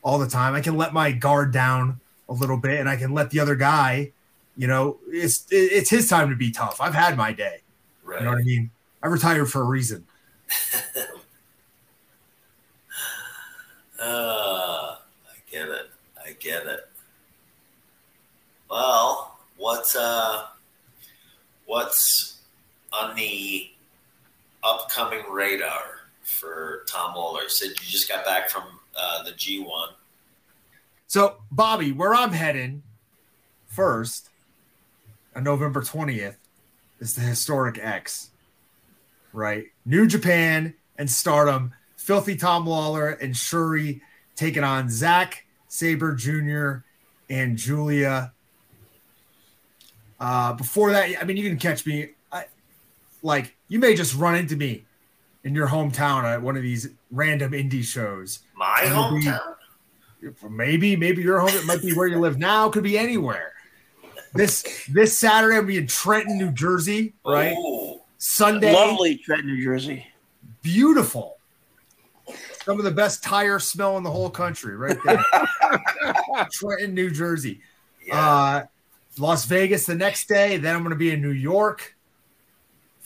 [0.03, 0.55] all the time.
[0.55, 3.57] I can let my guard down a little bit, and I can let the other
[3.57, 4.13] guy.
[4.57, 6.81] You know, it's it's his time to be tough.
[6.81, 7.61] I've had my day.
[8.05, 8.21] right.
[8.21, 8.71] You know what I mean?
[9.03, 10.07] I retired for a reason.
[14.01, 15.91] Uh, I get it.
[16.25, 16.89] I get it.
[18.71, 20.47] Well, what's uh,
[21.67, 22.39] what's
[22.93, 23.71] on the
[24.67, 27.49] upcoming radar for Tom Lawlor?
[27.49, 28.65] Said you just got back from
[28.99, 29.91] uh, the G one.
[31.07, 32.83] So, Bobby, where I'm heading
[33.67, 34.31] first
[35.35, 36.37] on November 20th
[36.99, 38.31] is the historic X,
[39.33, 39.67] right?
[39.85, 44.03] New Japan and Stardom, Filthy Tom Lawlor and Shuri
[44.35, 46.85] taking on Zack Sabre Jr.
[47.29, 48.33] and Giulia.
[50.19, 52.11] Uh, before that, I mean, you can catch me.
[52.33, 52.47] I,
[53.23, 54.85] like, you may just run into me
[55.45, 58.41] in your hometown at one of these random indie shows.
[58.57, 59.55] My It'll hometown.
[60.51, 61.51] Maybe, maybe your home.
[61.51, 62.69] It might be where you live now.
[62.69, 63.53] Could be anywhere.
[64.35, 67.15] This this Saturday, I'll be in Trenton, New Jersey.
[67.25, 67.57] Right.
[67.57, 70.07] Ooh, Sunday, Lovely Trenton, New Jersey.
[70.63, 71.37] beautiful.
[72.65, 75.25] Some of the best tire smell in the whole country, right there.
[76.53, 77.61] Trenton, New Jersey.
[78.05, 78.29] yeah.
[78.29, 78.65] Uh,
[79.19, 80.57] Las Vegas the next day.
[80.57, 81.96] Then I'm going to be in New York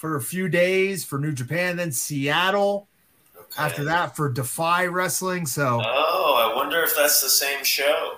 [0.00, 1.76] for a few days for New Japan.
[1.76, 2.88] Then Seattle.
[3.36, 3.62] okay.
[3.62, 5.44] After that for Defy Wrestling.
[5.44, 8.14] So Oh, I wonder if that's the same show.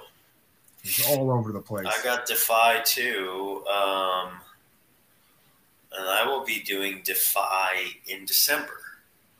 [0.85, 1.87] it's all over the place.
[1.89, 4.29] I got Defy too, um,
[5.99, 7.75] and I will be doing Defy
[8.07, 8.79] in December.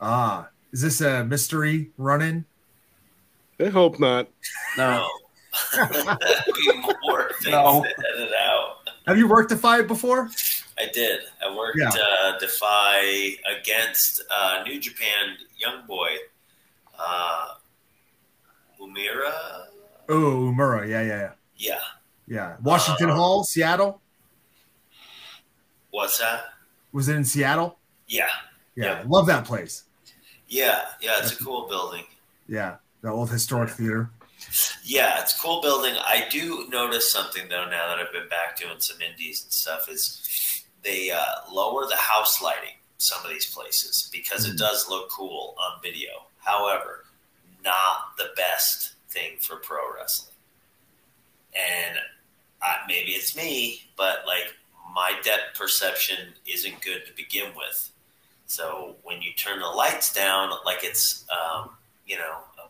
[0.01, 2.43] Ah, is this a mystery run-in?
[3.57, 4.27] I hope not.
[4.77, 5.07] No.
[5.77, 5.87] No.
[6.55, 7.83] Be more things No.
[7.83, 8.77] to edit out.
[9.07, 10.29] Have you worked Defy before?
[10.77, 11.19] I did.
[11.45, 11.89] I worked Yeah.
[11.89, 16.09] uh, Defy against uh, New Japan young boy,
[16.97, 17.55] uh,
[18.79, 19.65] Uemura.
[20.09, 20.87] Oh, Uemura.
[20.87, 21.31] Yeah, yeah, yeah.
[21.57, 21.79] Yeah.
[22.27, 22.55] Yeah.
[22.63, 24.01] Washington Uh, Hall, Seattle.
[25.91, 26.45] What's that?
[26.91, 27.77] Was it in Seattle?
[28.07, 28.27] Yeah.
[28.75, 29.03] Yeah, Yeah.
[29.07, 29.83] love that place.
[30.47, 30.85] Yeah.
[31.01, 31.19] Yeah.
[31.19, 32.05] It's a cool building.
[32.47, 34.09] Yeah, the old historic theater.
[34.83, 35.95] Yeah, it's a cool building.
[35.97, 39.87] I do notice something though now that I've been back doing some indies and stuff
[39.89, 40.52] is
[40.83, 45.55] they uh, lower the house lighting some of these places because it does look cool
[45.59, 46.09] on video.
[46.37, 47.05] However,
[47.63, 50.33] not the best thing for pro wrestling.
[51.53, 51.97] And
[52.65, 54.53] uh, maybe it's me, but like
[54.93, 57.91] my depth perception isn't good to begin with.
[58.45, 61.71] So when you turn the lights down, like it's um,
[62.05, 62.69] you know a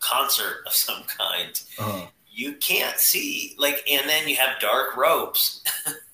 [0.00, 5.62] concert of some kind, Uh, you can't see like, and then you have dark ropes.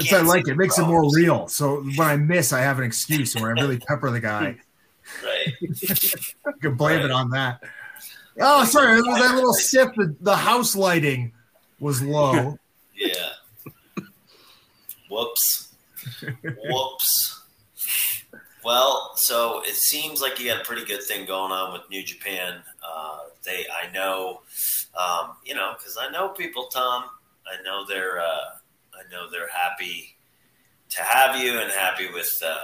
[0.00, 0.46] You I like.
[0.46, 1.48] see It makes it more real.
[1.48, 3.34] So when I miss, I have an excuse.
[3.34, 4.56] When I really pepper the guy,
[5.24, 5.54] right?
[6.46, 7.62] I can blame it on that.
[8.40, 8.98] Oh, sorry.
[8.98, 9.94] It was that little sip.
[9.96, 11.32] The, the house lighting
[11.80, 12.58] was low.
[12.94, 13.30] Yeah.
[15.10, 15.74] Whoops.
[16.42, 17.42] Whoops.
[18.64, 22.04] Well, so it seems like you got a pretty good thing going on with New
[22.04, 22.62] Japan.
[22.86, 24.42] Uh, they, I know,
[24.96, 27.04] um, you know, because I know people, Tom.
[27.46, 28.58] I know they're, uh,
[28.98, 30.16] I know they're happy
[30.90, 32.56] to have you and happy with uh,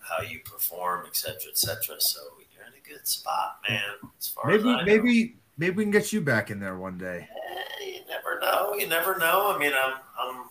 [0.00, 1.96] how you perform, et cetera, et cetera.
[2.00, 2.20] So
[2.54, 3.80] you're in a good spot, man.
[4.18, 7.28] As far as Maybe, maybe, maybe we can get you back in there one day.
[7.30, 8.74] Eh, you never know.
[8.74, 9.54] You never know.
[9.54, 10.44] I mean, I'm I'm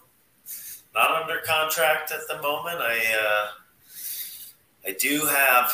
[0.95, 2.79] not under contract at the moment.
[2.79, 3.47] I uh,
[4.87, 5.73] I do have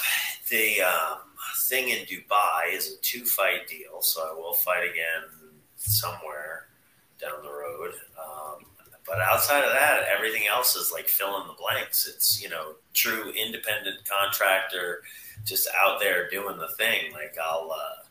[0.50, 1.20] the um,
[1.68, 6.68] thing in Dubai is a two fight deal, so I will fight again somewhere
[7.22, 7.94] down the road.
[9.06, 12.08] But outside of that, everything else is like fill in the blanks.
[12.08, 15.02] It's you know true independent contractor,
[15.46, 17.12] just out there doing the thing.
[17.14, 17.72] Like I'll.
[17.72, 18.04] Uh,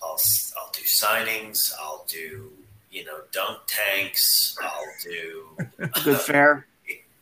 [0.00, 0.18] I'll
[0.56, 1.72] I'll do signings.
[1.80, 2.52] I'll do
[2.92, 4.56] you know dunk tanks.
[4.62, 5.66] I'll do
[6.04, 6.66] Good fair.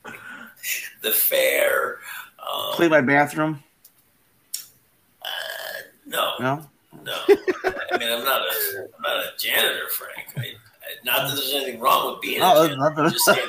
[1.02, 1.98] the fair.
[2.40, 3.62] Um, Clean my bathroom.
[5.22, 5.28] uh,
[6.06, 6.66] no, No.
[7.02, 7.18] no.
[7.28, 10.28] I mean, I'm not a I'm not a janitor, Frank.
[10.36, 10.54] I,
[11.06, 12.80] not that there's anything wrong with being a No, nothing.
[13.04, 13.48] I'm just saying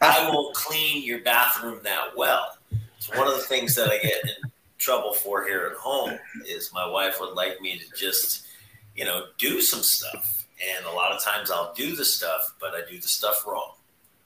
[0.00, 2.56] I won't clean your bathroom that well.
[2.98, 6.70] It's one of the things that I get in trouble for here at home is
[6.72, 8.46] my wife would like me to just,
[8.94, 10.46] you know, do some stuff.
[10.76, 13.72] And a lot of times I'll do the stuff, but I do the stuff wrong.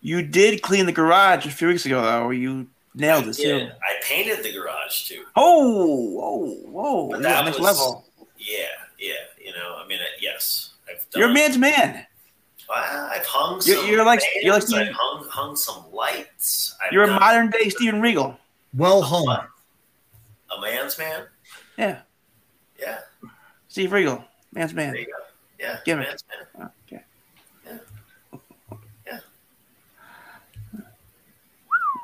[0.02, 2.30] You did clean the garage a few weeks ago, though.
[2.30, 3.68] You nailed it Yeah, too.
[3.82, 5.24] I painted the garage too.
[5.34, 7.08] Oh, whoa, whoa!
[7.10, 8.04] But that next was- level.
[8.38, 8.66] Yeah,
[8.98, 9.14] yeah.
[9.42, 11.20] You know, I mean, uh, yes, I've done.
[11.20, 12.05] You're a man's man.
[12.68, 13.60] Well, I've hung.
[13.64, 16.74] You're- Some you're like- you're like fans, I've hung hung some lights.
[16.84, 18.38] I've You're a modern day Steven Regal.
[18.74, 19.28] Well hung.
[19.28, 21.26] a man's man.
[21.78, 22.00] Yeah,
[22.78, 23.00] Yeah,
[23.68, 24.92] Steve Regal, man's man.
[24.92, 25.12] there you go.
[25.58, 26.22] Yeah, Give it.
[26.56, 26.70] man.
[26.86, 27.04] Okay.
[27.66, 29.18] Yeah.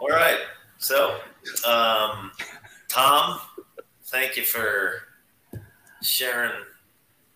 [0.00, 0.38] All right.
[0.78, 1.18] So,
[1.66, 2.32] um,
[2.88, 3.40] Tom,
[4.04, 5.02] thank you for
[6.02, 6.52] sharing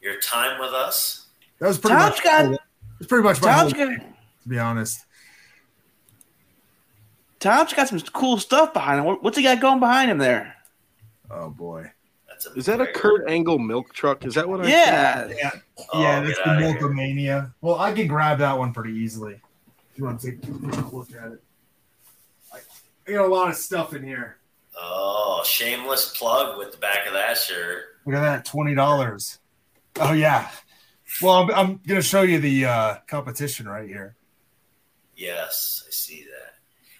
[0.00, 1.26] your time with us.
[1.60, 2.24] That was pretty Tom's much.
[2.24, 2.60] got-
[3.06, 4.04] It's pretty much my Tom's whole, got to
[4.48, 5.04] be honest.
[7.38, 9.16] Tom's got some cool stuff behind him.
[9.20, 10.56] What's he got going behind him there?
[11.30, 11.92] Oh boy.
[12.56, 14.26] Is that a Kurt Angle milk truck?
[14.26, 15.50] Is that what I Yeah, Yeah,
[15.92, 16.60] Oh, yeah, that's the outta.
[16.62, 17.54] Milkomania.
[17.60, 19.34] Well, I can grab that one pretty easily.
[19.92, 20.50] If you want to take a
[20.92, 21.42] look at it.
[22.52, 22.58] I,
[23.06, 24.38] I got a lot of stuff in here.
[24.76, 27.84] Oh, shameless plug with the back of that shirt.
[28.04, 29.38] Look at that, twenty dollars.
[30.00, 30.50] Oh yeah.
[31.22, 34.16] Well, I'm, I'm gonna show you the uh, competition right here.
[35.16, 36.54] Yes, I see that.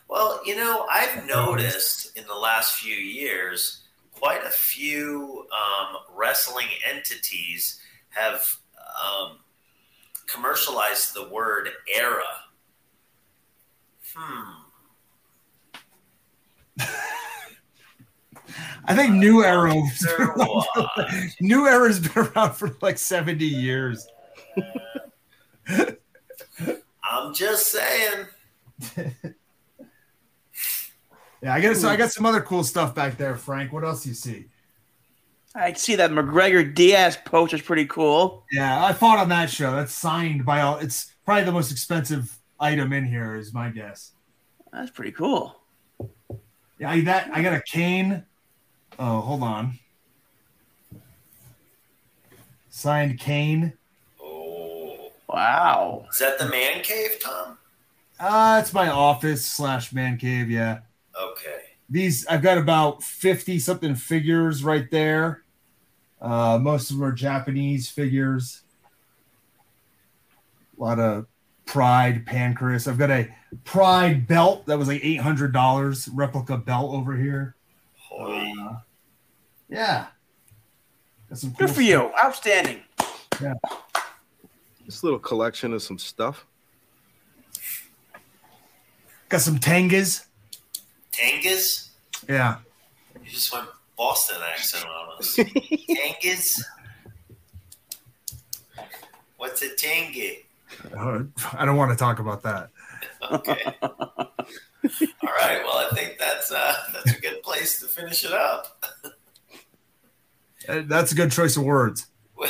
[0.09, 6.69] Well, you know, I've noticed in the last few years quite a few um, wrestling
[6.89, 7.81] entities
[8.11, 8.57] have
[9.05, 9.41] um,
[10.27, 12.24] commercialized the word era.
[14.15, 14.62] Hmm.
[18.85, 19.74] I think New Era.
[19.74, 21.31] Wonder why.
[21.40, 24.06] New Era's been around for like seventy years.
[27.02, 28.27] I'm just saying.
[31.43, 33.73] Yeah, I got so I got some other cool stuff back there, Frank.
[33.73, 34.47] What else do you see?
[35.55, 38.44] I see that McGregor Diaz poster's pretty cool.
[38.52, 39.74] Yeah, I fought on that show.
[39.74, 40.77] That's signed by all.
[40.78, 44.12] It's probably the most expensive item in here, is my guess.
[44.73, 45.60] That's pretty cool.
[46.78, 48.24] Yeah, I, that I got a cane.
[48.98, 49.78] Oh, hold on.
[52.70, 53.73] Signed Kane.
[54.23, 56.06] Oh, Wow.
[56.12, 57.59] is that the man cave, Tom?
[58.18, 60.51] Uh, it's my office slash man cave.
[60.51, 60.81] Yeah,
[61.18, 61.60] Okay.
[61.89, 65.43] these I've got about fifty something figures right there.
[66.20, 68.62] Uh, most of them are Japanese figures.
[70.78, 71.27] A lot of
[71.66, 72.89] Pride Pancrase.
[72.89, 73.28] I've got a
[73.64, 77.55] Pride belt that was like eight hundred dollars replica belt over here.
[77.98, 78.52] Holy.
[78.60, 78.77] Uh,
[79.68, 80.06] yeah.
[81.28, 82.10] Got some cool Good for you.
[82.22, 82.80] Outstanding.
[83.40, 83.55] Yeah.
[84.84, 86.47] This little collection of some stuff.
[89.28, 90.26] Got some tangas.
[91.10, 91.90] Tangas?
[92.28, 92.59] Yeah.
[93.24, 93.66] You just went
[93.97, 95.34] Boston accent on us.
[95.88, 96.64] Tangas?
[99.36, 100.36] What's a tanga?
[100.97, 102.70] Uh, I don't want to talk about that.
[103.30, 103.60] Okay.
[103.82, 105.62] All right.
[105.64, 108.84] Well, I think that's uh, that's a good place to finish it up.
[110.68, 112.06] That's a good choice of words.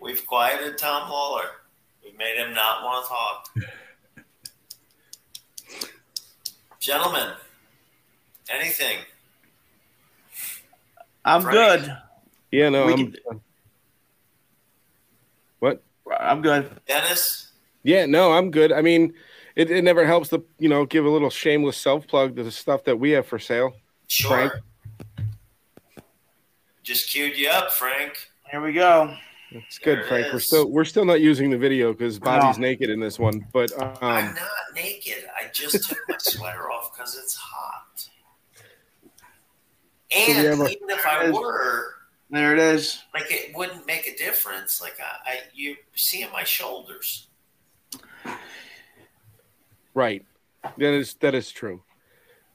[0.00, 1.44] We've quieted Tom Lawlor.
[2.04, 4.24] We've made him not want to talk.
[6.80, 7.28] Gentlemen,
[8.50, 8.96] anything?
[11.24, 11.54] I'm Frank.
[11.84, 11.96] good.
[12.50, 12.98] Yeah, no, We I'm.
[13.12, 13.40] can-
[15.60, 15.82] What?
[16.18, 16.68] I'm good.
[16.88, 17.52] Dennis?
[17.84, 18.72] Yeah, no, I'm good.
[18.72, 19.14] I mean,
[19.54, 22.50] it, it never helps to you know give a little shameless self plug to the
[22.50, 23.74] stuff that we have for sale.
[24.08, 24.30] Sure.
[24.48, 24.52] Frank?
[26.82, 28.28] Just queued you up, Frank.
[28.50, 29.14] Here we go.
[29.50, 30.32] It's good, it Frank.
[30.32, 32.62] We're still we're still not using the video because Bobby's No.
[32.66, 33.46] naked in this one.
[33.52, 33.70] But
[34.02, 35.24] I'm um, not naked.
[35.36, 38.08] I just took my sweater off because it's hot.
[40.14, 41.94] And have a- even if I were,
[42.30, 43.02] There it is.
[43.14, 44.80] like, it wouldn't make a difference.
[44.80, 47.28] Like, I, I you see my shoulders.
[49.94, 50.24] right,
[50.78, 51.82] that is that is true.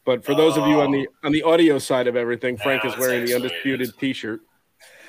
[0.08, 1.26] But for those of you on the oh.
[1.28, 4.40] on the audio side of everything, Frank No, is wearing the actually- undisputed T-shirt,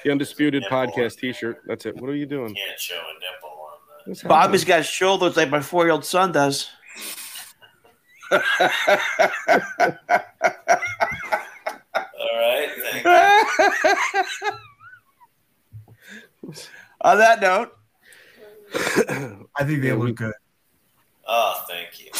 [0.03, 0.77] the undisputed Nipple.
[0.77, 1.63] podcast T-shirt.
[1.67, 1.95] That's it.
[1.97, 2.53] What are you doing?
[2.53, 3.69] Can't show a nipple
[4.09, 4.27] on that.
[4.29, 6.69] Bobby's got shoulders like my four year old son does.
[8.33, 8.41] All
[12.35, 12.69] right.
[17.03, 17.73] On that note,
[18.75, 20.33] I think they Yeah, we- look good.
[21.29, 22.11] Oh, thank you.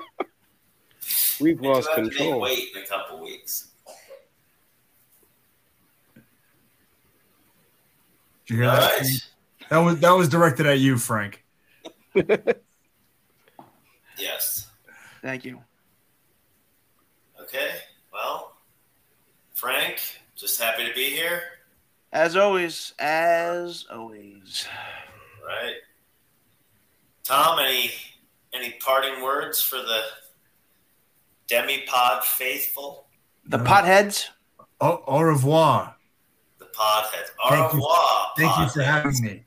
[1.40, 2.40] We've We lost do have to make control.
[2.40, 3.68] weight in a couple weeks.
[8.46, 9.00] Did you hear All that?
[9.00, 9.28] right.
[9.70, 11.44] That was that was directed at you, Frank.
[14.20, 14.66] Yes.
[15.22, 15.60] thank you.
[17.40, 17.70] Okay.
[18.12, 18.56] Well,
[19.54, 20.00] Frank,
[20.34, 21.40] just happy to be here.
[22.12, 24.66] As always, as always.
[25.46, 25.74] Right.
[27.22, 27.92] Tom, any
[28.52, 30.00] any parting words for the
[31.48, 33.06] Demi Pod faithful?
[33.46, 34.28] The potheads.
[34.80, 35.96] Au, au revoir.
[36.58, 37.30] The podheads.
[37.44, 37.78] Au Thank you.
[37.78, 38.32] revoir.
[38.36, 39.44] Thank you for having me.